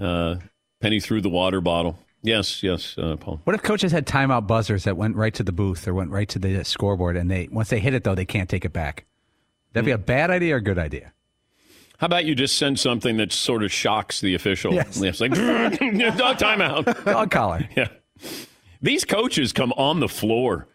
uh, 0.00 0.36
Penny 0.80 1.00
threw 1.00 1.20
the 1.20 1.28
water 1.28 1.60
bottle. 1.60 1.98
Yes, 2.22 2.62
yes, 2.62 2.96
uh, 2.98 3.16
Paul. 3.16 3.40
What 3.44 3.54
if 3.54 3.62
coaches 3.62 3.92
had 3.92 4.06
timeout 4.06 4.46
buzzers 4.46 4.84
that 4.84 4.96
went 4.96 5.16
right 5.16 5.34
to 5.34 5.42
the 5.42 5.52
booth 5.52 5.86
or 5.86 5.94
went 5.94 6.10
right 6.10 6.28
to 6.30 6.38
the 6.38 6.64
scoreboard, 6.64 7.16
and 7.16 7.30
they 7.30 7.48
once 7.50 7.68
they 7.68 7.78
hit 7.78 7.94
it 7.94 8.04
though 8.04 8.14
they 8.14 8.24
can't 8.24 8.48
take 8.48 8.64
it 8.64 8.72
back? 8.72 9.04
That'd 9.72 9.86
be 9.86 9.92
a 9.92 9.98
bad 9.98 10.30
idea 10.30 10.54
or 10.54 10.58
a 10.58 10.62
good 10.62 10.78
idea? 10.78 11.12
How 11.98 12.06
about 12.06 12.24
you 12.24 12.34
just 12.34 12.56
send 12.56 12.78
something 12.78 13.16
that 13.18 13.32
sort 13.32 13.62
of 13.62 13.72
shocks 13.72 14.20
the 14.20 14.34
official? 14.34 14.72
Yes. 14.72 15.00
It's 15.02 15.20
like, 15.20 15.30
dog 15.34 16.38
timeout. 16.38 17.04
Dog 17.04 17.30
collar. 17.30 17.68
Yeah. 17.76 17.88
These 18.82 19.04
coaches 19.04 19.52
come 19.52 19.72
on 19.72 20.00
the 20.00 20.08
floor. 20.08 20.68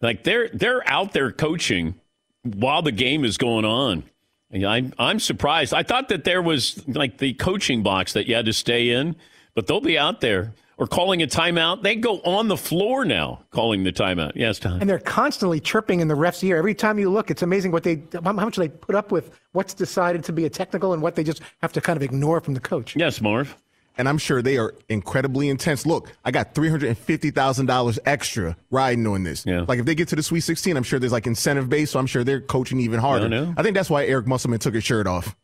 Like 0.00 0.24
they're 0.24 0.48
they're 0.52 0.88
out 0.88 1.12
there 1.12 1.30
coaching 1.32 1.94
while 2.42 2.82
the 2.82 2.92
game 2.92 3.24
is 3.24 3.36
going 3.36 3.64
on. 3.64 4.04
I'm 4.52 4.92
I'm 4.98 5.20
surprised. 5.20 5.74
I 5.74 5.82
thought 5.82 6.08
that 6.08 6.24
there 6.24 6.42
was 6.42 6.86
like 6.88 7.18
the 7.18 7.34
coaching 7.34 7.82
box 7.82 8.14
that 8.14 8.26
you 8.26 8.34
had 8.34 8.46
to 8.46 8.52
stay 8.52 8.90
in, 8.90 9.16
but 9.54 9.66
they'll 9.66 9.80
be 9.80 9.98
out 9.98 10.20
there 10.20 10.54
or 10.80 10.86
calling 10.86 11.22
a 11.22 11.26
timeout. 11.26 11.82
They 11.82 11.94
go 11.94 12.20
on 12.20 12.48
the 12.48 12.56
floor 12.56 13.04
now 13.04 13.44
calling 13.50 13.84
the 13.84 13.92
timeout. 13.92 14.32
Yes, 14.34 14.58
Tom. 14.58 14.80
And 14.80 14.88
they're 14.88 14.98
constantly 14.98 15.60
chirping 15.60 16.00
in 16.00 16.08
the 16.08 16.14
ref's 16.14 16.42
ear. 16.42 16.56
Every 16.56 16.74
time 16.74 16.98
you 16.98 17.10
look, 17.10 17.30
it's 17.30 17.42
amazing 17.42 17.70
what 17.70 17.84
they 17.84 18.02
how 18.24 18.32
much 18.32 18.56
they 18.56 18.70
put 18.70 18.94
up 18.96 19.12
with 19.12 19.38
what's 19.52 19.74
decided 19.74 20.24
to 20.24 20.32
be 20.32 20.46
a 20.46 20.50
technical 20.50 20.94
and 20.94 21.02
what 21.02 21.14
they 21.14 21.22
just 21.22 21.42
have 21.60 21.72
to 21.74 21.80
kind 21.82 21.98
of 21.98 22.02
ignore 22.02 22.40
from 22.40 22.54
the 22.54 22.60
coach. 22.60 22.96
Yes, 22.96 23.20
Marv. 23.20 23.54
And 23.98 24.08
I'm 24.08 24.16
sure 24.16 24.40
they 24.40 24.56
are 24.56 24.74
incredibly 24.88 25.50
intense. 25.50 25.84
Look, 25.84 26.10
I 26.24 26.30
got 26.30 26.54
three 26.54 26.70
hundred 26.70 26.88
and 26.88 26.96
fifty 26.98 27.30
thousand 27.30 27.66
dollars 27.66 27.98
extra 28.06 28.56
riding 28.70 29.06
on 29.06 29.22
this. 29.22 29.44
Yeah. 29.44 29.66
Like 29.68 29.80
if 29.80 29.84
they 29.84 29.94
get 29.94 30.08
to 30.08 30.16
the 30.16 30.22
Sweet 30.22 30.40
16, 30.40 30.74
I'm 30.76 30.82
sure 30.82 30.98
there's 30.98 31.12
like 31.12 31.26
incentive 31.26 31.68
base, 31.68 31.90
so 31.90 31.98
I'm 31.98 32.06
sure 32.06 32.24
they're 32.24 32.40
coaching 32.40 32.80
even 32.80 33.00
harder. 33.00 33.26
I 33.26 33.28
know. 33.28 33.54
I 33.58 33.62
think 33.62 33.74
that's 33.76 33.90
why 33.90 34.06
Eric 34.06 34.26
Musselman 34.26 34.60
took 34.60 34.74
his 34.74 34.84
shirt 34.84 35.06
off. 35.06 35.36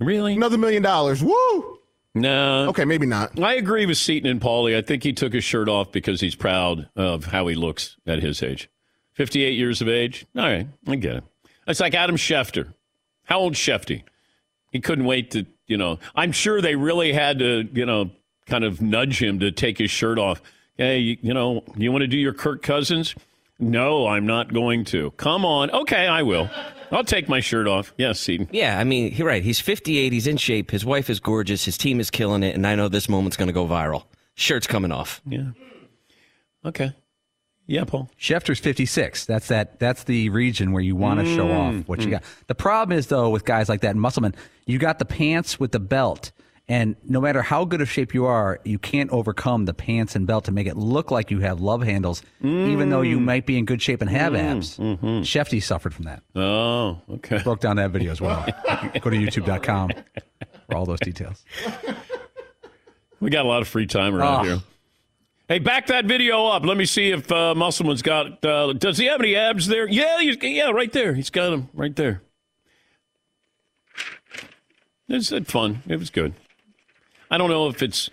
Really? 0.00 0.34
Another 0.34 0.56
million 0.56 0.82
dollars. 0.82 1.22
Woo! 1.22 1.77
No. 2.20 2.68
Okay, 2.68 2.84
maybe 2.84 3.06
not. 3.06 3.38
I 3.40 3.54
agree 3.54 3.86
with 3.86 3.96
Seton 3.98 4.28
and 4.28 4.40
Paulie. 4.40 4.76
I 4.76 4.82
think 4.82 5.02
he 5.02 5.12
took 5.12 5.32
his 5.32 5.44
shirt 5.44 5.68
off 5.68 5.92
because 5.92 6.20
he's 6.20 6.34
proud 6.34 6.88
of 6.96 7.26
how 7.26 7.46
he 7.46 7.54
looks 7.54 7.96
at 8.06 8.20
his 8.20 8.42
age. 8.42 8.68
58 9.14 9.50
years 9.52 9.80
of 9.80 9.88
age. 9.88 10.26
All 10.36 10.42
right, 10.42 10.66
I 10.86 10.96
get 10.96 11.16
it. 11.16 11.24
It's 11.66 11.80
like 11.80 11.94
Adam 11.94 12.16
Schefter. 12.16 12.72
How 13.24 13.40
old 13.40 13.54
Shefty? 13.54 14.02
He 14.70 14.80
couldn't 14.80 15.04
wait 15.04 15.30
to, 15.32 15.46
you 15.66 15.76
know, 15.76 15.98
I'm 16.14 16.32
sure 16.32 16.60
they 16.60 16.76
really 16.76 17.12
had 17.12 17.38
to, 17.40 17.68
you 17.72 17.84
know, 17.84 18.10
kind 18.46 18.64
of 18.64 18.80
nudge 18.80 19.22
him 19.22 19.40
to 19.40 19.50
take 19.50 19.78
his 19.78 19.90
shirt 19.90 20.18
off. 20.18 20.40
Hey, 20.76 20.98
you, 20.98 21.16
you 21.20 21.34
know, 21.34 21.64
you 21.76 21.90
want 21.92 22.02
to 22.02 22.06
do 22.06 22.16
your 22.16 22.32
Kirk 22.32 22.62
Cousins? 22.62 23.14
No, 23.58 24.06
I'm 24.06 24.24
not 24.26 24.52
going 24.52 24.84
to. 24.86 25.10
Come 25.12 25.44
on. 25.44 25.70
Okay, 25.70 26.06
I 26.06 26.22
will. 26.22 26.48
I'll 26.90 27.04
take 27.04 27.28
my 27.28 27.40
shirt 27.40 27.66
off. 27.66 27.92
Yes, 27.98 28.18
Seton. 28.20 28.48
Yeah, 28.52 28.78
I 28.78 28.84
mean, 28.84 29.12
you're 29.14 29.26
right. 29.26 29.42
He's 29.42 29.60
58. 29.60 30.12
He's 30.12 30.26
in 30.26 30.36
shape. 30.36 30.70
His 30.70 30.84
wife 30.84 31.10
is 31.10 31.20
gorgeous. 31.20 31.64
His 31.64 31.76
team 31.78 32.00
is 32.00 32.10
killing 32.10 32.42
it. 32.42 32.54
And 32.54 32.66
I 32.66 32.74
know 32.74 32.88
this 32.88 33.08
moment's 33.08 33.36
going 33.36 33.48
to 33.48 33.52
go 33.52 33.66
viral. 33.66 34.04
Shirt's 34.34 34.66
coming 34.66 34.92
off. 34.92 35.20
Yeah. 35.26 35.50
Okay. 36.64 36.92
Yeah, 37.66 37.84
Paul. 37.84 38.10
Schefter's 38.18 38.58
56. 38.58 39.26
That's 39.26 39.48
that. 39.48 39.78
That's 39.78 40.04
the 40.04 40.30
region 40.30 40.72
where 40.72 40.82
you 40.82 40.96
want 40.96 41.20
to 41.20 41.26
show 41.26 41.46
Mm, 41.46 41.80
off 41.80 41.88
what 41.88 42.00
you 42.00 42.06
mm. 42.06 42.12
got. 42.12 42.22
The 42.46 42.54
problem 42.54 42.96
is 42.96 43.08
though 43.08 43.28
with 43.28 43.44
guys 43.44 43.68
like 43.68 43.82
that, 43.82 43.94
Musselman, 43.94 44.34
you 44.66 44.78
got 44.78 44.98
the 44.98 45.04
pants 45.04 45.60
with 45.60 45.72
the 45.72 45.80
belt, 45.80 46.32
and 46.68 46.96
no 47.02 47.20
matter 47.20 47.40
how 47.42 47.64
good 47.64 47.80
of 47.80 47.90
shape 47.90 48.12
you 48.12 48.26
are, 48.26 48.60
you 48.64 48.78
can't 48.78 49.10
overcome 49.10 49.64
the 49.64 49.72
pants 49.74 50.14
and 50.14 50.26
belt 50.26 50.44
to 50.44 50.52
make 50.52 50.66
it 50.66 50.76
look 50.76 51.10
like 51.10 51.30
you 51.30 51.38
have 51.40 51.60
love 51.60 51.82
handles, 51.82 52.22
even 52.42 52.90
though 52.90 53.00
you 53.02 53.18
Mm. 53.18 53.24
might 53.24 53.46
be 53.46 53.56
in 53.56 53.64
good 53.64 53.80
shape 53.80 54.00
and 54.02 54.10
have 54.10 54.32
Mm, 54.34 54.38
abs. 54.38 54.76
mhm. 54.76 55.20
Shefty 55.22 55.62
suffered 55.62 55.94
from 55.94 56.04
that. 56.04 56.22
Oh, 56.36 57.00
okay. 57.10 57.38
Broke 57.42 57.60
down 57.60 57.76
that 57.76 57.90
video 57.90 58.12
as 58.12 58.20
well. 58.20 58.44
Go 59.00 59.10
to 59.10 59.16
YouTube.com 59.16 59.90
for 60.68 60.76
all 60.76 60.84
those 60.84 61.00
details. 61.00 61.44
We 63.20 63.30
got 63.30 63.44
a 63.44 63.48
lot 63.48 63.62
of 63.62 63.68
free 63.68 63.86
time 63.86 64.14
around 64.14 64.40
Oh. 64.40 64.48
here. 64.48 64.58
Hey, 65.48 65.58
back 65.60 65.86
that 65.86 66.04
video 66.04 66.44
up. 66.48 66.66
Let 66.66 66.76
me 66.76 66.84
see 66.84 67.10
if 67.10 67.32
uh, 67.32 67.54
Musselman's 67.54 68.02
got. 68.02 68.44
Uh, 68.44 68.74
does 68.74 68.98
he 68.98 69.06
have 69.06 69.18
any 69.20 69.34
abs 69.34 69.66
there? 69.66 69.88
Yeah, 69.88 70.20
he's, 70.20 70.36
yeah, 70.42 70.68
right 70.68 70.92
there. 70.92 71.14
He's 71.14 71.30
got 71.30 71.48
them 71.48 71.70
right 71.72 71.96
there. 71.96 72.20
It's 75.08 75.32
uh, 75.32 75.40
fun. 75.46 75.82
It 75.88 75.98
was 75.98 76.10
good. 76.10 76.34
I 77.30 77.38
don't 77.38 77.50
know 77.50 77.68
if 77.68 77.82
it's 77.82 78.10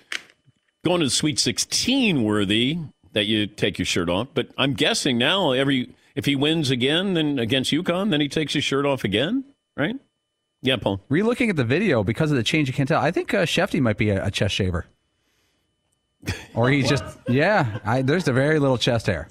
going 0.84 1.00
to 1.00 1.06
the 1.08 1.12
Sweet 1.12 1.40
16 1.40 2.24
worthy 2.24 2.78
that 3.14 3.26
you 3.26 3.48
take 3.48 3.80
your 3.80 3.86
shirt 3.86 4.10
off, 4.10 4.28
but 4.34 4.50
I'm 4.58 4.74
guessing 4.74 5.18
now 5.18 5.52
every 5.52 5.94
if 6.16 6.26
he 6.26 6.36
wins 6.36 6.70
again, 6.70 7.14
then 7.14 7.40
against 7.40 7.72
UConn, 7.72 8.10
then 8.10 8.22
he 8.22 8.30
takes 8.30 8.54
his 8.54 8.64
shirt 8.64 8.86
off 8.86 9.04
again, 9.04 9.44
right? 9.76 9.96
Yeah, 10.62 10.78
Paul. 10.78 11.02
Re-looking 11.10 11.50
at 11.50 11.58
the 11.58 11.64
video 11.66 12.04
because 12.04 12.32
of 12.32 12.38
the 12.38 12.44
change, 12.44 12.68
you 12.68 12.74
can't 12.74 12.88
tell. 12.90 13.02
I 13.02 13.12
think 13.12 13.34
uh, 13.34 13.46
Shefty 13.46 13.80
might 13.82 13.98
be 13.98 14.10
a, 14.10 14.26
a 14.26 14.32
chest 14.32 14.56
shaver, 14.56 14.86
or 16.54 16.70
he's 16.70 16.90
just 16.90 17.04
yeah. 17.28 17.80
I, 17.86 18.02
there's 18.02 18.28
a 18.28 18.34
very 18.34 18.60
little 18.60 18.78
chest 18.78 19.08
hair, 19.08 19.30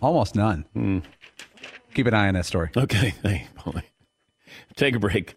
almost 0.00 0.34
none. 0.34 0.64
Keep 1.94 2.06
an 2.06 2.14
eye 2.14 2.28
on 2.28 2.34
that 2.34 2.46
story. 2.46 2.70
Okay, 2.76 3.14
hey. 3.22 3.46
Take 4.76 4.94
a 4.94 4.98
break. 4.98 5.34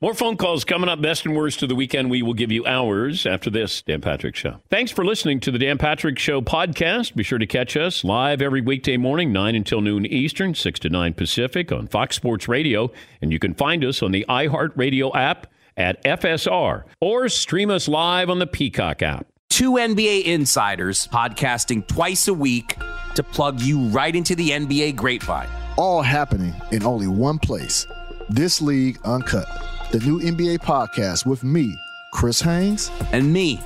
More 0.00 0.14
phone 0.14 0.36
calls 0.36 0.64
coming 0.64 0.88
up. 0.88 1.02
Best 1.02 1.26
and 1.26 1.34
worst 1.34 1.60
of 1.64 1.68
the 1.68 1.74
weekend. 1.74 2.08
We 2.08 2.22
will 2.22 2.32
give 2.32 2.52
you 2.52 2.64
hours 2.64 3.26
after 3.26 3.50
this 3.50 3.82
Dan 3.82 4.00
Patrick 4.00 4.36
Show. 4.36 4.60
Thanks 4.70 4.92
for 4.92 5.04
listening 5.04 5.40
to 5.40 5.50
the 5.50 5.58
Dan 5.58 5.76
Patrick 5.76 6.20
Show 6.20 6.40
podcast. 6.40 7.16
Be 7.16 7.24
sure 7.24 7.40
to 7.40 7.48
catch 7.48 7.76
us 7.76 8.04
live 8.04 8.40
every 8.40 8.60
weekday 8.60 8.96
morning, 8.96 9.32
9 9.32 9.56
until 9.56 9.80
noon 9.80 10.06
Eastern, 10.06 10.54
6 10.54 10.78
to 10.78 10.88
9 10.88 11.14
Pacific 11.14 11.72
on 11.72 11.88
Fox 11.88 12.14
Sports 12.14 12.46
Radio. 12.46 12.92
And 13.20 13.32
you 13.32 13.40
can 13.40 13.54
find 13.54 13.84
us 13.84 14.00
on 14.00 14.12
the 14.12 14.24
iHeartRadio 14.28 15.16
app 15.16 15.48
at 15.76 16.00
FSR 16.04 16.84
or 17.00 17.28
stream 17.28 17.68
us 17.68 17.88
live 17.88 18.30
on 18.30 18.38
the 18.38 18.46
Peacock 18.46 19.02
app. 19.02 19.26
Two 19.48 19.72
NBA 19.72 20.26
insiders 20.26 21.08
podcasting 21.08 21.84
twice 21.88 22.28
a 22.28 22.34
week 22.34 22.76
to 23.16 23.24
plug 23.24 23.60
you 23.60 23.80
right 23.88 24.14
into 24.14 24.36
the 24.36 24.50
NBA 24.50 24.94
grapevine. 24.94 25.48
All 25.76 26.02
happening 26.02 26.54
in 26.70 26.84
only 26.84 27.08
one 27.08 27.40
place. 27.40 27.84
This 28.28 28.62
League 28.62 29.00
Uncut, 29.04 29.48
the 29.90 30.00
new 30.00 30.20
NBA 30.20 30.58
podcast 30.58 31.24
with 31.24 31.42
me, 31.42 31.74
Chris 32.12 32.42
Haynes, 32.42 32.90
and 33.12 33.32
me, 33.32 33.60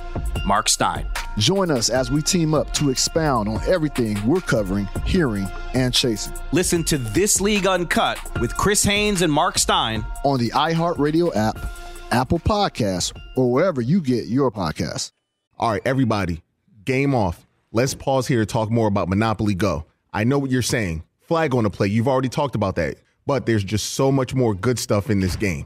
Mark 0.45 0.69
Stein. 0.69 1.05
Join 1.37 1.69
us 1.69 1.89
as 1.89 2.09
we 2.09 2.21
team 2.21 2.53
up 2.53 2.71
to 2.75 2.89
expound 2.89 3.49
on 3.49 3.61
everything 3.67 4.25
we're 4.25 4.39
covering, 4.39 4.87
hearing, 5.05 5.49
and 5.73 5.93
chasing. 5.93 6.33
Listen 6.53 6.83
to 6.85 6.97
This 6.97 7.41
League 7.41 7.67
Uncut 7.67 8.19
with 8.39 8.55
Chris 8.55 8.83
Haynes 8.83 9.21
and 9.21 9.33
Mark 9.33 9.57
Stein 9.57 10.05
on 10.23 10.39
the 10.39 10.51
iHeartRadio 10.51 11.35
app, 11.35 11.57
Apple 12.11 12.39
Podcasts, 12.39 13.13
or 13.35 13.51
wherever 13.51 13.81
you 13.81 13.99
get 13.99 14.27
your 14.27 14.51
podcasts. 14.51 15.11
All 15.57 15.71
right, 15.71 15.81
everybody, 15.83 16.41
game 16.85 17.13
off. 17.13 17.45
Let's 17.71 17.95
pause 17.95 18.27
here 18.27 18.39
to 18.39 18.45
talk 18.45 18.69
more 18.69 18.87
about 18.87 19.09
Monopoly 19.09 19.55
Go. 19.55 19.85
I 20.13 20.23
know 20.23 20.37
what 20.39 20.51
you're 20.51 20.61
saying. 20.61 21.03
Flag 21.21 21.53
on 21.55 21.63
the 21.63 21.69
play. 21.69 21.87
You've 21.87 22.07
already 22.07 22.29
talked 22.29 22.55
about 22.55 22.75
that. 22.75 22.95
But 23.25 23.45
there's 23.45 23.63
just 23.63 23.93
so 23.93 24.11
much 24.11 24.33
more 24.35 24.53
good 24.53 24.77
stuff 24.77 25.09
in 25.09 25.19
this 25.19 25.35
game. 25.35 25.65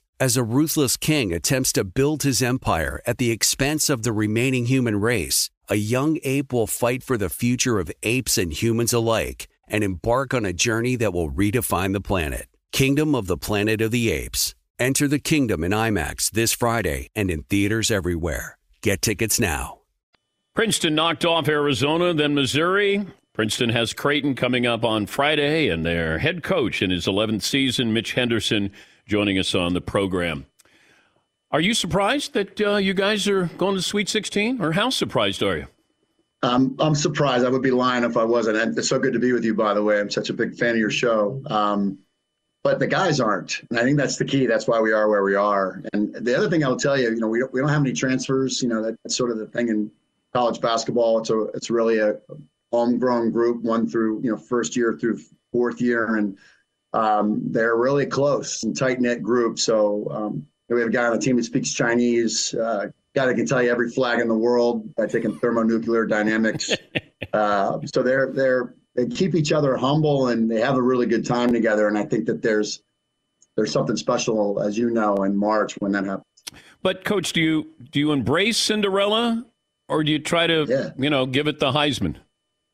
As 0.21 0.37
a 0.37 0.43
ruthless 0.43 0.97
king 0.97 1.33
attempts 1.33 1.73
to 1.73 1.83
build 1.83 2.21
his 2.21 2.43
empire 2.43 3.01
at 3.07 3.17
the 3.17 3.31
expense 3.31 3.89
of 3.89 4.03
the 4.03 4.11
remaining 4.11 4.67
human 4.67 5.01
race, 5.01 5.49
a 5.67 5.77
young 5.77 6.19
ape 6.23 6.53
will 6.53 6.67
fight 6.67 7.01
for 7.01 7.17
the 7.17 7.27
future 7.27 7.79
of 7.79 7.91
apes 8.03 8.37
and 8.37 8.53
humans 8.53 8.93
alike 8.93 9.47
and 9.67 9.83
embark 9.83 10.35
on 10.35 10.45
a 10.45 10.53
journey 10.53 10.95
that 10.95 11.11
will 11.11 11.31
redefine 11.31 11.93
the 11.93 11.99
planet. 11.99 12.47
Kingdom 12.71 13.15
of 13.15 13.25
the 13.25 13.35
Planet 13.35 13.81
of 13.81 13.89
the 13.89 14.11
Apes. 14.11 14.53
Enter 14.77 15.07
the 15.07 15.17
kingdom 15.17 15.63
in 15.63 15.71
IMAX 15.71 16.29
this 16.29 16.53
Friday 16.53 17.09
and 17.15 17.31
in 17.31 17.41
theaters 17.41 17.89
everywhere. 17.89 18.59
Get 18.83 19.01
tickets 19.01 19.39
now. 19.39 19.79
Princeton 20.53 20.93
knocked 20.93 21.25
off 21.25 21.47
Arizona, 21.47 22.13
then 22.13 22.35
Missouri. 22.35 23.07
Princeton 23.33 23.69
has 23.69 23.91
Creighton 23.91 24.35
coming 24.35 24.67
up 24.67 24.83
on 24.83 25.07
Friday, 25.07 25.69
and 25.69 25.83
their 25.83 26.19
head 26.19 26.43
coach 26.43 26.83
in 26.83 26.91
his 26.91 27.07
11th 27.07 27.41
season, 27.41 27.91
Mitch 27.91 28.13
Henderson, 28.13 28.71
joining 29.11 29.37
us 29.37 29.53
on 29.53 29.73
the 29.73 29.81
program. 29.81 30.45
Are 31.51 31.59
you 31.59 31.73
surprised 31.73 32.33
that 32.33 32.61
uh, 32.61 32.77
you 32.77 32.93
guys 32.93 33.27
are 33.27 33.47
going 33.57 33.75
to 33.75 33.81
Sweet 33.81 34.07
16, 34.07 34.61
or 34.61 34.71
how 34.71 34.89
surprised 34.89 35.43
are 35.43 35.57
you? 35.57 35.67
Um, 36.43 36.77
I'm 36.79 36.95
surprised. 36.95 37.45
I 37.45 37.49
would 37.49 37.61
be 37.61 37.71
lying 37.71 38.05
if 38.05 38.15
I 38.15 38.23
wasn't. 38.23 38.55
And 38.55 38.77
It's 38.77 38.87
so 38.87 38.99
good 38.99 39.11
to 39.11 39.19
be 39.19 39.33
with 39.33 39.43
you, 39.43 39.53
by 39.53 39.73
the 39.73 39.83
way. 39.83 39.99
I'm 39.99 40.09
such 40.09 40.29
a 40.29 40.33
big 40.33 40.55
fan 40.55 40.71
of 40.71 40.77
your 40.77 40.89
show. 40.89 41.41
Um, 41.47 41.99
but 42.63 42.79
the 42.79 42.87
guys 42.87 43.19
aren't. 43.19 43.59
And 43.69 43.77
I 43.77 43.83
think 43.83 43.97
that's 43.97 44.15
the 44.15 44.23
key. 44.23 44.45
That's 44.45 44.65
why 44.65 44.79
we 44.79 44.93
are 44.93 45.09
where 45.09 45.23
we 45.23 45.35
are. 45.35 45.83
And 45.91 46.15
the 46.15 46.37
other 46.37 46.49
thing 46.49 46.63
I'll 46.63 46.77
tell 46.77 46.97
you, 46.97 47.09
you 47.09 47.19
know, 47.19 47.27
we 47.27 47.39
don't, 47.39 47.51
we 47.51 47.59
don't 47.59 47.69
have 47.69 47.81
any 47.81 47.91
transfers. 47.91 48.61
You 48.61 48.69
know, 48.69 48.81
that's 48.81 49.17
sort 49.17 49.31
of 49.31 49.37
the 49.37 49.47
thing 49.47 49.67
in 49.67 49.91
college 50.33 50.61
basketball. 50.61 51.19
It's 51.19 51.31
a, 51.31 51.41
it's 51.53 51.69
really 51.69 51.99
a 51.99 52.15
homegrown 52.71 53.31
group, 53.31 53.61
one 53.61 53.89
through, 53.89 54.21
you 54.23 54.31
know, 54.31 54.37
first 54.37 54.77
year 54.77 54.97
through 54.97 55.19
fourth 55.51 55.81
year. 55.81 56.15
And 56.15 56.37
um, 56.93 57.41
they're 57.51 57.75
really 57.75 58.05
close 58.05 58.63
and 58.63 58.77
tight 58.77 58.99
knit 58.99 59.21
group. 59.21 59.59
So 59.59 60.07
um, 60.11 60.47
we 60.69 60.79
have 60.79 60.89
a 60.89 60.91
guy 60.91 61.05
on 61.05 61.13
the 61.13 61.19
team 61.19 61.37
that 61.37 61.43
speaks 61.43 61.71
Chinese, 61.71 62.53
uh, 62.53 62.87
guy 63.13 63.25
that 63.25 63.35
can 63.35 63.45
tell 63.45 63.61
you 63.61 63.69
every 63.69 63.89
flag 63.89 64.19
in 64.19 64.27
the 64.27 64.37
world 64.37 64.93
by 64.95 65.07
taking 65.07 65.37
thermonuclear 65.37 66.05
dynamics. 66.05 66.71
uh, 67.33 67.79
so 67.93 68.03
they're 68.03 68.31
they're 68.31 68.75
they 68.95 69.07
keep 69.07 69.35
each 69.35 69.51
other 69.51 69.77
humble 69.77 70.27
and 70.27 70.49
they 70.49 70.59
have 70.59 70.75
a 70.75 70.81
really 70.81 71.05
good 71.05 71.25
time 71.25 71.51
together. 71.51 71.87
And 71.87 71.97
I 71.97 72.03
think 72.03 72.25
that 72.25 72.41
there's 72.41 72.81
there's 73.55 73.71
something 73.71 73.97
special, 73.97 74.61
as 74.61 74.77
you 74.77 74.89
know, 74.89 75.15
in 75.23 75.35
March 75.35 75.75
when 75.79 75.91
that 75.93 76.05
happens. 76.05 76.25
But 76.81 77.05
coach, 77.05 77.33
do 77.33 77.41
you 77.41 77.67
do 77.91 77.99
you 77.99 78.11
embrace 78.11 78.57
Cinderella, 78.57 79.45
or 79.87 80.03
do 80.03 80.11
you 80.11 80.19
try 80.19 80.47
to 80.47 80.93
you 80.97 81.09
know 81.09 81.25
give 81.25 81.47
it 81.47 81.59
the 81.59 81.71
Heisman? 81.71 82.15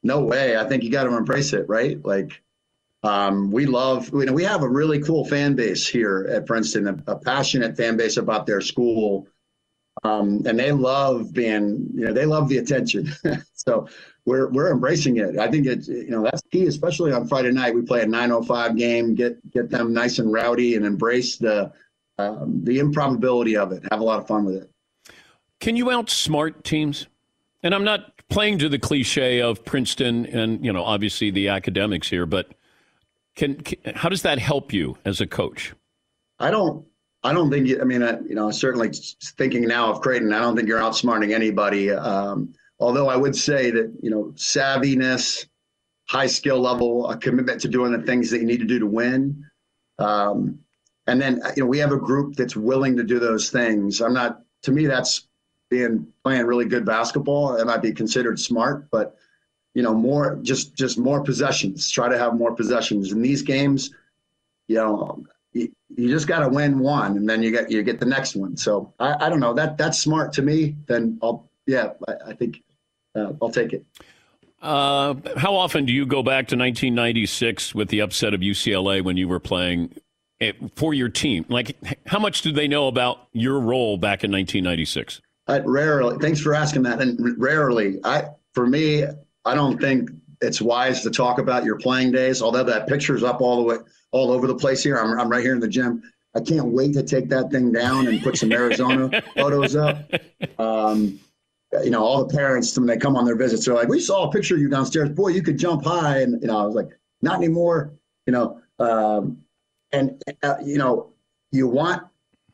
No 0.04 0.22
way. 0.22 0.56
I 0.58 0.64
think 0.66 0.84
you 0.84 0.92
got 0.92 1.04
to 1.04 1.18
embrace 1.18 1.54
it, 1.54 1.68
right? 1.68 2.04
Like, 2.06 2.42
um, 3.04 3.52
we 3.52 3.66
love, 3.66 4.10
you 4.14 4.26
know, 4.26 4.34
we 4.34 4.44
have 4.44 4.64
a 4.64 4.70
really 4.70 5.00
cool 5.00 5.26
fan 5.26 5.56
base 5.56 5.88
here 5.88 6.28
at 6.32 6.46
Princeton, 6.46 6.88
a, 6.88 7.12
a 7.12 7.16
passionate 7.18 7.78
fan 7.78 7.98
base 7.98 8.18
about 8.18 8.46
their 8.46 8.62
school. 8.62 9.28
Um, 10.04 10.44
and 10.46 10.60
they 10.60 10.72
love 10.72 11.34
being, 11.34 11.90
you 11.94 12.06
know, 12.06 12.14
they 12.14 12.26
love 12.26 12.50
the 12.50 12.58
attention. 12.58 13.12
so 13.54 13.88
we're, 14.26 14.50
we're 14.50 14.72
embracing 14.72 15.18
it. 15.18 15.38
I 15.40 15.50
think 15.50 15.66
it's, 15.66 15.88
you 15.88 16.10
know, 16.10 16.24
that's 16.24 16.42
key, 16.52 16.66
especially 16.66 17.12
on 17.12 17.28
Friday 17.28 17.52
night. 17.52 17.74
We 17.74 17.82
play 17.82 18.02
a 18.02 18.08
905 18.08 18.76
game, 18.76 19.16
get, 19.16 19.52
get 19.52 19.70
them 19.70 19.94
nice 19.94 20.20
and 20.20 20.32
rowdy 20.32 20.76
and 20.76 20.86
embrace 20.86 21.38
the, 21.38 21.72
um, 22.20 22.64
the 22.64 22.80
improbability 22.80 23.58
of 23.58 23.72
it. 23.72 23.84
Have 23.92 24.02
a 24.02 24.04
lot 24.04 24.20
of 24.20 24.28
fun 24.28 24.46
with 24.46 24.56
it. 24.56 24.72
Can 25.60 25.76
you 25.76 25.86
outsmart 25.86 26.64
teams? 26.64 27.08
And 27.64 27.74
I'm 27.74 27.84
not 27.84 28.18
playing 28.30 28.60
to 28.60 28.70
the 28.70 28.80
cliche 28.80 29.42
of 29.42 29.64
Princeton 29.66 30.26
and 30.26 30.64
you 30.64 30.72
know 30.72 30.84
obviously 30.84 31.32
the 31.32 31.50
academics 31.50 32.10
here, 32.10 32.26
but 32.26 32.54
can, 33.38 33.56
can 33.56 33.96
how 33.96 34.10
does 34.10 34.24
that 34.24 34.40
help 34.40 34.74
you 34.74 34.98
as 35.06 35.22
a 35.22 35.28
coach? 35.28 35.74
I 36.40 36.52
don't. 36.52 36.86
I 37.24 37.34
don't 37.34 37.50
think. 37.50 37.70
I 37.80 37.84
mean, 37.84 38.04
I, 38.04 38.20
you 38.22 38.36
know, 38.36 38.52
certainly 38.52 38.92
thinking 39.38 39.68
now 39.68 39.92
of 39.92 40.02
Creighton, 40.02 40.34
I 40.34 40.40
don't 40.40 40.56
think 40.56 40.68
you're 40.68 40.82
outsmarting 40.82 41.34
anybody. 41.34 41.92
Um, 41.92 42.54
although 42.80 43.08
I 43.08 43.16
would 43.16 43.36
say 43.36 43.72
that 43.72 43.94
you 44.02 44.10
know, 44.10 44.34
savviness, 44.36 45.46
high 46.10 46.28
skill 46.28 46.60
level, 46.60 47.10
a 47.10 47.18
commitment 47.18 47.62
to 47.62 47.68
doing 47.68 47.92
the 47.92 48.06
things 48.06 48.32
that 48.32 48.40
you 48.40 48.46
need 48.46 48.60
to 48.60 48.66
do 48.66 48.80
to 48.80 48.88
win. 48.88 49.46
Um, 50.00 50.60
and 51.06 51.22
then 51.22 51.42
you 51.56 51.64
know, 51.64 51.68
we 51.68 51.78
have 51.78 51.92
a 51.92 51.98
group 51.98 52.36
that's 52.36 52.56
willing 52.56 52.98
to 52.98 53.04
do 53.04 53.20
those 53.20 53.50
things. 53.50 54.02
I'm 54.02 54.14
not. 54.14 54.42
To 54.64 54.72
me, 54.72 54.88
that's 54.88 55.28
being 55.70 56.08
playing 56.24 56.46
really 56.46 56.66
good 56.66 56.86
basketball. 56.86 57.56
It 57.56 57.66
might 57.66 57.84
be 57.84 57.94
considered 57.94 58.40
smart, 58.40 58.90
but 58.90 59.16
you 59.78 59.84
know, 59.84 59.94
more 59.94 60.40
just 60.42 60.74
just 60.74 60.98
more 60.98 61.24
possessions. 61.24 61.92
Try 61.92 62.10
to 62.10 62.18
have 62.18 62.34
more 62.34 62.56
possessions 62.56 63.12
in 63.12 63.22
these 63.22 63.44
games. 63.44 63.92
You 64.68 64.78
know, 64.78 65.24
you, 65.54 65.72
you 65.96 66.10
just 66.10 66.26
got 66.26 66.40
to 66.40 66.50
win 66.50 66.80
one, 66.80 67.16
and 67.16 67.30
then 67.30 67.44
you 67.44 67.52
get 67.52 67.70
you 67.70 67.84
get 67.84 68.00
the 68.00 68.08
next 68.08 68.36
one. 68.36 68.58
So 68.58 68.92
I, 68.98 69.28
I 69.28 69.30
don't 69.30 69.40
know 69.40 69.54
that 69.54 69.78
that's 69.78 70.00
smart 70.00 70.34
to 70.34 70.42
me. 70.42 70.76
Then 70.88 71.20
I'll 71.22 71.48
yeah, 71.68 71.92
I, 72.08 72.30
I 72.30 72.34
think 72.34 72.64
uh, 73.14 73.34
I'll 73.40 73.52
take 73.52 73.72
it. 73.72 73.86
Uh, 74.64 75.14
how 75.36 75.54
often 75.54 75.86
do 75.86 75.94
you 75.94 76.08
go 76.08 76.24
back 76.24 76.48
to 76.48 76.56
1996 76.56 77.76
with 77.76 77.90
the 77.90 78.00
upset 78.00 78.34
of 78.34 78.40
UCLA 78.42 79.04
when 79.04 79.16
you 79.16 79.28
were 79.28 79.40
playing 79.40 79.94
it, 80.40 80.56
for 80.76 80.96
your 80.96 81.10
team? 81.10 81.46
Like, 81.50 81.78
how 82.08 82.18
much 82.18 82.42
do 82.42 82.52
they 82.52 82.68
know 82.68 82.88
about 82.88 83.28
your 83.32 83.60
role 83.60 83.98
back 83.98 84.24
in 84.24 84.32
1996? 84.32 85.22
I, 85.46 85.60
rarely. 85.60 86.18
Thanks 86.18 86.40
for 86.40 86.56
asking 86.56 86.82
that. 86.82 87.00
And 87.00 87.40
rarely, 87.40 88.00
I 88.04 88.30
for 88.56 88.66
me, 88.66 89.04
I 89.48 89.56
don't 89.56 89.80
think 89.80 90.10
it's 90.42 90.62
wise 90.62 91.02
to 91.02 91.10
talk 91.10 91.40
about 91.40 91.64
your 91.64 91.78
playing 91.78 92.12
days. 92.12 92.42
Although 92.42 92.64
that 92.66 92.88
picture's 92.88 93.24
up 93.24 93.42
all 93.42 93.58
the 93.58 93.64
way 93.64 93.78
all 94.12 94.32
over 94.32 94.48
the 94.48 94.56
place 94.56 94.84
here. 94.84 94.98
I'm, 94.98 95.20
I'm 95.20 95.30
right 95.30 95.44
here 95.44 95.54
in 95.54 95.60
the 95.60 95.68
gym. 95.68 96.04
I 96.36 96.42
can't 96.42 96.68
wait 96.68 96.94
to 96.94 97.04
take 97.04 97.30
that 97.30 97.52
thing 97.52 97.72
down 97.72 98.08
and 98.08 98.22
put 98.22 98.38
some 98.38 98.52
Arizona 98.52 99.22
photos 99.36 99.76
up. 99.76 100.12
Um, 100.60 101.20
you 101.84 101.90
know, 101.90 102.04
all 102.04 102.24
the 102.24 102.34
parents 102.34 102.78
when 102.78 102.88
they 102.88 102.98
come 102.98 103.16
on 103.16 103.26
their 103.26 103.36
visits, 103.36 103.66
they're 103.66 103.74
like, 103.74 103.88
"We 103.90 104.00
saw 104.00 104.30
a 104.30 104.32
picture 104.32 104.56
of 104.56 104.62
you 104.62 104.70
downstairs. 104.70 105.10
Boy, 105.10 105.30
you 105.30 105.42
could 105.42 105.58
jump 105.58 105.84
high." 105.84 106.20
And 106.22 106.42
you 106.42 106.48
know, 106.48 106.58
I 106.58 106.66
was 106.66 106.76
like, 106.76 106.90
"Not 107.22 107.36
anymore." 107.38 107.94
You 108.26 108.34
know, 108.34 108.62
um, 108.80 109.38
and 109.92 110.22
uh, 110.44 110.56
you 110.64 110.78
know, 110.78 111.12
you 111.52 111.68
want 111.68 112.04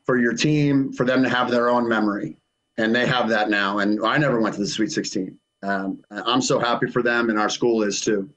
for 0.04 0.18
your 0.18 0.32
team 0.32 0.92
for 0.92 1.04
them 1.04 1.22
to 1.22 1.28
have 1.28 1.50
their 1.50 1.68
own 1.68 1.88
memory, 1.88 2.36
and 2.78 2.94
they 2.94 3.06
have 3.06 3.28
that 3.28 3.50
now. 3.50 3.78
And 3.78 4.04
I 4.04 4.18
never 4.18 4.40
went 4.40 4.54
to 4.54 4.60
the 4.60 4.66
Sweet 4.66 4.92
16. 4.92 5.38
Um, 5.64 6.04
I'm 6.10 6.42
so 6.42 6.58
happy 6.58 6.86
for 6.86 7.02
them, 7.02 7.30
and 7.30 7.38
our 7.38 7.48
school 7.48 7.82
is 7.82 8.00
too. 8.00 8.30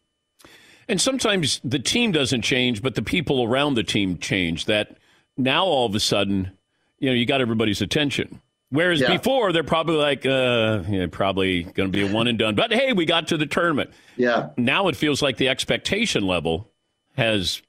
And 0.87 1.01
sometimes 1.01 1.59
the 1.63 1.79
team 1.79 2.11
doesn't 2.13 2.43
change, 2.43 2.81
but 2.81 2.95
the 2.95 3.01
people 3.01 3.43
around 3.43 3.75
the 3.75 3.83
team 3.83 4.17
change. 4.17 4.65
That 4.65 4.97
now 5.35 5.65
all 5.65 5.85
of 5.85 5.93
a 5.95 5.99
sudden, 5.99 6.51
you 6.99 7.09
know, 7.09 7.15
you 7.15 7.25
got 7.25 7.41
everybody's 7.41 7.81
attention. 7.81 8.41
Whereas 8.69 8.99
yeah. 8.99 9.15
before, 9.15 9.53
they're 9.53 9.63
probably 9.63 9.95
like, 9.95 10.25
uh, 10.25 10.83
yeah, 10.89 11.07
probably 11.09 11.63
going 11.63 11.91
to 11.91 11.97
be 11.97 12.05
a 12.05 12.11
one 12.11 12.27
and 12.27 12.37
done. 12.37 12.55
But 12.55 12.73
hey, 12.73 12.91
we 12.93 13.05
got 13.05 13.27
to 13.29 13.37
the 13.37 13.45
tournament. 13.45 13.91
Yeah. 14.17 14.49
Now 14.57 14.87
it 14.89 14.95
feels 14.95 15.21
like 15.21 15.37
the 15.37 15.47
expectation 15.47 16.27
level 16.27 16.69
has 17.15 17.61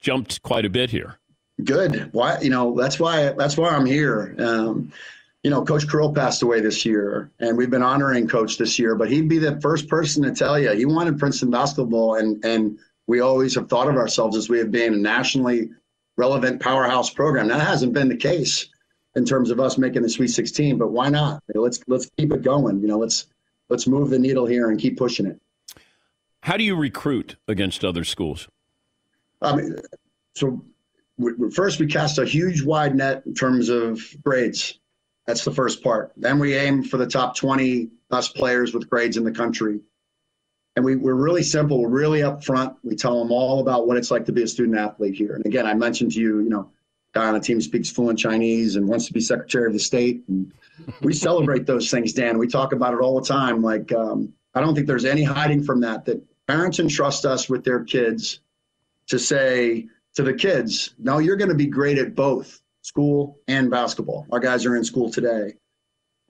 jumped 0.00 0.42
quite 0.42 0.66
a 0.66 0.70
bit 0.70 0.90
here. 0.90 1.18
Good. 1.62 2.10
Why? 2.12 2.38
You 2.40 2.50
know, 2.50 2.74
that's 2.76 2.98
why 2.98 3.32
that's 3.32 3.56
why 3.56 3.70
I'm 3.70 3.86
here. 3.86 4.34
Um, 4.38 4.92
you 5.42 5.50
know, 5.50 5.64
Coach 5.64 5.86
Carril 5.86 6.14
passed 6.14 6.42
away 6.42 6.60
this 6.60 6.84
year, 6.86 7.30
and 7.40 7.56
we've 7.56 7.70
been 7.70 7.82
honoring 7.82 8.28
Coach 8.28 8.58
this 8.58 8.78
year. 8.78 8.94
But 8.94 9.10
he'd 9.10 9.28
be 9.28 9.38
the 9.38 9.60
first 9.60 9.88
person 9.88 10.22
to 10.22 10.32
tell 10.32 10.58
you 10.58 10.70
he 10.72 10.84
wanted 10.84 11.18
Princeton 11.18 11.50
basketball, 11.50 12.16
and 12.16 12.44
and 12.44 12.78
we 13.06 13.20
always 13.20 13.54
have 13.56 13.68
thought 13.68 13.88
of 13.88 13.96
ourselves 13.96 14.36
as 14.36 14.48
we 14.48 14.58
have 14.58 14.70
been 14.70 14.94
a 14.94 14.98
nationally 14.98 15.70
relevant 16.16 16.60
powerhouse 16.60 17.10
program. 17.10 17.48
That 17.48 17.60
hasn't 17.60 17.92
been 17.92 18.08
the 18.08 18.16
case 18.16 18.68
in 19.16 19.24
terms 19.24 19.50
of 19.50 19.58
us 19.58 19.78
making 19.78 20.02
the 20.02 20.08
Sweet 20.08 20.28
16, 20.28 20.78
but 20.78 20.92
why 20.92 21.08
not? 21.08 21.42
Let's 21.54 21.80
let's 21.88 22.08
keep 22.16 22.32
it 22.32 22.42
going. 22.42 22.80
You 22.80 22.86
know, 22.86 22.98
let's 22.98 23.26
let's 23.68 23.88
move 23.88 24.10
the 24.10 24.18
needle 24.18 24.46
here 24.46 24.70
and 24.70 24.78
keep 24.78 24.96
pushing 24.96 25.26
it. 25.26 25.40
How 26.42 26.56
do 26.56 26.64
you 26.64 26.76
recruit 26.76 27.36
against 27.48 27.84
other 27.84 28.04
schools? 28.04 28.48
I 29.40 29.56
mean, 29.56 29.76
so 30.34 30.64
we, 31.18 31.32
first 31.50 31.80
we 31.80 31.86
cast 31.86 32.18
a 32.18 32.24
huge 32.24 32.62
wide 32.62 32.94
net 32.94 33.24
in 33.26 33.34
terms 33.34 33.68
of 33.68 34.00
grades. 34.22 34.78
That's 35.26 35.44
the 35.44 35.52
first 35.52 35.82
part. 35.82 36.12
Then 36.16 36.38
we 36.38 36.54
aim 36.54 36.82
for 36.82 36.96
the 36.96 37.06
top 37.06 37.36
20 37.36 37.90
best 38.10 38.34
players 38.34 38.74
with 38.74 38.90
grades 38.90 39.16
in 39.16 39.24
the 39.24 39.32
country. 39.32 39.80
And 40.74 40.84
we, 40.84 40.96
we're 40.96 41.14
really 41.14 41.42
simple. 41.42 41.80
We're 41.80 41.88
really 41.88 42.20
upfront. 42.20 42.76
We 42.82 42.96
tell 42.96 43.18
them 43.18 43.30
all 43.30 43.60
about 43.60 43.86
what 43.86 43.96
it's 43.96 44.10
like 44.10 44.24
to 44.26 44.32
be 44.32 44.42
a 44.42 44.48
student 44.48 44.78
athlete 44.78 45.14
here. 45.14 45.34
And 45.34 45.44
again, 45.44 45.66
I 45.66 45.74
mentioned 45.74 46.12
to 46.12 46.20
you, 46.20 46.40
you 46.40 46.48
know, 46.48 46.70
guy 47.12 47.26
on 47.26 47.34
the 47.34 47.40
team 47.40 47.60
speaks 47.60 47.90
fluent 47.90 48.18
Chinese 48.18 48.76
and 48.76 48.88
wants 48.88 49.06
to 49.06 49.12
be 49.12 49.20
Secretary 49.20 49.66
of 49.66 49.74
the 49.74 49.78
State. 49.78 50.24
And 50.28 50.52
we 51.02 51.12
celebrate 51.12 51.66
those 51.66 51.90
things, 51.90 52.14
Dan. 52.14 52.38
We 52.38 52.48
talk 52.48 52.72
about 52.72 52.94
it 52.94 53.00
all 53.00 53.20
the 53.20 53.26
time. 53.26 53.62
Like, 53.62 53.92
um, 53.92 54.32
I 54.54 54.60
don't 54.60 54.74
think 54.74 54.86
there's 54.86 55.04
any 55.04 55.22
hiding 55.22 55.62
from 55.62 55.80
that, 55.80 56.06
that 56.06 56.22
parents 56.46 56.78
entrust 56.78 57.26
us 57.26 57.50
with 57.50 57.64
their 57.64 57.84
kids 57.84 58.40
to 59.08 59.18
say 59.18 59.88
to 60.14 60.22
the 60.22 60.32
kids, 60.32 60.94
no, 60.98 61.18
you're 61.18 61.36
going 61.36 61.50
to 61.50 61.54
be 61.54 61.66
great 61.66 61.98
at 61.98 62.14
both 62.14 62.61
school 62.82 63.38
and 63.48 63.70
basketball. 63.70 64.26
Our 64.30 64.40
guys 64.40 64.66
are 64.66 64.76
in 64.76 64.84
school 64.84 65.10
today. 65.10 65.54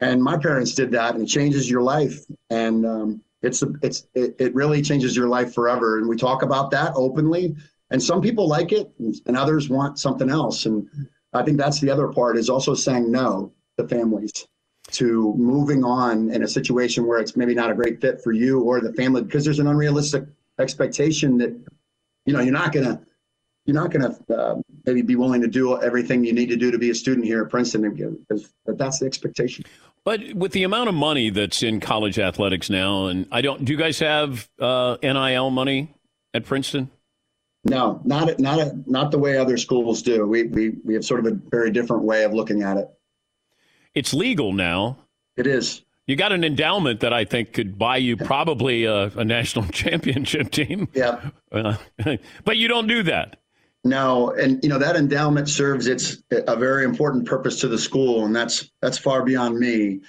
And 0.01 0.23
my 0.23 0.37
parents 0.37 0.75
did 0.75 0.93
that 0.93 1.15
and 1.15 1.25
it 1.25 1.29
changes 1.29 1.69
your 1.71 1.83
life. 1.83 2.21
And 2.51 2.87
um, 2.87 3.23
it's, 3.41 3.63
it's, 3.83 4.07
it, 4.15 4.37
it 4.39 4.55
really 4.55 4.83
changes 4.83 5.17
your 5.17 5.29
life 5.29 5.55
forever. 5.55 5.99
And 5.99 6.09
we 6.09 6.17
talk 6.17 6.43
about 6.43 6.71
that 6.73 6.93
openly. 6.95 7.57
And 7.91 8.03
some 8.03 8.21
people 8.21 8.49
like 8.49 8.73
it 8.73 8.91
and 8.99 9.37
others 9.37 9.69
want 9.69 9.99
something 9.99 10.31
else. 10.31 10.67
And 10.67 10.89
I 11.33 11.43
think 11.43 11.59
that's 11.59 11.81
the 11.81 11.91
other 11.91 12.09
part 12.09 12.37
is 12.37 12.49
also 12.49 12.75
saying 12.75 13.11
no 13.11 13.53
to 13.79 13.87
families 13.87 14.47
to 14.91 15.35
moving 15.37 15.85
on 15.85 16.31
in 16.31 16.43
a 16.43 16.49
situation 16.49 17.07
where 17.07 17.19
it's 17.21 17.37
maybe 17.37 17.55
not 17.55 17.71
a 17.71 17.75
great 17.75 18.01
fit 18.01 18.23
for 18.23 18.33
you 18.33 18.61
or 18.61 18.81
the 18.81 18.93
family 18.95 19.23
because 19.23 19.45
there's 19.45 19.59
an 19.59 19.67
unrealistic 19.67 20.25
expectation 20.59 21.39
that 21.39 21.51
you 22.27 22.33
know 22.33 22.41
you're 22.41 22.53
not 22.53 22.73
to 22.73 23.01
you're 23.65 23.75
not 23.75 23.91
to 23.93 24.17
uh, 24.37 24.57
maybe 24.85 25.03
be 25.03 25.17
willing 25.17 25.43
to 25.43 25.49
do 25.49 25.81
everything 25.81 26.25
you 26.25 26.33
need 26.33 26.49
to 26.49 26.57
do 26.57 26.71
to 26.71 26.79
be 26.79 26.91
a 26.91 26.95
student 26.95 27.27
here 27.27 27.43
at 27.43 27.51
Princeton 27.51 27.89
because 27.93 28.53
that's 28.67 28.99
the 28.99 29.07
expectation. 29.07 29.65
But 30.05 30.35
with 30.35 30.53
the 30.53 30.65
amount 30.65 30.89
of 30.89 30.95
money 30.95 31.31
that's 31.31 31.63
in 31.63 31.81
college 31.81 32.19
athletics 32.19 32.69
now, 32.69 33.07
and 33.07 33.27
I 33.31 33.41
don't, 33.41 33.65
do 33.65 33.73
you 33.73 33.79
guys 33.79 34.01
have 34.01 34.49
uh, 34.59 34.97
NIL 35.03 35.51
money 35.51 35.95
at 36.35 36.45
Princeton? 36.45 36.91
No, 37.65 38.01
not 38.05 38.41
not 38.41 38.59
a, 38.59 38.77
not 38.87 39.13
the 39.13 39.19
way 39.19 39.39
other 39.39 39.57
schools 39.57 40.03
do. 40.03 40.27
We 40.27 40.45
we 40.45 40.71
we 40.85 40.95
have 40.95 41.05
sort 41.05 41.25
of 41.25 41.33
a 41.33 41.39
very 41.51 41.71
different 41.71 42.03
way 42.03 42.25
of 42.25 42.35
looking 42.35 42.63
at 42.63 42.77
it. 42.77 42.89
It's 43.95 44.13
legal 44.13 44.53
now. 44.53 44.99
It 45.37 45.47
is. 45.47 45.83
You 46.07 46.17
got 46.17 46.33
an 46.33 46.43
endowment 46.43 47.01
that 47.01 47.13
I 47.13 47.25
think 47.25 47.53
could 47.53 47.79
buy 47.79 47.99
you 47.99 48.17
probably 48.17 48.85
a, 48.85 49.05
a 49.05 49.25
national 49.25 49.67
championship 49.73 50.51
team. 50.51 50.89
Yeah. 50.93 51.31
Uh, 51.53 51.77
but 52.45 52.57
you 52.57 52.67
don't 52.67 52.89
do 52.89 53.05
that. 53.05 53.37
No, 53.85 54.31
and 54.31 54.63
you 54.63 54.69
know 54.69 54.79
that 54.79 54.95
endowment 54.95 55.49
serves 55.49 55.89
its 55.89 56.23
a 56.31 56.55
very 56.57 56.85
important 56.85 57.27
purpose 57.27 57.61
to 57.61 57.69
the 57.69 57.79
school, 57.79 58.25
and 58.25 58.35
that's 58.35 58.71
that's 58.81 58.97
far 58.97 59.25
beyond 59.25 59.59
me. 59.59 60.03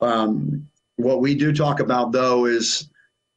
Um, 0.00 0.68
what 0.96 1.20
we 1.20 1.34
do 1.34 1.52
talk 1.52 1.80
about 1.80 2.12
though 2.12 2.46
is 2.46 2.88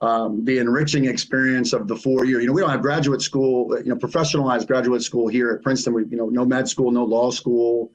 um, 0.02 0.46
the 0.46 0.60
enriching 0.60 1.06
experience 1.06 1.74
of 1.74 1.88
the 1.88 1.96
four 1.96 2.26
year. 2.26 2.40
You 2.40 2.48
know, 2.48 2.54
we 2.54 2.62
don't 2.62 2.70
have 2.70 2.84
graduate 2.84 3.22
school, 3.22 3.76
you 3.80 3.90
know, 3.90 3.96
professionalized 3.96 4.68
graduate 4.68 5.02
school 5.02 5.28
here 5.28 5.52
at 5.52 5.64
Princeton. 5.64 5.94
We, 5.94 6.06
you 6.06 6.18
know, 6.18 6.30
no 6.30 6.46
med 6.46 6.70
school, 6.70 6.92
no 6.92 7.04
law 7.04 7.32
school. 7.32 7.92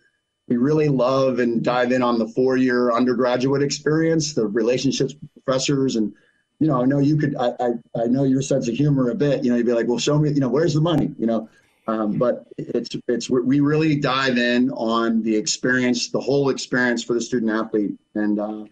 We 0.49 0.57
really 0.57 0.89
love 0.89 1.39
and 1.39 1.63
dive 1.63 1.93
in 1.93 2.03
on 2.03 2.19
the 2.19 2.27
four 2.27 2.57
year 2.57 2.93
undergraduate 2.93 3.63
experience, 3.63 4.35
the 4.35 4.47
relationships 4.49 5.15
with 5.15 5.45
professors, 5.45 5.95
and 5.95 6.13
you 6.59 6.67
know, 6.67 6.83
I 6.83 6.87
know 6.87 6.99
you 6.99 7.17
could. 7.17 7.37
I, 7.37 7.53
I 7.61 7.69
I 8.03 8.07
know 8.07 8.25
your 8.25 8.43
sense 8.43 8.67
of 8.67 8.75
humor 8.75 9.11
a 9.11 9.15
bit. 9.15 9.45
You 9.45 9.51
know, 9.51 9.57
you'd 9.57 9.67
be 9.67 9.73
like, 9.73 9.87
well, 9.87 9.99
show 9.99 10.19
me. 10.19 10.31
You 10.31 10.41
know, 10.41 10.49
where's 10.49 10.75
the 10.75 10.81
money? 10.81 11.15
You 11.19 11.27
know. 11.27 11.49
Um, 11.87 12.19
but 12.19 12.47
it's 12.57 12.97
it's 13.09 13.29
we 13.29 13.61
really 13.61 13.97
dive 13.97 14.39
in 14.39 14.71
on 14.71 15.23
the 15.23 15.37
experience, 15.37 16.09
the 16.09 16.21
whole 16.21 16.49
experience 16.49 17.05
for 17.05 17.13
the 17.13 17.21
student 17.21 17.53
athlete, 17.53 17.93
and 18.15 18.41
uh, 18.41 18.65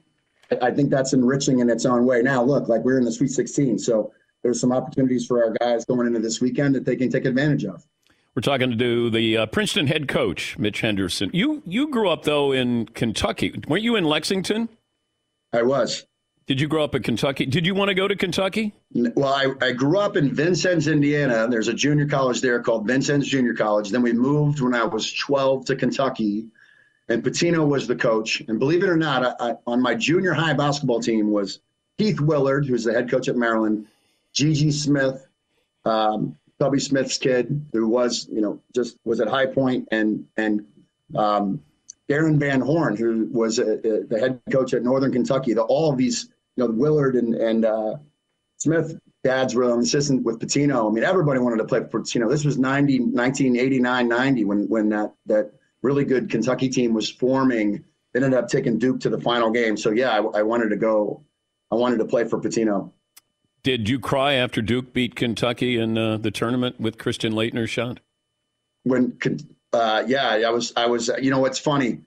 I 0.63 0.71
think 0.71 0.91
that's 0.91 1.13
enriching 1.13 1.61
in 1.61 1.69
its 1.69 1.85
own 1.85 2.07
way. 2.07 2.23
Now, 2.23 2.43
look, 2.43 2.69
like 2.69 2.83
we're 2.83 2.99
in 2.99 3.05
the 3.05 3.13
Sweet 3.13 3.31
16, 3.31 3.79
so 3.79 4.13
there's 4.43 4.61
some 4.61 4.73
opportunities 4.73 5.27
for 5.27 5.45
our 5.45 5.51
guys 5.61 5.85
going 5.85 6.07
into 6.07 6.21
this 6.21 6.41
weekend 6.41 6.75
that 6.75 6.85
they 6.85 6.97
can 6.97 7.11
take 7.11 7.27
advantage 7.27 7.65
of. 7.65 7.85
We're 8.35 8.41
talking 8.41 8.79
to 8.79 9.11
the 9.11 9.37
uh, 9.37 9.47
Princeton 9.47 9.87
head 9.89 10.09
coach, 10.09 10.59
Mitch 10.59 10.81
Henderson. 10.81 11.31
You 11.35 11.63
you 11.67 11.89
grew 11.89 12.09
up 12.09 12.25
though 12.25 12.53
in 12.53 12.87
Kentucky, 12.87 13.61
weren't 13.69 13.83
you 13.83 13.97
in 13.97 14.05
Lexington? 14.05 14.71
I 15.53 15.63
was. 15.63 16.07
Did 16.47 16.61
you 16.61 16.69
grow 16.69 16.83
up 16.83 16.95
in 16.95 17.03
Kentucky? 17.03 17.47
Did 17.47 17.67
you 17.67 17.75
want 17.75 17.89
to 17.89 17.95
go 17.95 18.09
to 18.09 18.17
Kentucky? 18.17 18.75
Well, 18.93 19.33
I, 19.33 19.67
I 19.67 19.73
grew 19.73 19.99
up 19.99 20.17
in 20.17 20.35
Vincennes, 20.35 20.89
Indiana. 20.89 21.47
There's 21.49 21.69
a 21.69 21.75
junior 21.75 22.07
college 22.07 22.41
there 22.41 22.61
called 22.61 22.87
Vincennes 22.87 23.29
Junior 23.29 23.55
College. 23.55 23.91
Then 23.91 24.03
we 24.03 24.13
moved 24.13 24.61
when 24.61 24.75
I 24.75 24.85
was 24.85 25.13
12 25.13 25.67
to 25.67 25.77
Kentucky 25.77 26.49
and 27.09 27.23
Pitino 27.23 27.67
was 27.67 27.87
the 27.87 27.97
coach. 27.97 28.43
And 28.49 28.59
believe 28.59 28.83
it 28.83 28.89
or 28.89 28.97
not, 28.97 29.25
I, 29.41 29.51
I, 29.51 29.55
on 29.67 29.81
my 29.81 29.95
junior 29.95 30.33
high 30.33 30.53
basketball 30.55 31.01
team 31.01 31.31
was 31.31 31.61
Kevin 31.99 32.27
Willard, 32.27 32.67
who's 32.67 32.85
the 32.85 32.93
head 32.93 33.11
coach 33.11 33.29
at 33.29 33.37
Maryland, 33.37 33.87
G.G. 34.33 34.73
Smith, 34.73 35.27
um, 35.85 36.37
Tubby 36.59 36.81
Smith's 36.81 37.19
kid, 37.19 37.67
who 37.73 37.89
was, 37.89 38.29
you 38.31 38.41
know, 38.41 38.61
just 38.75 38.97
was 39.05 39.21
at 39.21 39.29
High 39.29 39.47
Point, 39.47 39.89
and 39.91 40.27
and 40.37 40.65
um, 41.15 41.61
Darren 42.11 42.39
Van 42.39 42.61
Horn, 42.61 42.97
who 42.97 43.29
was 43.31 43.59
uh, 43.59 43.63
uh, 43.63 44.07
the 44.09 44.19
head 44.21 44.41
coach 44.51 44.75
at 44.75 44.83
Northern 44.83 45.13
Kentucky. 45.13 45.55
The, 45.55 45.63
all 45.63 45.91
of 45.91 45.99
these, 45.99 46.29
you 46.57 46.65
know, 46.65 46.71
Willard 46.71 47.17
and 47.17 47.35
and 47.35 47.65
uh, 47.65 47.97
Smith, 48.59 48.99
dads 49.25 49.55
were 49.55 49.73
an 49.73 49.81
assistant 49.81 50.25
with 50.25 50.39
Pitino. 50.39 50.91
I 50.91 50.93
mean, 50.93 51.05
everybody 51.05 51.41
wanted 51.41 51.59
to 51.59 51.65
play 51.65 51.81
for 51.91 52.01
Pitino. 52.01 52.29
This 52.29 52.45
was 52.45 52.59
90, 52.59 53.01
1989, 53.01 54.09
90 54.09 54.45
when 54.45 54.69
when 54.69 54.89
that 54.91 55.15
that 55.27 55.53
really 55.83 56.05
good 56.05 56.31
Kentucky 56.31 56.69
team 56.69 56.95
was 56.95 57.11
forming. 57.11 57.85
They 58.13 58.23
ended 58.23 58.35
up 58.35 58.49
taking 58.49 58.79
Duke 58.79 59.01
to 59.01 59.09
the 59.09 59.21
final 59.21 59.51
game. 59.51 59.77
So 59.77 59.91
yeah, 59.91 60.11
I, 60.11 60.41
I 60.41 60.43
wanted 60.43 60.69
to 60.71 60.77
go. 60.77 61.25
I 61.71 61.77
wanted 61.77 61.99
to 61.99 62.05
play 62.05 62.25
for 62.25 62.39
Pitino. 62.41 62.93
Did 63.63 63.89
you 63.89 64.01
cry 64.01 64.35
after 64.35 64.61
Duke 64.61 64.93
beat 64.93 65.15
Kentucky 65.15 65.79
in 65.79 65.97
uh, 65.97 66.17
the 66.17 66.33
tournament 66.33 66.81
with 66.81 66.99
Christian 66.99 67.33
Laettner's 67.33 67.71
shot? 67.71 68.01
When, 68.83 69.17
uh, 69.73 70.05
yeah, 70.07 70.43
I 70.47 70.51
was, 70.51 70.73
I 70.77 70.87
was, 70.87 71.11
you 71.21 71.31
know, 71.31 71.41
what's 71.41 71.59
funny? 71.59 72.01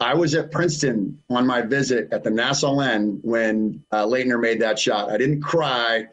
I 0.00 0.14
was 0.14 0.34
at 0.34 0.50
Princeton 0.50 1.22
on 1.30 1.46
my 1.46 1.62
visit 1.62 2.12
at 2.12 2.24
the 2.24 2.30
Nassau 2.30 2.80
Inn 2.80 3.20
when 3.22 3.84
uh, 3.92 4.04
Laettner 4.04 4.40
made 4.40 4.60
that 4.60 4.78
shot. 4.78 5.10
I 5.10 5.16
didn't 5.16 5.42
cry, 5.42 6.08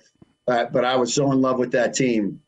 uh, 0.48 0.66
but 0.66 0.86
I 0.86 0.96
was 0.98 1.14
so 1.14 1.32
in 1.32 1.42
love 1.42 1.58
with 1.58 1.72
that 1.72 1.94
team. 1.96 2.42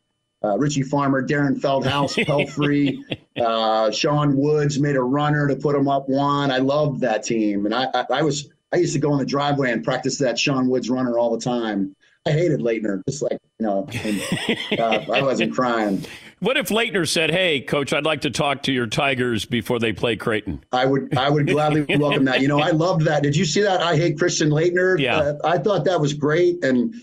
Uh, 0.44 0.58
Richie 0.58 0.82
Farmer, 0.82 1.26
Deron 1.26 1.60
Feldhaus, 1.60 2.16
Pelfrey, 2.26 3.00
uh, 3.40 3.92
Sean 3.92 4.36
Woods 4.36 4.80
made 4.80 4.96
a 4.96 5.02
runner 5.02 5.48
to 5.48 5.56
put 5.56 5.76
them 5.76 5.88
up 5.88 6.10
one. 6.10 6.52
I 6.52 6.58
loved 6.58 7.02
that 7.02 7.24
team, 7.24 7.66
and 7.66 7.76
I, 7.76 7.86
I, 7.94 8.06
I 8.10 8.22
was 8.24 8.50
I 8.72 8.78
used 8.78 8.94
to 8.94 9.00
go 9.00 9.12
in 9.14 9.20
the 9.20 9.26
driveway 9.26 9.72
and 9.72 9.84
practice 9.84 10.18
that 10.20 10.40
Sean 10.40 10.68
Woods 10.68 10.90
runner 10.90 11.18
all 11.18 11.36
the 11.36 11.44
time. 11.44 11.96
I 12.26 12.32
hated 12.32 12.60
Laettner, 12.60 13.02
just 13.08 13.22
like 13.22 13.40
you 13.60 13.66
know, 13.66 13.88
and, 14.04 14.80
uh, 14.80 15.12
I 15.12 15.22
wasn't 15.22 15.54
crying. 15.54 16.06
What 16.42 16.58
if 16.58 16.70
Laettner 16.70 17.08
said, 17.08 17.30
"Hey, 17.30 17.62
coach, 17.62 17.94
I'd 17.94 18.04
like 18.04 18.22
to 18.22 18.32
talk 18.32 18.64
to 18.64 18.72
your 18.72 18.88
Tigers 18.88 19.46
before 19.46 19.78
they 19.78 19.94
play 19.94 20.16
Creighton"? 20.16 20.66
I 20.72 20.88
would, 20.88 21.16
I 21.16 21.30
would 21.30 21.46
gladly 21.46 21.86
welcome 22.00 22.26
that. 22.26 22.42
You 22.42 22.48
know, 22.48 22.60
I 22.60 22.72
loved 22.72 23.04
that. 23.06 23.22
Did 23.22 23.36
you 23.36 23.46
see 23.46 23.62
that? 23.62 23.80
I 23.80 23.96
hate 23.96 24.18
Christian 24.18 24.50
Laettner. 24.50 25.00
Yeah, 25.00 25.20
uh, 25.20 25.38
I 25.44 25.60
thought 25.60 25.86
that 25.86 26.02
was 26.02 26.16
great, 26.16 26.64
and 26.64 26.96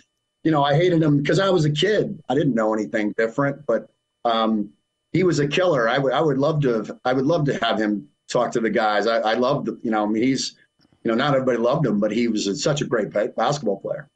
you 0.43 0.51
know, 0.51 0.65
I 0.65 0.75
hated 0.75 1.01
him 1.01 1.19
because 1.19 1.39
I 1.39 1.51
was 1.51 1.65
a 1.65 1.71
kid. 1.71 2.21
I 2.29 2.35
didn't 2.35 2.57
know 2.57 2.75
anything 2.75 3.15
different, 3.17 3.65
but 3.65 3.89
um, 4.25 4.71
he 5.13 5.23
was 5.23 5.39
a 5.39 5.47
killer. 5.47 5.89
I 5.89 5.99
would, 5.99 6.13
I 6.13 6.21
would 6.21 6.39
love 6.39 6.61
to, 6.63 6.75
have, 6.75 6.91
I 7.05 7.13
would 7.13 7.27
love 7.27 7.45
to 7.45 7.65
have 7.65 7.79
him 7.79 8.09
talk 8.29 8.51
to 8.53 8.61
the 8.61 8.71
guys. 8.71 9.07
I, 9.07 9.19
I 9.19 9.35
loved, 9.35 9.69
you 9.83 9.93
know, 9.93 10.03
I 10.03 10.07
mean, 10.07 10.23
he's, 10.23 10.57
you 11.05 11.11
know, 11.11 11.15
not 11.15 11.35
everybody 11.35 11.59
loved 11.59 11.87
him, 11.87 12.01
but 12.01 12.11
he 12.11 12.27
was 12.27 12.49
a, 12.49 12.57
such 12.57 12.81
a 12.81 12.87
great 12.87 13.13
basketball 13.37 13.81
player 13.81 14.09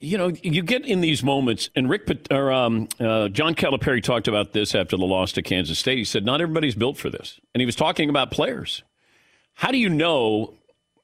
you 0.00 0.16
know, 0.16 0.28
you 0.28 0.62
get 0.62 0.86
in 0.86 1.00
these 1.00 1.22
moments, 1.24 1.70
and 1.74 1.90
Rick 1.90 2.28
or 2.30 2.52
um, 2.52 2.88
uh, 3.00 3.28
John 3.28 3.54
Calipari 3.54 4.02
talked 4.02 4.28
about 4.28 4.52
this 4.52 4.74
after 4.74 4.96
the 4.96 5.04
loss 5.04 5.32
to 5.32 5.42
Kansas 5.42 5.78
State. 5.78 5.98
He 5.98 6.04
said, 6.04 6.24
"Not 6.24 6.40
everybody's 6.40 6.76
built 6.76 6.96
for 6.96 7.10
this," 7.10 7.40
and 7.54 7.60
he 7.60 7.66
was 7.66 7.74
talking 7.74 8.08
about 8.08 8.30
players. 8.30 8.84
How 9.54 9.72
do 9.72 9.78
you 9.78 9.88
know 9.88 10.54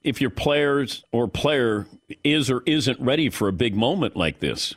if 0.05 0.21
your 0.21 0.31
players 0.31 1.03
or 1.11 1.27
player 1.27 1.87
is 2.23 2.51
or 2.51 2.63
isn't 2.67 3.01
ready 3.01 3.31
for 3.31 3.49
a 3.49 3.53
big 3.53 3.75
moment 3.75 4.17
like 4.17 4.39
this? 4.39 4.75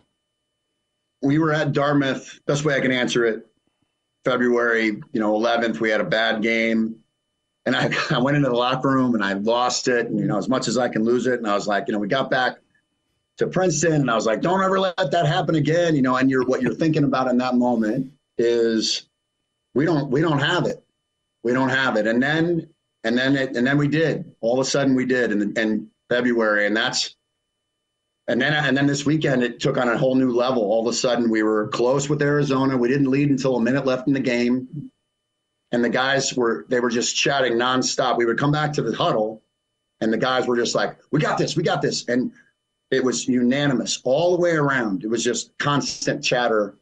We 1.22 1.38
were 1.38 1.54
at 1.54 1.74
Dartmouth. 1.74 2.40
Best 2.48 2.66
way 2.66 2.76
I 2.76 2.80
can 2.80 2.92
answer 2.92 3.26
it. 3.26 3.46
February, 4.26 5.02
you 5.12 5.20
know, 5.20 5.34
11th, 5.34 5.80
we 5.80 5.90
had 5.90 6.02
a 6.02 6.06
bad 6.06 6.42
game. 6.42 6.96
And 7.66 7.76
I, 7.76 7.92
I 8.10 8.20
went 8.20 8.38
into 8.38 8.50
the 8.50 8.56
locker 8.56 8.90
room 8.90 9.14
and 9.14 9.24
I 9.24 9.34
lost 9.34 9.88
it. 9.88 10.08
And, 10.08 10.20
you 10.20 10.26
know, 10.26 10.38
as 10.38 10.50
much 10.50 10.68
as 10.68 10.78
I 10.78 10.90
can 10.90 11.04
lose 11.04 11.28
it. 11.28 11.36
And 11.36 11.48
I 11.48 11.54
was 11.54 11.68
like, 11.68 11.86
you 11.88 11.94
know, 11.94 12.00
we 12.00 12.08
got 12.08 12.30
back 12.30 12.58
to 13.38 13.48
Princeton, 13.48 13.94
and 13.94 14.12
I 14.12 14.16
was 14.16 14.26
like, 14.26 14.42
don't 14.42 14.64
ever 14.64 14.80
let 14.80 15.12
that 15.12 15.26
happen 15.26 15.56
again. 15.56 15.96
You 15.96 16.02
know, 16.02 16.16
and 16.16 16.30
you're 16.30 16.46
what 16.46 16.62
you're 16.62 16.74
thinking 16.74 17.04
about 17.04 17.28
in 17.28 17.38
that 17.38 17.56
moment 17.56 18.12
is 18.38 19.08
we 19.74 19.86
don't 19.86 20.10
we 20.10 20.22
don't 20.22 20.40
have 20.40 20.66
it, 20.66 20.84
we 21.44 21.54
don't 21.54 21.70
have 21.70 21.98
it, 21.98 22.08
and 22.08 22.22
then 22.22 22.68
and 23.04 23.18
then 23.18 23.36
it, 23.36 23.56
and 23.56 23.66
then 23.66 23.78
we 23.78 23.88
did. 23.88 24.34
All 24.42 24.60
of 24.60 24.66
a 24.66 24.70
sudden, 24.70 24.96
we 24.96 25.06
did 25.06 25.32
in, 25.32 25.58
in 25.58 25.90
February, 26.10 26.66
and 26.66 26.76
that's 26.76 27.16
and 28.28 28.42
then 28.42 28.54
and 28.54 28.76
then 28.76 28.88
this 28.88 29.06
weekend 29.06 29.44
it 29.44 29.60
took 29.60 29.78
on 29.78 29.88
a 29.88 29.98
whole 29.98 30.16
new 30.16 30.32
level. 30.32 30.64
All 30.64 30.88
of 30.88 30.92
a 30.92 30.98
sudden, 30.98 31.30
we 31.30 31.44
were 31.44 31.68
close 31.70 32.10
with 32.10 32.22
Arizona. 32.22 32.76
We 32.76 32.88
didn't 32.88 33.12
lead 33.12 33.30
until 33.30 33.56
a 33.56 33.62
minute 33.62 33.86
left 33.86 34.08
in 34.08 34.14
the 34.14 34.20
game, 34.20 34.92
and 35.72 35.84
the 35.84 35.90
guys 35.90 36.34
were 36.34 36.66
they 36.70 36.80
were 36.80 36.90
just 36.90 37.16
chatting 37.16 37.54
nonstop. 37.54 38.18
We 38.18 38.26
would 38.26 38.40
come 38.40 38.52
back 38.52 38.74
to 38.74 38.82
the 38.82 38.96
huddle, 38.96 39.44
and 40.02 40.12
the 40.12 40.18
guys 40.18 40.48
were 40.48 40.58
just 40.58 40.74
like, 40.76 40.98
"We 41.12 41.20
got 41.20 41.38
this, 41.38 41.56
we 41.56 41.64
got 41.64 41.82
this," 41.82 42.08
and 42.08 42.32
it 42.92 43.04
was 43.04 43.28
unanimous 43.28 44.02
all 44.04 44.36
the 44.36 44.42
way 44.42 44.52
around. 44.52 45.04
It 45.04 45.10
was 45.10 45.24
just 45.24 45.58
constant 45.58 46.24
chatter. 46.24 46.78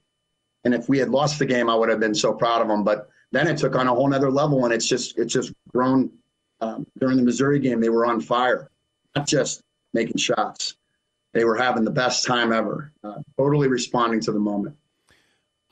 And 0.63 0.73
if 0.73 0.87
we 0.89 0.97
had 0.97 1.09
lost 1.09 1.39
the 1.39 1.45
game, 1.45 1.69
I 1.69 1.75
would 1.75 1.89
have 1.89 1.99
been 1.99 2.15
so 2.15 2.33
proud 2.33 2.61
of 2.61 2.67
them. 2.67 2.83
But 2.83 3.09
then 3.31 3.47
it 3.47 3.57
took 3.57 3.75
on 3.75 3.87
a 3.87 3.93
whole 3.93 4.07
nother 4.07 4.31
level, 4.31 4.65
and 4.65 4.73
it's 4.73 4.87
just 4.87 5.17
it's 5.17 5.33
just 5.33 5.53
grown. 5.69 6.11
Um, 6.61 6.87
during 6.97 7.17
the 7.17 7.23
Missouri 7.23 7.59
game, 7.59 7.81
they 7.81 7.89
were 7.89 8.05
on 8.05 8.21
fire, 8.21 8.71
not 9.13 9.27
just 9.27 9.61
making 9.93 10.17
shots. 10.17 10.77
They 11.33 11.43
were 11.43 11.57
having 11.57 11.83
the 11.83 11.91
best 11.91 12.25
time 12.25 12.53
ever, 12.53 12.93
uh, 13.03 13.17
totally 13.37 13.67
responding 13.67 14.21
to 14.21 14.31
the 14.31 14.39
moment. 14.39 14.77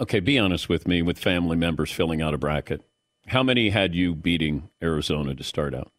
Okay, 0.02 0.20
be 0.20 0.38
honest 0.38 0.68
with 0.68 0.86
me. 0.86 1.02
With 1.02 1.18
family 1.18 1.56
members 1.56 1.90
filling 1.90 2.22
out 2.22 2.34
a 2.34 2.38
bracket, 2.38 2.82
how 3.28 3.44
many 3.44 3.70
had 3.70 3.96
you 3.96 4.14
beating 4.14 4.70
Arizona 4.82 5.34
to 5.34 5.44
start 5.44 5.74
out? 5.74 5.94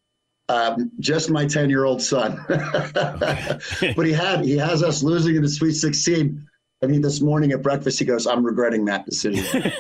Um, 0.48 0.90
just 1.00 1.30
my 1.30 1.46
10 1.46 1.70
year 1.70 1.84
old 1.84 2.02
son. 2.02 2.44
but 2.48 4.04
he 4.04 4.12
had 4.12 4.44
he 4.44 4.58
has 4.58 4.82
us 4.82 5.02
losing 5.02 5.36
in 5.36 5.42
the 5.42 5.48
Sweet 5.48 5.72
16. 5.72 6.46
I 6.82 6.86
mean, 6.86 7.00
this 7.00 7.22
morning 7.22 7.52
at 7.52 7.62
breakfast, 7.62 7.98
he 7.98 8.04
goes, 8.04 8.26
I'm 8.26 8.44
regretting 8.44 8.84
that 8.84 9.06
decision. 9.06 9.72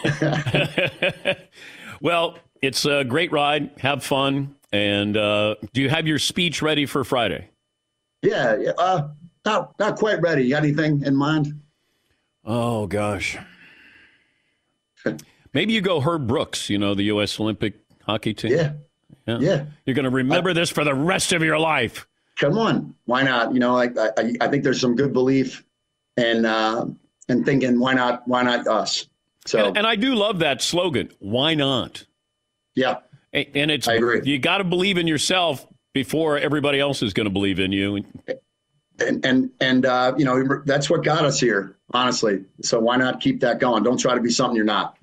well, 2.00 2.38
it's 2.62 2.86
a 2.86 3.04
great 3.04 3.30
ride. 3.30 3.72
Have 3.78 4.02
fun. 4.02 4.56
And 4.72 5.16
uh, 5.16 5.56
do 5.74 5.82
you 5.82 5.90
have 5.90 6.06
your 6.06 6.18
speech 6.18 6.62
ready 6.62 6.86
for 6.86 7.04
Friday? 7.04 7.50
Yeah, 8.22 8.56
uh, 8.78 9.08
not, 9.44 9.78
not 9.78 9.96
quite 9.96 10.22
ready. 10.22 10.44
You 10.44 10.50
got 10.50 10.64
anything 10.64 11.02
in 11.04 11.14
mind? 11.14 11.60
Oh, 12.42 12.86
gosh. 12.86 13.36
Maybe 15.52 15.74
you 15.74 15.82
go 15.82 16.00
Herb 16.00 16.26
Brooks, 16.26 16.70
you 16.70 16.78
know, 16.78 16.94
the 16.94 17.04
U.S. 17.04 17.38
Olympic 17.38 17.74
hockey 18.02 18.32
team. 18.32 18.52
Yeah. 18.52 18.72
Yeah. 19.26 19.38
yeah. 19.40 19.64
You're 19.86 19.94
going 19.94 20.04
to 20.04 20.10
remember 20.10 20.50
I, 20.50 20.54
this 20.54 20.70
for 20.70 20.84
the 20.84 20.94
rest 20.94 21.32
of 21.32 21.42
your 21.42 21.58
life. 21.58 22.06
Come 22.38 22.58
on. 22.58 22.94
Why 23.04 23.22
not? 23.22 23.54
You 23.54 23.60
know, 23.60 23.78
I, 23.78 23.90
I, 24.18 24.34
I 24.40 24.48
think 24.48 24.64
there's 24.64 24.80
some 24.80 24.96
good 24.96 25.12
belief 25.12 25.64
and, 26.16 26.44
uh, 26.44 26.86
and 27.28 27.44
thinking, 27.46 27.78
why 27.78 27.94
not, 27.94 28.26
why 28.26 28.42
not 28.42 28.66
us? 28.66 29.06
So, 29.46 29.68
and, 29.68 29.78
and 29.78 29.86
I 29.86 29.96
do 29.96 30.14
love 30.14 30.40
that 30.40 30.62
slogan. 30.62 31.10
Why 31.20 31.54
not? 31.54 32.04
Yeah. 32.74 32.98
And, 33.32 33.46
and 33.54 33.70
it's, 33.70 33.88
I 33.88 33.94
agree. 33.94 34.20
you 34.24 34.38
got 34.38 34.58
to 34.58 34.64
believe 34.64 34.98
in 34.98 35.06
yourself 35.06 35.66
before 35.92 36.38
everybody 36.38 36.80
else 36.80 37.02
is 37.02 37.12
going 37.12 37.26
to 37.26 37.30
believe 37.30 37.60
in 37.60 37.72
you. 37.72 38.04
And, 38.98 39.24
and, 39.24 39.50
and, 39.60 39.86
uh, 39.86 40.14
you 40.16 40.24
know, 40.24 40.62
that's 40.66 40.90
what 40.90 41.04
got 41.04 41.24
us 41.24 41.40
here, 41.40 41.76
honestly. 41.92 42.44
So 42.62 42.80
why 42.80 42.96
not 42.96 43.20
keep 43.20 43.40
that 43.40 43.58
going? 43.58 43.82
Don't 43.82 43.98
try 43.98 44.14
to 44.14 44.20
be 44.20 44.30
something 44.30 44.56
you're 44.56 44.64
not. 44.64 44.96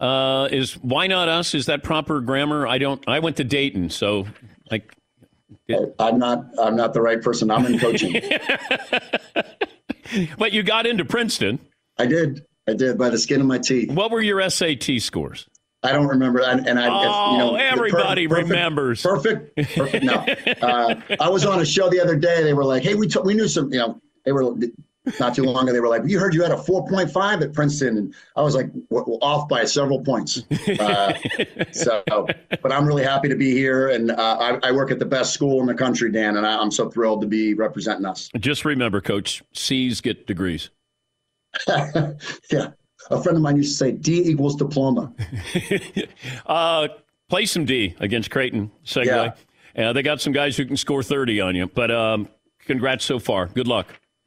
Uh, 0.00 0.48
is 0.50 0.74
why 0.74 1.06
not 1.06 1.28
us? 1.28 1.54
Is 1.54 1.66
that 1.66 1.82
proper 1.82 2.20
grammar? 2.20 2.66
I 2.66 2.78
don't. 2.78 3.02
I 3.08 3.20
went 3.20 3.36
to 3.36 3.44
Dayton, 3.44 3.90
so 3.90 4.26
like. 4.70 4.94
It, 5.68 5.94
I'm 5.98 6.18
not. 6.18 6.44
I'm 6.58 6.76
not 6.76 6.94
the 6.94 7.00
right 7.00 7.22
person. 7.22 7.50
I'm 7.50 7.64
in 7.66 7.78
coaching. 7.78 8.20
but 10.38 10.52
you 10.52 10.62
got 10.62 10.86
into 10.86 11.04
Princeton. 11.04 11.58
I 11.98 12.06
did. 12.06 12.44
I 12.68 12.74
did 12.74 12.98
by 12.98 13.10
the 13.10 13.18
skin 13.18 13.40
of 13.40 13.46
my 13.46 13.58
teeth. 13.58 13.90
What 13.90 14.10
were 14.10 14.20
your 14.20 14.48
SAT 14.48 15.00
scores? 15.00 15.48
I 15.84 15.92
don't 15.92 16.06
remember. 16.06 16.40
And, 16.40 16.66
and 16.66 16.78
I, 16.78 16.88
oh, 16.88 17.32
you 17.32 17.38
know, 17.38 17.56
everybody 17.56 18.26
perfect, 18.26 18.48
remembers. 18.48 19.02
Perfect. 19.02 19.54
Perfect. 19.76 20.04
No, 20.04 20.14
uh, 20.62 20.94
I 21.20 21.28
was 21.28 21.44
on 21.44 21.60
a 21.60 21.64
show 21.64 21.90
the 21.90 22.00
other 22.00 22.16
day. 22.16 22.42
They 22.42 22.54
were 22.54 22.64
like, 22.64 22.82
"Hey, 22.82 22.94
we 22.94 23.06
t- 23.06 23.20
we 23.22 23.34
knew 23.34 23.48
some. 23.48 23.70
You 23.70 23.78
know, 23.80 24.00
they 24.24 24.32
were 24.32 24.54
not 25.20 25.34
too 25.34 25.44
long 25.44 25.64
ago, 25.64 25.72
they 25.72 25.80
were 25.80 25.88
like, 25.88 26.02
"You 26.06 26.18
heard 26.18 26.34
you 26.34 26.42
had 26.42 26.52
a 26.52 26.56
4.5 26.56 27.42
at 27.42 27.52
Princeton," 27.52 27.98
and 27.98 28.14
I 28.36 28.42
was 28.42 28.54
like, 28.54 28.70
"Off 28.90 29.48
by 29.48 29.64
several 29.64 30.00
points." 30.00 30.42
Uh, 30.84 31.12
so, 31.72 32.02
but 32.06 32.72
I'm 32.72 32.86
really 32.86 33.04
happy 33.04 33.28
to 33.28 33.36
be 33.36 33.52
here, 33.52 33.88
and 33.88 34.10
uh, 34.10 34.58
I, 34.62 34.68
I, 34.68 34.72
work 34.72 34.90
at 34.90 34.98
the 34.98 35.04
best 35.04 35.32
school 35.32 35.60
in 35.60 35.66
the 35.66 35.74
country, 35.74 36.10
Dan, 36.10 36.36
and 36.36 36.46
I, 36.46 36.60
am 36.60 36.70
so 36.70 36.90
thrilled 36.90 37.20
to 37.20 37.26
be 37.26 37.54
representing 37.54 38.04
us. 38.06 38.28
Just 38.38 38.64
remember, 38.64 39.00
Coach, 39.00 39.42
C's 39.52 40.00
get 40.00 40.26
degrees. 40.26 40.70
yeah, 41.68 42.70
a 43.10 43.22
friend 43.22 43.36
of 43.36 43.42
mine 43.42 43.56
used 43.56 43.72
to 43.72 43.76
say 43.76 43.92
D 43.92 44.28
equals 44.28 44.56
diploma. 44.56 45.12
uh, 46.46 46.88
play 47.28 47.46
some 47.46 47.64
D 47.64 47.94
against 48.00 48.30
Creighton. 48.30 48.70
Segue. 48.84 49.06
Yeah. 49.06 49.90
Uh, 49.90 49.92
they 49.92 50.02
got 50.02 50.20
some 50.20 50.32
guys 50.32 50.56
who 50.56 50.64
can 50.64 50.76
score 50.76 51.02
30 51.02 51.40
on 51.40 51.54
you, 51.56 51.66
but 51.66 51.90
um, 51.90 52.28
congrats 52.66 53.04
so 53.04 53.18
far. 53.18 53.46
Good 53.46 53.68
luck. 53.68 53.88